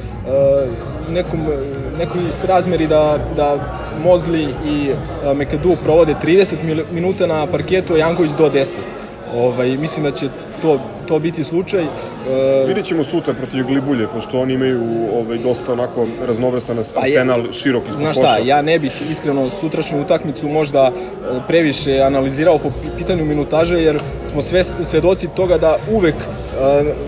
nekom 1.11 1.40
e, 1.40 1.84
nekoj 1.98 2.20
srazmeri 2.33 2.87
da, 2.87 3.18
da 3.37 3.57
Mozli 4.04 4.42
i 4.66 4.90
e, 4.90 5.35
Mekadu 5.35 5.76
provode 5.85 6.14
30 6.22 6.54
mil- 6.64 6.85
minuta 6.92 7.26
na 7.26 7.46
parketu, 7.46 7.94
a 7.94 7.98
Janković 7.98 8.30
do 8.38 8.48
10. 8.50 9.04
Ovaj, 9.35 9.70
mislim 9.70 10.05
da 10.05 10.11
će 10.11 10.29
to, 10.62 10.79
to 11.07 11.18
biti 11.18 11.44
slučaj. 11.44 11.83
E, 11.83 12.64
Vidjet 12.66 12.87
ćemo 12.87 13.05
sutra 13.05 13.35
protiv 13.35 13.64
Glibulje, 13.64 14.07
pošto 14.07 14.40
oni 14.40 14.55
imaju 14.55 14.83
ovaj, 15.14 15.38
dosta 15.38 15.73
onako 15.73 16.07
raznovrstan 16.20 16.77
as- 16.79 16.92
Pa 16.94 17.07
je- 17.07 17.12
arsenal 17.12 17.53
širok 17.53 17.83
ispod 17.83 17.99
Znaš 17.99 18.16
šta, 18.16 18.38
ja 18.38 18.62
ne 18.62 18.79
bih 18.79 19.11
iskreno 19.11 19.51
sutrašnju 19.51 20.03
utakmicu 20.03 20.49
možda 20.49 20.92
e, 20.92 20.92
previše 21.49 22.01
analizirao 22.01 22.59
po 22.59 22.68
pi- 22.68 22.97
pitanju 22.99 23.25
minutaže, 23.25 23.77
jer 23.77 23.99
smo 24.25 24.42
sve 24.42 24.64
svedoci 24.64 25.29
toga 25.29 25.59
da 25.59 25.77
uvek 25.88 26.14
e, 26.14 26.25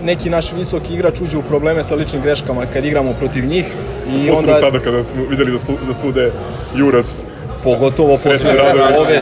neki 0.01 0.29
naš 0.29 0.51
visoki 0.51 0.93
igrač 0.93 1.21
uđe 1.21 1.37
u 1.37 1.43
probleme 1.43 1.83
sa 1.83 1.95
ličnim 1.95 2.21
greškama 2.21 2.65
kad 2.65 2.85
igramo 2.85 3.13
protiv 3.13 3.45
njih 3.45 3.65
i 4.07 4.27
Posebno 4.27 4.33
onda 4.33 4.59
sada 4.59 4.79
kada 4.79 5.03
smo 5.03 5.23
videli 5.23 5.51
da, 5.51 5.57
slu, 5.57 5.77
da 5.87 5.93
sude 5.93 6.31
Juras. 6.75 7.23
Pogotovo 7.63 8.09
posle 8.09 8.61
ove, 8.61 8.97
ove, 8.97 9.21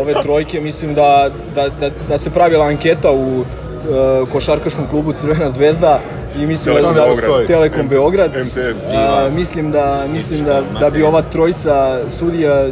ove 0.00 0.22
trojke 0.22 0.60
mislim 0.60 0.94
da, 0.94 1.30
da, 1.54 1.68
da, 1.68 1.90
da 2.08 2.18
se 2.18 2.30
pravila 2.30 2.66
anketa 2.66 3.12
u 3.12 3.40
e, 3.40 4.30
košarkaškom 4.32 4.86
klubu 4.90 5.12
Crvena 5.12 5.50
zvezda 5.50 6.00
i 6.42 6.46
mislim 6.46 6.74
Telekom 6.74 6.94
da, 6.94 7.04
Beograd. 7.04 7.46
Telekom 7.46 7.84
MT 7.84 7.90
Beograd 7.90 8.30
MTS. 8.36 8.86
a, 8.94 9.28
mislim 9.34 9.70
da 9.70 10.06
mislim 10.12 10.44
da, 10.44 10.62
da 10.80 10.90
bi 10.90 11.02
ova 11.02 11.22
trojica 11.22 11.98
sudija 12.10 12.68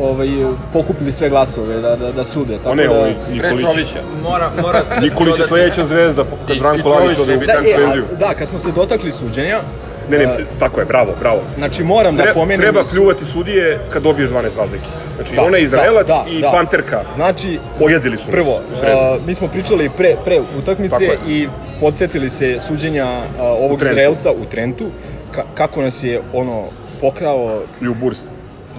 ovaj 0.00 0.28
pokupili 0.72 1.12
sve 1.12 1.28
glasove 1.28 1.80
da 1.80 1.96
da, 1.96 2.12
da 2.12 2.24
sude 2.24 2.56
tako 2.56 2.70
One, 2.70 2.86
da 2.86 2.90
ovaj, 2.90 3.14
Nikolić. 3.32 3.96
Mora, 4.22 4.50
mora 4.62 4.82
Nikolić 5.02 5.38
je 5.38 5.44
sledeća 5.44 5.86
zvezda, 5.86 6.24
kad 6.48 6.58
Branko 6.58 6.88
Lavić 6.88 7.18
ode 7.18 7.30
ne 7.30 7.36
u 7.36 7.40
bi 7.40 7.46
da, 7.46 7.52
e, 7.52 7.76
penziju. 7.76 8.04
a, 8.12 8.16
da, 8.16 8.34
kad 8.34 8.48
smo 8.48 8.58
se 8.58 8.72
dotakli 8.72 9.12
suđenja, 9.12 9.60
Ne, 10.10 10.18
ne, 10.18 10.36
tako 10.58 10.80
je, 10.80 10.86
bravo, 10.86 11.14
bravo. 11.20 11.40
znači 11.58 11.84
moram 11.84 12.16
da 12.16 12.22
Tre, 12.22 12.32
pomenem 12.34 12.60
treba 12.60 12.82
da 12.82 12.88
pljuvati 12.88 13.24
sudije 13.24 13.78
kad 13.92 14.02
dobiješ 14.02 14.30
12 14.30 14.56
razlike. 14.56 14.86
Znači, 15.16 15.34
Da, 15.34 15.42
ona 15.42 15.58
Izraelac 15.58 16.06
da, 16.06 16.24
i 16.30 16.40
da. 16.40 16.50
Panterka. 16.50 17.04
Znači, 17.14 17.58
Pojedili 17.78 18.16
su 18.16 18.24
nas 18.26 18.34
prvo, 18.34 18.60
u 18.72 18.76
sredu. 18.76 18.96
a, 18.96 19.18
mi 19.26 19.34
smo 19.34 19.48
pričali 19.48 19.90
pre, 19.96 20.16
pre 20.24 20.40
utakmice 20.58 21.04
je. 21.04 21.16
i 21.26 21.48
podsjetili 21.80 22.30
se 22.30 22.56
suđenja 22.60 23.06
a, 23.06 23.42
ovog 23.42 23.78
Trentu. 23.78 23.92
Izraelca 23.92 24.30
u 24.30 24.44
Trentu, 24.50 24.86
ka, 25.32 25.42
kako 25.54 25.82
nas 25.82 26.04
je 26.04 26.20
ono 26.32 26.64
pokrao 27.00 27.60
Ljuburs. 27.80 28.28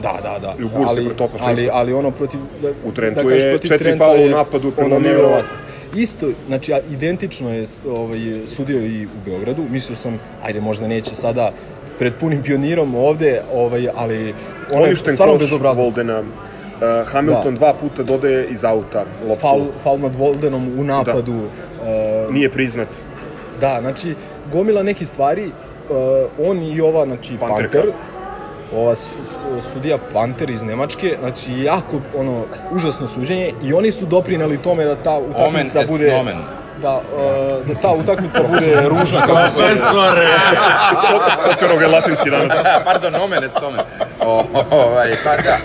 Da, 0.02 0.20
da, 0.24 0.40
da. 0.40 0.56
I 0.60 0.64
u 0.64 0.70
ali, 0.88 1.06
protiv 1.06 1.28
fašista. 1.28 1.46
ali, 1.50 1.70
ali 1.72 1.94
ono 1.94 2.12
protiv... 2.12 2.40
Da, 2.62 2.68
U 2.86 2.92
Trentu 2.92 3.22
kažeš, 3.24 3.44
je 3.44 3.60
četiri 3.60 3.98
faula 3.98 4.14
u 4.16 4.18
je 4.18 4.30
napadu 4.30 4.72
ono 4.78 5.00
neverovatno. 5.00 5.50
Isto, 5.96 6.28
znači, 6.48 6.74
identično 6.92 7.54
je 7.54 7.66
ovaj, 7.88 8.20
sudio 8.48 8.86
i 8.86 9.06
u 9.06 9.10
Beogradu. 9.26 9.64
Mislio 9.70 9.96
sam, 9.96 10.20
ajde, 10.44 10.62
možda 10.62 10.88
neće 10.88 11.16
sada 11.16 11.52
pred 12.00 12.14
punim 12.20 12.44
pionirom 12.44 12.96
ovde, 12.96 13.42
ovaj, 13.54 13.90
ali 13.96 14.34
ono 14.72 14.86
je 14.86 14.96
stvarno 14.96 15.38
bezobrazno. 15.38 15.84
Voldena. 15.84 16.20
Uh, 16.20 17.08
Hamilton 17.08 17.54
Da. 17.54 17.58
dva 17.58 17.74
puta 17.74 18.04
dodaje 18.04 18.48
iz 18.50 18.64
auta 18.64 19.06
loptu. 19.28 19.42
Faul, 19.42 19.66
faul 19.84 20.00
nad 20.00 20.16
Voldenom 20.16 20.80
u 20.80 20.84
napadu. 20.84 21.42
Da. 21.84 22.32
Nije 22.32 22.50
priznat. 22.50 22.88
Da, 23.62 23.78
znači, 23.82 24.16
gomila 24.52 24.84
nekih 24.84 25.08
stvari, 25.08 25.46
uh, 25.46 26.48
on 26.50 26.64
i 26.64 26.82
ova, 26.82 27.06
znači, 27.06 27.38
Panterka. 27.40 27.78
Panter, 27.78 27.94
ova 28.72 28.96
su- 28.96 29.10
su- 29.26 29.40
sudija 29.64 29.98
Panter 30.14 30.50
iz 30.50 30.62
Nemačke, 30.62 31.18
znači, 31.20 31.52
jako, 31.56 31.86
ono, 32.14 32.46
užasno 32.70 33.08
suđenje 33.08 33.54
i 33.62 33.74
oni 33.74 33.92
su 33.92 34.06
doprinali 34.06 34.58
tome 34.58 34.86
da 34.86 34.96
ta 34.96 35.18
utakmica 35.20 35.82
bude... 35.88 36.12
nomen. 36.12 36.38
Da, 36.78 36.96
uh, 36.96 37.02
da 37.68 37.74
ta 37.76 37.90
utakmica 37.90 38.40
bude 38.44 38.82
ružna 38.84 39.20
kako 39.20 39.50
se... 39.50 39.62
Operov 41.48 41.82
je 41.82 41.88
latinski 41.88 42.30
danas. 42.30 42.58
Pardon, 42.86 43.14
nomen 43.14 43.44
est 43.44 43.62
nomen. 43.62 43.80
O, 44.22 44.44
ovaj, 44.72 45.12
pa 45.24 45.30
da. 45.38 45.58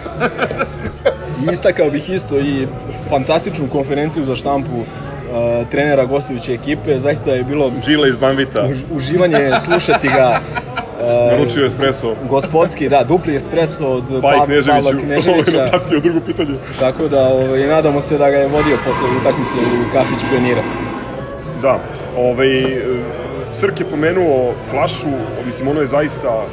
I 1.41 1.53
istakao 1.53 1.91
bih 1.91 2.11
isto 2.11 2.39
i 2.39 2.67
fantastičnu 3.11 3.69
konferenciju 3.69 4.25
za 4.25 4.37
štampu 4.37 4.77
uh, 4.77 4.87
trenera 5.69 6.05
gostujuće 6.05 6.55
ekipe, 6.55 6.99
zaista 6.99 7.31
je 7.31 7.43
bilo 7.45 7.73
Džile 7.83 8.09
iz 8.09 8.17
Banvita. 8.17 8.61
už- 8.61 8.85
uživanje 8.91 9.53
slušati 9.65 10.09
ga. 10.09 10.39
Uh, 10.99 11.31
Naručio 11.31 11.67
espresso. 11.67 12.15
Gospodski, 12.29 12.89
da, 12.89 13.05
dupli 13.05 13.37
espresso 13.37 13.87
od 13.87 14.05
Pa 14.09 14.15
i 14.17 14.21
Pa- 14.21 14.29
Pavla 14.29 14.45
Kneževiću. 14.47 14.99
Kneževića. 15.03 15.57
Napatio 15.65 16.01
drugo 16.01 16.21
pitanje. 16.27 16.55
Tako 16.81 17.09
da 17.09 17.29
ovaj, 17.29 17.67
nadamo 17.67 18.03
se 18.03 18.19
da 18.19 18.31
ga 18.31 18.37
je 18.37 18.49
vodio 18.49 18.77
posle 18.85 19.09
utakmice 19.21 19.57
u 19.59 19.93
kafić 19.93 20.19
Pionira. 20.31 20.63
Da, 21.63 21.79
ovaj, 22.17 22.63
e, 22.65 22.81
Srk 23.53 23.81
je 23.81 23.87
pomenuo 23.87 24.55
flašu, 24.71 25.07
mislim 25.47 25.69
ono 25.69 25.81
je 25.81 25.87
zaista 25.87 26.47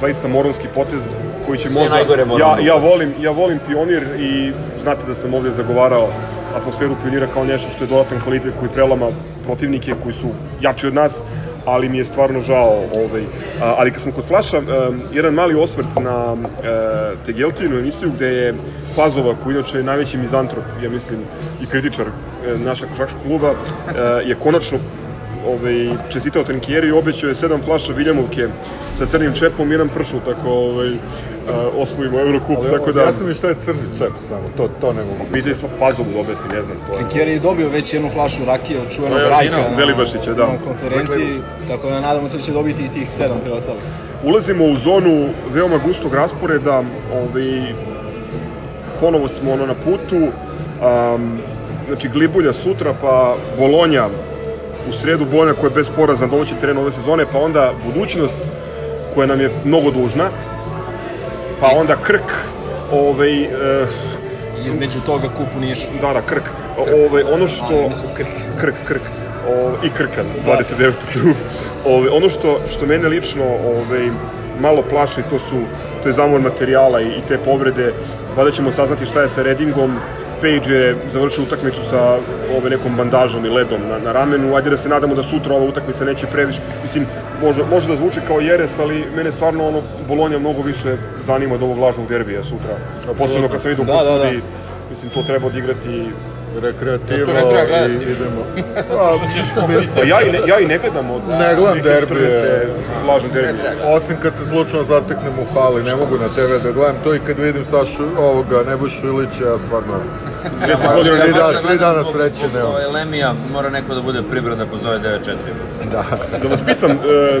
zaista 0.00 0.28
moronski 0.28 0.66
potez 0.74 1.02
koji 1.46 1.58
će 1.58 1.68
Sve 1.68 1.80
možda 1.80 1.96
najgore 1.96 2.22
ja, 2.22 2.26
moralno. 2.26 2.62
ja 2.66 2.74
volim 2.74 3.12
ja 3.20 3.30
volim 3.30 3.58
pionir 3.68 4.02
i 4.18 4.52
znate 4.82 5.06
da 5.06 5.14
sam 5.14 5.34
ovde 5.34 5.50
zagovarao 5.50 6.08
atmosferu 6.54 6.96
pionira 7.02 7.26
kao 7.26 7.44
nešto 7.44 7.70
što 7.70 7.84
je 7.84 7.88
dodatan 7.88 8.20
kvalitet 8.20 8.52
koji 8.58 8.70
prelama 8.70 9.08
protivnike 9.44 9.94
koji 10.02 10.12
su 10.12 10.28
jači 10.60 10.86
od 10.86 10.94
nas 10.94 11.12
ali 11.68 11.88
mi 11.88 11.98
je 11.98 12.04
stvarno 12.04 12.40
žao 12.40 12.84
ovaj 12.92 13.22
a, 13.62 13.74
ali 13.78 13.90
kad 13.90 14.02
smo 14.02 14.12
kod 14.12 14.24
flaša 14.24 14.56
em, 14.56 15.02
jedan 15.12 15.34
mali 15.34 15.54
osvrt 15.54 15.86
na 16.00 16.36
e, 16.36 17.16
Tegeltinu 17.26 17.78
emisiju 17.78 18.10
gde 18.16 18.26
je 18.26 18.54
Pazova 18.96 19.34
koji 19.44 19.54
inače 19.54 19.76
je 19.78 19.84
najveći 19.84 20.18
mizantrop 20.18 20.64
ja 20.82 20.90
mislim 20.90 21.20
i 21.62 21.66
kritičar 21.66 22.06
e, 22.06 22.58
našeg 22.58 22.88
kluba 23.22 23.50
e, 23.50 24.28
je 24.28 24.34
konačno 24.34 24.78
ovaj, 25.46 25.90
čestitao 26.12 26.44
Trinkjeri 26.44 26.88
i 26.88 26.92
obećao 26.92 27.28
je 27.28 27.34
sedam 27.34 27.62
flaša 27.62 27.92
Viljamovke 27.92 28.48
sa 28.98 29.06
crnim 29.06 29.34
čepom 29.34 29.70
i 29.70 29.74
jedan 29.74 29.88
pršut 29.88 30.28
ako 30.28 30.50
ovaj, 30.50 30.88
a, 31.48 31.68
osvojimo 31.76 32.20
Eurocup, 32.20 32.56
Ali 32.58 32.70
tako 32.70 32.92
da... 32.92 33.02
jasno 33.02 33.26
mi 33.26 33.34
šta 33.34 33.48
je 33.48 33.54
crni 33.54 33.82
čep 33.98 34.12
samo, 34.28 34.42
to, 34.56 34.68
to 34.80 34.92
ne 34.92 35.02
mogu. 35.04 35.24
Pitali 35.32 35.54
smo 35.54 35.68
Pazdu 35.78 36.04
da 36.14 36.20
objasni, 36.20 36.48
ne 36.54 36.62
znam. 36.62 36.76
To 36.86 36.92
je... 36.92 36.98
Trinkjeri 36.98 37.30
je 37.30 37.38
dobio 37.38 37.68
već 37.68 37.94
jednu 37.94 38.10
flašu 38.10 38.44
rakije 38.46 38.80
od 38.80 38.90
čuvenog 38.90 39.18
je 39.18 39.28
Rajka 39.28 39.56
na, 39.56 39.76
Velibašića, 39.76 40.34
da. 40.34 40.46
na 40.46 40.58
konferenciji, 40.64 41.40
tako 41.68 41.90
da 41.90 42.00
nadamo 42.00 42.28
se 42.28 42.36
da 42.36 42.42
će 42.42 42.52
dobiti 42.52 42.84
i 42.84 42.88
tih 42.88 43.10
sedam 43.10 43.38
preostalih. 43.44 43.82
Ulazimo 44.24 44.64
u 44.64 44.76
zonu 44.76 45.28
veoma 45.50 45.78
gustog 45.78 46.14
rasporeda, 46.14 46.82
ovaj, 47.12 47.74
ponovo 49.00 49.28
smo 49.28 49.52
ono 49.52 49.66
na 49.66 49.74
putu, 49.74 50.16
um, 50.16 51.38
znači 51.88 52.08
Glibulja 52.08 52.52
sutra, 52.52 52.94
pa 53.00 53.36
Bolonja 53.58 54.08
u 54.88 54.92
sredu 54.92 55.24
Bolonja 55.24 55.54
koja 55.54 55.68
je 55.68 55.74
bez 55.74 55.90
poraza 55.96 56.26
na 56.26 56.30
domaći 56.30 56.54
teren 56.60 56.78
ove 56.78 56.92
sezone, 56.92 57.26
pa 57.32 57.38
onda 57.38 57.72
budućnost 57.86 58.40
koja 59.14 59.26
nam 59.26 59.40
je 59.40 59.50
mnogo 59.64 59.90
dužna, 59.90 60.30
pa 61.60 61.66
onda 61.66 61.96
Krk, 61.96 62.32
ovaj, 62.92 63.42
e, 63.42 63.86
Između 64.66 64.98
toga 65.06 65.28
kup 65.28 65.48
u 65.56 65.60
Nišu. 65.60 65.86
da, 66.00 66.12
da, 66.12 66.22
Krk, 66.22 66.42
ovaj, 66.76 67.22
ono 67.32 67.48
što... 67.48 67.84
A, 67.84 67.88
mislim, 67.88 68.14
Krk. 68.14 68.26
Krk, 68.60 68.74
Krk. 68.88 69.02
O, 69.48 69.74
I 69.82 69.90
Krkan, 69.90 70.26
29. 70.46 70.92
krug. 71.12 71.36
Ove, 71.86 72.10
ono 72.10 72.28
što, 72.28 72.60
što 72.70 72.86
mene 72.86 73.08
lično 73.08 73.44
ove, 73.44 74.10
malo 74.60 74.82
plaši, 74.90 75.22
to 75.30 75.38
su 75.38 75.56
to 76.02 76.08
je 76.08 76.12
zamor 76.12 76.40
materijala 76.40 77.00
i, 77.00 77.06
i 77.06 77.22
te 77.28 77.38
povrede. 77.38 77.92
Vada 78.36 78.50
ćemo 78.50 78.72
saznati 78.72 79.06
šta 79.06 79.22
je 79.22 79.28
sa 79.28 79.42
Redingom. 79.42 79.98
Page 80.40 80.72
je 80.74 80.96
završio 81.12 81.44
utakmicu 81.44 81.80
sa 81.90 82.18
ove 82.56 82.70
nekom 82.70 82.96
bandažom 82.96 83.44
i 83.44 83.48
ledom 83.48 83.88
na, 83.88 83.98
na 83.98 84.12
ramenu. 84.12 84.56
Ajde 84.56 84.70
da 84.70 84.76
se 84.76 84.88
nadamo 84.88 85.14
da 85.14 85.22
sutra 85.22 85.54
ova 85.54 85.64
utakmica 85.64 86.04
neće 86.04 86.26
previše. 86.26 86.60
Mislim, 86.82 87.06
može, 87.42 87.62
može 87.70 87.88
da 87.88 87.96
zvuči 87.96 88.20
kao 88.26 88.40
jeres, 88.40 88.78
ali 88.78 89.06
mene 89.16 89.32
stvarno 89.32 89.68
ono 89.68 89.82
Bolonja 90.08 90.38
mnogo 90.38 90.62
više 90.62 90.96
zanima 91.26 91.54
od 91.54 91.62
ovog 91.62 91.78
lažnog 91.78 92.08
derbija 92.08 92.44
sutra. 92.44 92.76
Posebno 93.18 93.48
kad 93.48 93.62
sam 93.62 93.68
vidio 93.70 93.84
da, 93.84 94.02
da, 94.02 94.18
da. 94.18 94.30
mislim, 94.90 95.10
to 95.10 95.22
treba 95.22 95.46
odigrati 95.46 96.10
rekreativo 96.60 97.26
To 97.26 97.32
ne 97.32 97.40
treba 97.40 97.64
gledati. 97.66 97.92
i 97.94 98.12
idemo. 98.12 98.42
Pa, 98.88 99.16
Pa 99.96 100.02
ja 100.02 100.20
i 100.22 100.32
ne, 100.32 100.38
ja 100.46 100.58
i 100.58 100.66
ne 100.66 100.78
gledam 100.78 101.10
od 101.10 101.22
Ne 101.28 101.54
gledam 101.56 101.78
2014. 101.78 101.82
derbije. 101.82 102.66
lažne 103.08 103.28
derbije. 103.28 103.72
Osim 103.86 104.16
kad 104.22 104.34
se 104.34 104.46
slučajno 104.46 104.84
zateknem 104.84 105.32
u 105.38 105.54
hali, 105.54 105.82
ne 105.82 105.96
mogu 105.96 106.18
na 106.18 106.28
TV 106.28 106.64
da 106.64 106.72
gledam 106.72 106.96
to 107.04 107.14
i 107.14 107.18
kad 107.18 107.38
vidim 107.38 107.64
Sašu 107.64 108.04
ovoga 108.18 108.62
Nebojšu 108.62 109.06
Ilića, 109.06 109.44
ja 109.44 109.58
stvarno... 109.58 109.94
10 110.66 110.94
godina 110.94 111.16
tri, 111.16 111.26
ne 111.26 111.38
da, 111.52 111.62
tri 111.62 111.78
dana 111.78 112.04
sreće 112.04 112.48
nemam. 112.54 112.68
Ovaj 112.68 112.86
Lemija 112.86 113.34
mora 113.52 113.70
neko 113.70 113.94
da 113.94 114.02
bude 114.02 114.22
pribran 114.22 114.58
da 114.58 114.66
pozove 114.66 114.98
9-4. 114.98 115.36
Da. 115.92 116.04
Da 116.42 116.48
vas 116.48 116.64
pitam, 116.64 116.90
e, 116.90 116.96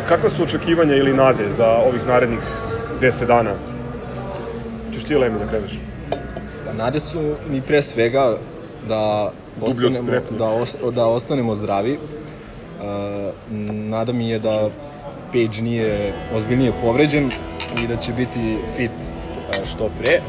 kakva 0.08 0.30
su 0.30 0.42
očekivanja 0.42 0.94
ili 0.94 1.12
nade 1.12 1.44
za 1.56 1.66
ovih 1.66 2.06
narednih 2.06 2.40
10 3.00 3.26
dana? 3.26 3.50
Ćeš 4.94 5.04
ti 5.04 5.14
Lemi 5.14 5.38
da 5.38 5.46
kreneš? 5.46 5.72
Pa 6.66 6.72
nade 6.74 7.00
su 7.00 7.20
mi 7.50 7.60
pre 7.60 7.82
svega 7.82 8.36
da 8.88 9.32
ostanemo, 9.62 10.10
da, 10.38 10.46
os, 10.46 10.76
da 10.94 11.06
ostanemo 11.06 11.54
zdravi. 11.54 11.98
Uh, 11.98 13.34
nada 13.70 14.12
mi 14.12 14.28
je 14.28 14.38
da 14.38 14.70
Page 15.32 15.62
nije 15.62 16.12
ozbiljnije 16.34 16.72
povređen 16.82 17.30
i 17.84 17.86
da 17.86 17.96
će 17.96 18.12
biti 18.12 18.58
fit 18.76 18.90
uh, 18.90 19.64
što 19.64 19.90
pre. 20.00 20.20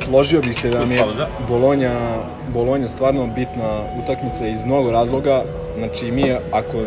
Složio 0.00 0.40
bih 0.40 0.60
se 0.60 0.70
da 0.70 0.84
mi 0.84 0.94
je. 0.94 1.04
Bolonja, 1.48 1.92
Bolonja 2.54 2.88
stvarno 2.88 3.26
bitna 3.26 3.80
utakmica 4.02 4.46
iz 4.46 4.64
mnogo 4.64 4.90
razloga. 4.90 5.42
Znači 5.78 6.10
mi 6.10 6.32
ako 6.52 6.78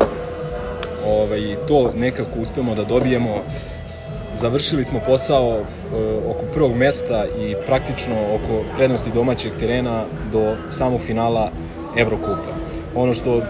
ovaj, 1.07 1.55
to 1.67 1.91
nekako 1.95 2.39
uspemo 2.39 2.75
da 2.75 2.83
dobijemo, 2.83 3.41
završili 4.41 4.83
smo 4.83 4.99
posao 4.99 5.59
e, 5.59 5.95
oko 6.31 6.45
prvog 6.53 6.75
mesta 6.75 7.25
i 7.37 7.55
praktično 7.65 8.35
oko 8.35 8.63
prednosti 8.75 9.11
domaćeg 9.11 9.53
terena 9.59 9.95
do 10.23 10.41
samog 10.69 11.01
finala 11.01 11.51
Evrokupa. 11.95 12.51
Ono 12.95 13.13
što 13.13 13.41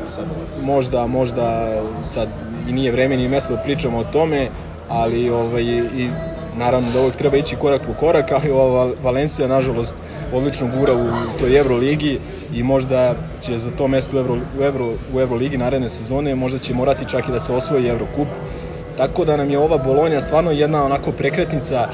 možda, 0.58 1.08
možda 1.08 1.72
sad 2.06 2.30
i 2.68 2.74
nije 2.74 2.92
vreme 2.92 3.18
ni 3.18 3.28
mesto 3.28 3.56
da 3.56 3.64
pričamo 3.64 3.98
o 3.98 4.04
tome, 4.04 4.50
ali 4.88 5.30
ovaj, 5.30 5.64
i 5.64 6.10
naravno 6.56 6.92
da 6.92 7.00
uvek 7.00 7.16
treba 7.16 7.38
ići 7.38 7.56
korak 7.56 7.82
po 7.82 7.94
korak, 7.94 8.32
ali 8.32 8.50
ova 8.50 8.66
Val- 8.76 8.96
Valencija 9.02 9.48
nažalost 9.48 9.94
odlično 10.32 10.68
gura 10.68 10.94
u 10.94 11.08
toj 11.40 11.58
Euroligi 11.58 12.20
i 12.54 12.64
možda 12.64 13.16
će 13.42 13.58
za 13.58 13.72
to 13.72 13.88
mesto 13.88 14.16
u, 14.16 14.20
Euro, 14.20 14.34
u, 14.60 14.64
Euro, 14.64 14.86
u 15.14 15.20
Euroligi 15.22 15.58
naredne 15.58 15.90
sezone 15.90 16.36
možda 16.36 16.60
će 16.60 16.74
morati 16.74 17.06
čak 17.06 17.28
i 17.28 17.32
da 17.32 17.40
se 17.40 17.54
osvoji 17.54 17.88
Evrokup. 17.88 18.28
Tako 19.02 19.26
da 19.26 19.38
nam 19.38 19.50
je 19.50 19.58
ova 19.58 19.78
Bolonja 19.78 20.22
stvarno 20.22 20.52
jedna 20.52 20.86
onako 20.86 21.12
prekretnica. 21.12 21.88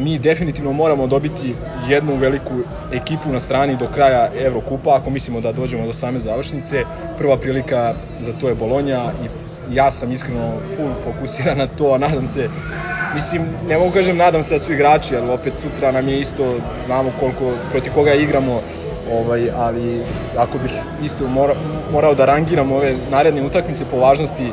Mi 0.00 0.18
definitivno 0.18 0.72
moramo 0.72 1.06
dobiti 1.06 1.54
jednu 1.88 2.16
veliku 2.16 2.54
ekipu 2.92 3.32
na 3.32 3.40
strani 3.40 3.76
do 3.76 3.86
kraja 3.94 4.28
Evrokupa, 4.44 4.96
ako 4.96 5.10
mislimo 5.10 5.40
da 5.40 5.52
dođemo 5.52 5.86
do 5.86 5.92
same 5.92 6.18
završnice. 6.18 6.84
Prva 7.18 7.36
prilika 7.36 7.94
za 8.20 8.32
to 8.40 8.48
je 8.48 8.54
Bolonja 8.54 9.12
i 9.24 9.28
ja 9.74 9.90
sam 9.90 10.12
iskreno 10.12 10.52
full 10.76 10.92
fokusiran 11.04 11.58
na 11.58 11.66
to, 11.66 11.92
a 11.94 11.98
nadam 11.98 12.28
se, 12.28 12.48
mislim, 13.14 13.42
ne 13.68 13.78
mogu 13.78 13.92
kažem 13.92 14.16
nadam 14.16 14.44
se 14.44 14.54
da 14.54 14.58
su 14.58 14.72
igrači, 14.72 15.14
jer 15.14 15.30
opet 15.30 15.56
sutra 15.56 15.92
nam 15.92 16.08
je 16.08 16.20
isto, 16.20 16.54
znamo 16.86 17.12
koliko, 17.20 17.52
protiv 17.70 17.92
koga 17.92 18.14
igramo, 18.14 18.60
ovaj, 19.12 19.50
ali 19.56 20.02
ako 20.36 20.58
bih 20.58 20.72
isto 21.04 21.26
mora, 21.28 21.54
morao 21.92 22.14
da 22.14 22.24
rangiram 22.24 22.72
ove 22.72 22.94
naredne 23.10 23.42
utakmice 23.42 23.84
po 23.90 23.96
važnosti, 23.96 24.52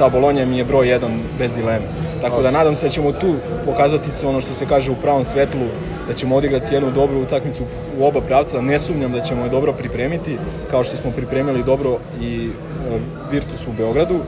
ta 0.00 0.08
Bolonja 0.08 0.46
mi 0.46 0.58
je 0.58 0.64
broj 0.64 0.86
1 0.86 1.18
bez 1.38 1.54
dileme. 1.54 1.84
Tako 2.20 2.42
da 2.42 2.50
nadam 2.50 2.76
se 2.76 2.86
da 2.86 2.90
ćemo 2.90 3.12
tu 3.12 3.34
pokazati 3.64 4.12
se 4.12 4.26
ono 4.26 4.40
što 4.40 4.54
se 4.54 4.66
kaže 4.66 4.90
u 4.90 4.96
pravom 5.02 5.24
svetlu, 5.24 5.66
da 6.08 6.14
ćemo 6.14 6.36
odigrati 6.36 6.74
jednu 6.74 6.90
dobru 6.90 7.20
utakmicu 7.20 7.62
u 7.98 8.06
oba 8.06 8.20
pravca. 8.20 8.60
Ne 8.60 8.78
sumnjam 8.78 9.12
da 9.12 9.20
ćemo 9.20 9.44
je 9.44 9.50
dobro 9.50 9.72
pripremiti, 9.72 10.38
kao 10.70 10.84
što 10.84 10.96
smo 10.96 11.10
pripremili 11.10 11.62
dobro 11.62 11.98
i 12.20 12.48
e, 12.48 12.98
Virtus 13.30 13.66
u 13.66 13.72
Beogradu. 13.72 14.20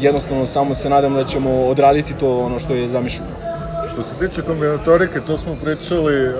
Jednostavno 0.00 0.46
samo 0.46 0.74
se 0.74 0.90
nadam 0.90 1.14
da 1.14 1.24
ćemo 1.24 1.50
odraditi 1.50 2.14
to 2.20 2.38
ono 2.38 2.58
što 2.58 2.74
je 2.74 2.88
zamišljeno. 2.88 3.30
Što 3.92 4.02
se 4.02 4.14
tiče 4.20 4.42
kombinatorike, 4.42 5.20
to 5.20 5.36
smo 5.36 5.56
pričali, 5.62 6.28
uh, 6.28 6.34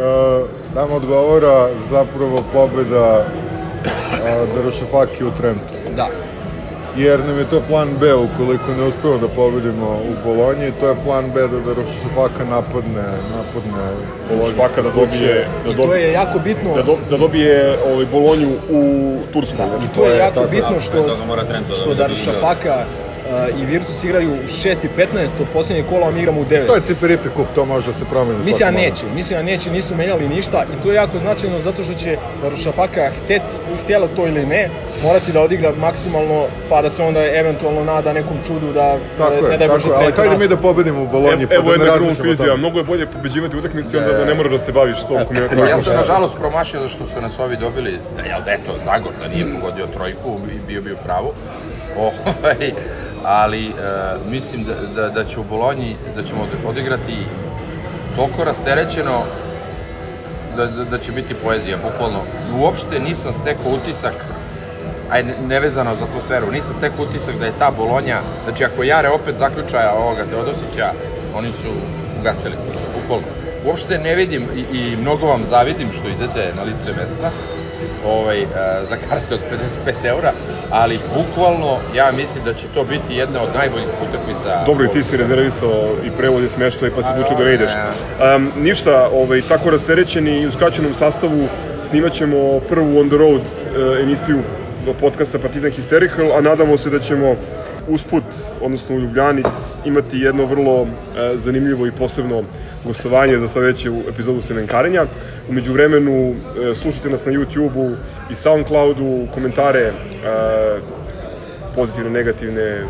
nam 0.75 0.93
odgovara 0.93 1.69
zapravo 1.91 2.43
pobeda 2.53 3.19
uh, 3.19 4.55
Darušafaki 4.55 5.25
u 5.25 5.31
Trentu. 5.31 5.75
Da, 5.97 6.09
Jer 6.99 7.25
nam 7.27 7.39
je 7.39 7.45
to 7.45 7.61
plan 7.69 7.89
B 8.01 8.15
ukoliko 8.15 8.75
ne 8.79 8.85
uspemo 8.85 9.19
da 9.19 9.29
pobedimo 9.29 9.89
u 10.11 10.13
Bolonji, 10.25 10.73
to 10.81 10.89
je 10.89 10.97
plan 11.05 11.31
B 11.35 11.41
da 11.41 11.61
Darušafaka 11.61 12.45
napadne, 12.45 13.07
napadne 13.37 13.85
Bolonju. 14.29 14.55
Švaka 14.55 14.83
da 14.83 14.91
dobije, 14.91 15.49
da 15.65 15.71
i 15.71 15.75
to 15.75 15.83
dobije, 15.83 16.03
je 16.03 16.13
jako 16.13 16.39
bitno. 16.39 16.75
da, 16.75 16.83
do, 16.83 16.97
da 17.11 17.17
dobije 17.17 17.79
ovaj, 17.93 18.07
Bolonju 18.13 18.49
u 18.71 18.83
Turskoj. 19.33 19.57
Da, 19.59 19.69
znači, 19.69 19.87
i 19.93 19.95
to 19.95 20.05
je 20.05 20.19
jako 20.19 20.35
tako, 20.35 20.51
bitno 20.51 20.75
da, 20.75 20.81
što, 20.81 21.25
mora 21.27 21.45
Trento 21.45 21.95
da 21.95 22.09
što 22.15 22.31
uh, 22.31 22.37
i 23.63 23.67
Virtus 23.67 24.05
igraju 24.05 24.33
u 24.33 24.47
6 24.47 24.77
i 24.85 24.89
15 24.97 25.41
od 25.41 25.47
poslednjeg 25.53 25.87
kola, 25.87 26.09
a 26.09 26.11
mi 26.11 26.21
igramo 26.21 26.41
u 26.41 26.45
9. 26.45 26.67
To 26.67 26.75
je 26.75 26.81
Ciperipi 26.81 27.29
kup, 27.29 27.47
to 27.55 27.65
može 27.65 27.87
da 27.87 27.93
se 27.93 28.05
promeni. 28.05 28.45
Mislim 28.45 28.75
da 28.75 28.81
neće, 28.81 29.05
mislim 29.15 29.39
da 29.39 29.43
neće, 29.43 29.71
nisu 29.71 29.97
menjali 29.97 30.29
ništa 30.29 30.65
i 30.73 30.83
to 30.83 30.91
je 30.91 30.95
jako 30.95 31.19
značajno 31.19 31.61
zato 31.61 31.85
što 31.85 31.95
će 31.95 32.17
Darušafaka 32.43 33.11
hteti, 33.17 33.55
htjela 33.85 34.09
to 34.17 34.27
ili 34.27 34.47
ne, 34.47 34.69
morati 35.03 35.33
da 35.33 35.41
odigra 35.41 35.73
maksimalno 35.73 36.47
pa 36.69 36.83
da 36.83 36.91
se 36.91 37.03
onda 37.03 37.21
eventualno 37.21 37.85
nada 37.85 38.13
nekom 38.13 38.37
čudu 38.47 38.73
da 38.73 38.99
Tako 39.19 39.31
ne 39.31 39.53
je, 39.53 39.59
daj 39.59 39.69
tako 39.69 39.73
Bože 39.73 39.89
je, 39.89 39.95
ali 39.95 40.13
hajde 40.13 40.37
mi 40.37 40.49
da 40.49 40.57
pobedimo 40.57 41.03
u 41.03 41.07
Bolonji, 41.07 41.43
Evo, 41.43 41.49
pa 41.49 41.55
evo 41.55 41.71
da 41.71 41.77
ne 41.79 41.85
razmišljamo 41.85 42.13
o 42.13 42.15
krunka 42.15 42.33
izjava, 42.33 42.51
tome. 42.51 42.59
mnogo 42.61 42.79
je 42.79 42.85
bolje 42.85 43.07
pobeđivati 43.07 43.57
utakmici 43.57 43.97
onda 43.97 44.13
da 44.13 44.25
ne 44.25 44.35
moraš 44.35 44.53
da 44.53 44.59
se 44.59 44.73
baviš 44.73 44.99
tom 45.09 45.25
kombinatorom. 45.27 45.69
Ja 45.69 45.81
sam 45.81 45.95
nažalost 45.95 46.37
promašio 46.39 46.81
da 46.81 46.89
što 46.89 47.07
su 47.07 47.21
nas 47.21 47.39
ovi 47.39 47.57
dobili, 47.57 47.99
da 48.17 48.23
jel 48.23 48.41
da 48.45 48.51
eto, 48.53 48.73
Zagor 48.85 49.13
da 49.21 49.29
nije 49.29 49.45
pogodio 49.55 49.87
trojku 49.87 50.39
i 50.57 50.61
bio 50.67 50.83
bi 50.83 50.93
u 50.93 50.97
pravu. 51.05 51.33
Ovaj, 52.07 52.73
ali 53.25 53.67
e, 53.67 53.73
mislim 54.27 54.65
da, 54.65 54.75
da, 54.95 55.09
da 55.09 55.25
će 55.25 55.41
u 55.41 55.45
Bolonji, 55.45 55.97
da 56.17 56.23
ćemo 56.23 56.43
od- 56.43 56.71
odigrati 56.71 57.27
toliko 58.17 58.45
rasterećeno 58.45 59.23
da, 60.57 60.67
da, 60.67 60.85
da 60.85 60.99
će 60.99 61.13
biti 61.13 61.35
poezija, 61.35 61.77
bukvalno. 61.77 62.23
Uopšte 62.55 63.01
nisam 63.01 63.33
stekao 63.33 63.73
utisak 63.73 64.15
aj 65.11 65.23
ne- 65.23 65.35
nevezano 65.41 65.97
za 65.97 66.05
atmosferu, 66.05 66.51
nisam 66.51 66.75
stekao 66.75 67.05
utisak 67.05 67.37
da 67.37 67.47
je 67.47 67.59
ta 67.59 67.71
Bolonja, 67.71 68.21
znači 68.45 68.65
ako 68.65 68.83
jare 68.83 69.09
opet 69.09 69.35
zaključaja 69.39 69.95
ovoga 69.95 70.25
Teodosića, 70.25 70.93
oni 71.35 71.49
su 71.63 71.69
ugasili, 72.21 72.55
bukvalno. 72.95 73.27
Uopšte 73.65 73.99
ne 73.99 74.15
vidim 74.15 74.49
i, 74.57 74.79
i 74.79 74.97
mnogo 74.97 75.27
vam 75.27 75.45
zavidim 75.47 75.93
što 75.93 76.09
idete 76.09 76.53
na 76.57 76.63
lice 76.63 76.93
mesta, 76.93 77.31
ovaj, 78.05 78.47
za 78.89 78.97
karte 78.97 79.35
od 79.35 79.41
55 79.87 80.05
eura, 80.05 80.33
ali 80.71 80.99
bukvalno 81.15 81.79
ja 81.95 82.13
mislim 82.13 82.45
da 82.45 82.55
će 82.55 82.67
to 82.75 82.85
biti 82.85 83.15
jedna 83.15 83.43
od 83.43 83.49
najboljih 83.55 83.89
utakmica. 84.09 84.65
Dobro, 84.67 84.85
i 84.85 84.89
ti 84.89 85.03
si 85.03 85.17
rezervisao 85.17 85.95
i 86.05 86.11
prevod 86.11 86.45
i 86.45 86.49
smeštaj, 86.49 86.91
pa 86.91 87.03
si 87.03 87.09
odlučio 87.13 87.37
da 87.37 87.51
ideš. 87.51 87.71
Um, 88.37 88.53
ništa, 88.57 89.09
ovaj, 89.13 89.43
tako 89.43 89.71
rasterećeni 89.71 90.41
i 90.41 90.47
u 90.47 90.53
skraćenom 90.53 90.95
sastavu 90.95 91.49
snimat 91.91 92.13
ćemo 92.13 92.61
prvu 92.69 93.01
on 93.01 93.09
the 93.09 93.19
road 93.19 93.41
uh, 93.41 94.01
emisiju 94.03 94.43
podcasta 95.01 95.39
Partizan 95.39 95.71
Hysterical, 95.71 96.39
a 96.39 96.41
nadamo 96.41 96.79
se 96.79 96.91
da 96.91 96.99
ćemo 96.99 97.37
usput, 97.89 98.25
odnosno 98.63 98.97
u 98.97 99.01
Ljubljani, 99.01 99.43
imati 99.85 100.19
jedno 100.19 100.45
vrlo 100.47 100.83
e, 100.83 100.87
zanimljivo 101.37 101.87
i 101.87 101.93
posebno 101.93 102.43
gostovanje 102.85 103.39
za 103.39 103.49
sledeću 103.49 103.95
epizodu 104.09 104.41
Semenkarenja. 104.41 105.07
Umeđu 105.49 105.73
vremenu 105.73 106.35
e, 106.35 106.75
slušajte 106.75 107.11
nas 107.11 107.25
na 107.25 107.33
YouTube-u 107.33 107.97
i 108.31 108.35
Soundcloudu, 108.35 109.27
komentare 109.35 109.81
e, 109.81 109.93
pozitivne, 111.75 112.11
negativne, 112.11 112.63
e, 112.63 112.85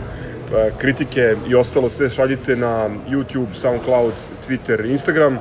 kritike 0.79 1.37
i 1.49 1.55
ostalo 1.55 1.89
sve 1.89 2.11
šaljite 2.11 2.57
na 2.57 2.89
YouTube, 3.09 3.55
Soundcloud, 3.55 4.13
Twitter, 4.49 4.91
Instagram. 4.91 5.39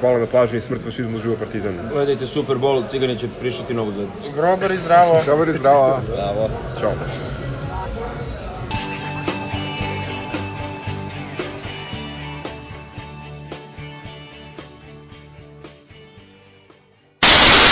Hvala 0.00 0.18
na 0.18 0.26
pažnji 0.26 0.58
i 0.58 0.60
smrt 0.60 0.82
fašizmu 0.84 1.18
živo 1.18 1.36
partizan. 1.38 1.74
Gledajte 1.92 2.26
Super 2.26 2.56
Bowl, 2.56 2.82
Cigani 2.90 3.18
će 3.18 3.28
prišiti 3.40 3.74
novu 3.74 3.92
zvezdu. 3.92 4.12
Grobar 4.34 4.72
i 4.72 4.76
zdravo. 4.76 5.20
Dobar 5.26 5.48
i 5.48 5.52
zdravo. 5.52 6.00
Bravo. 6.16 6.48
Ćao. 6.80 6.92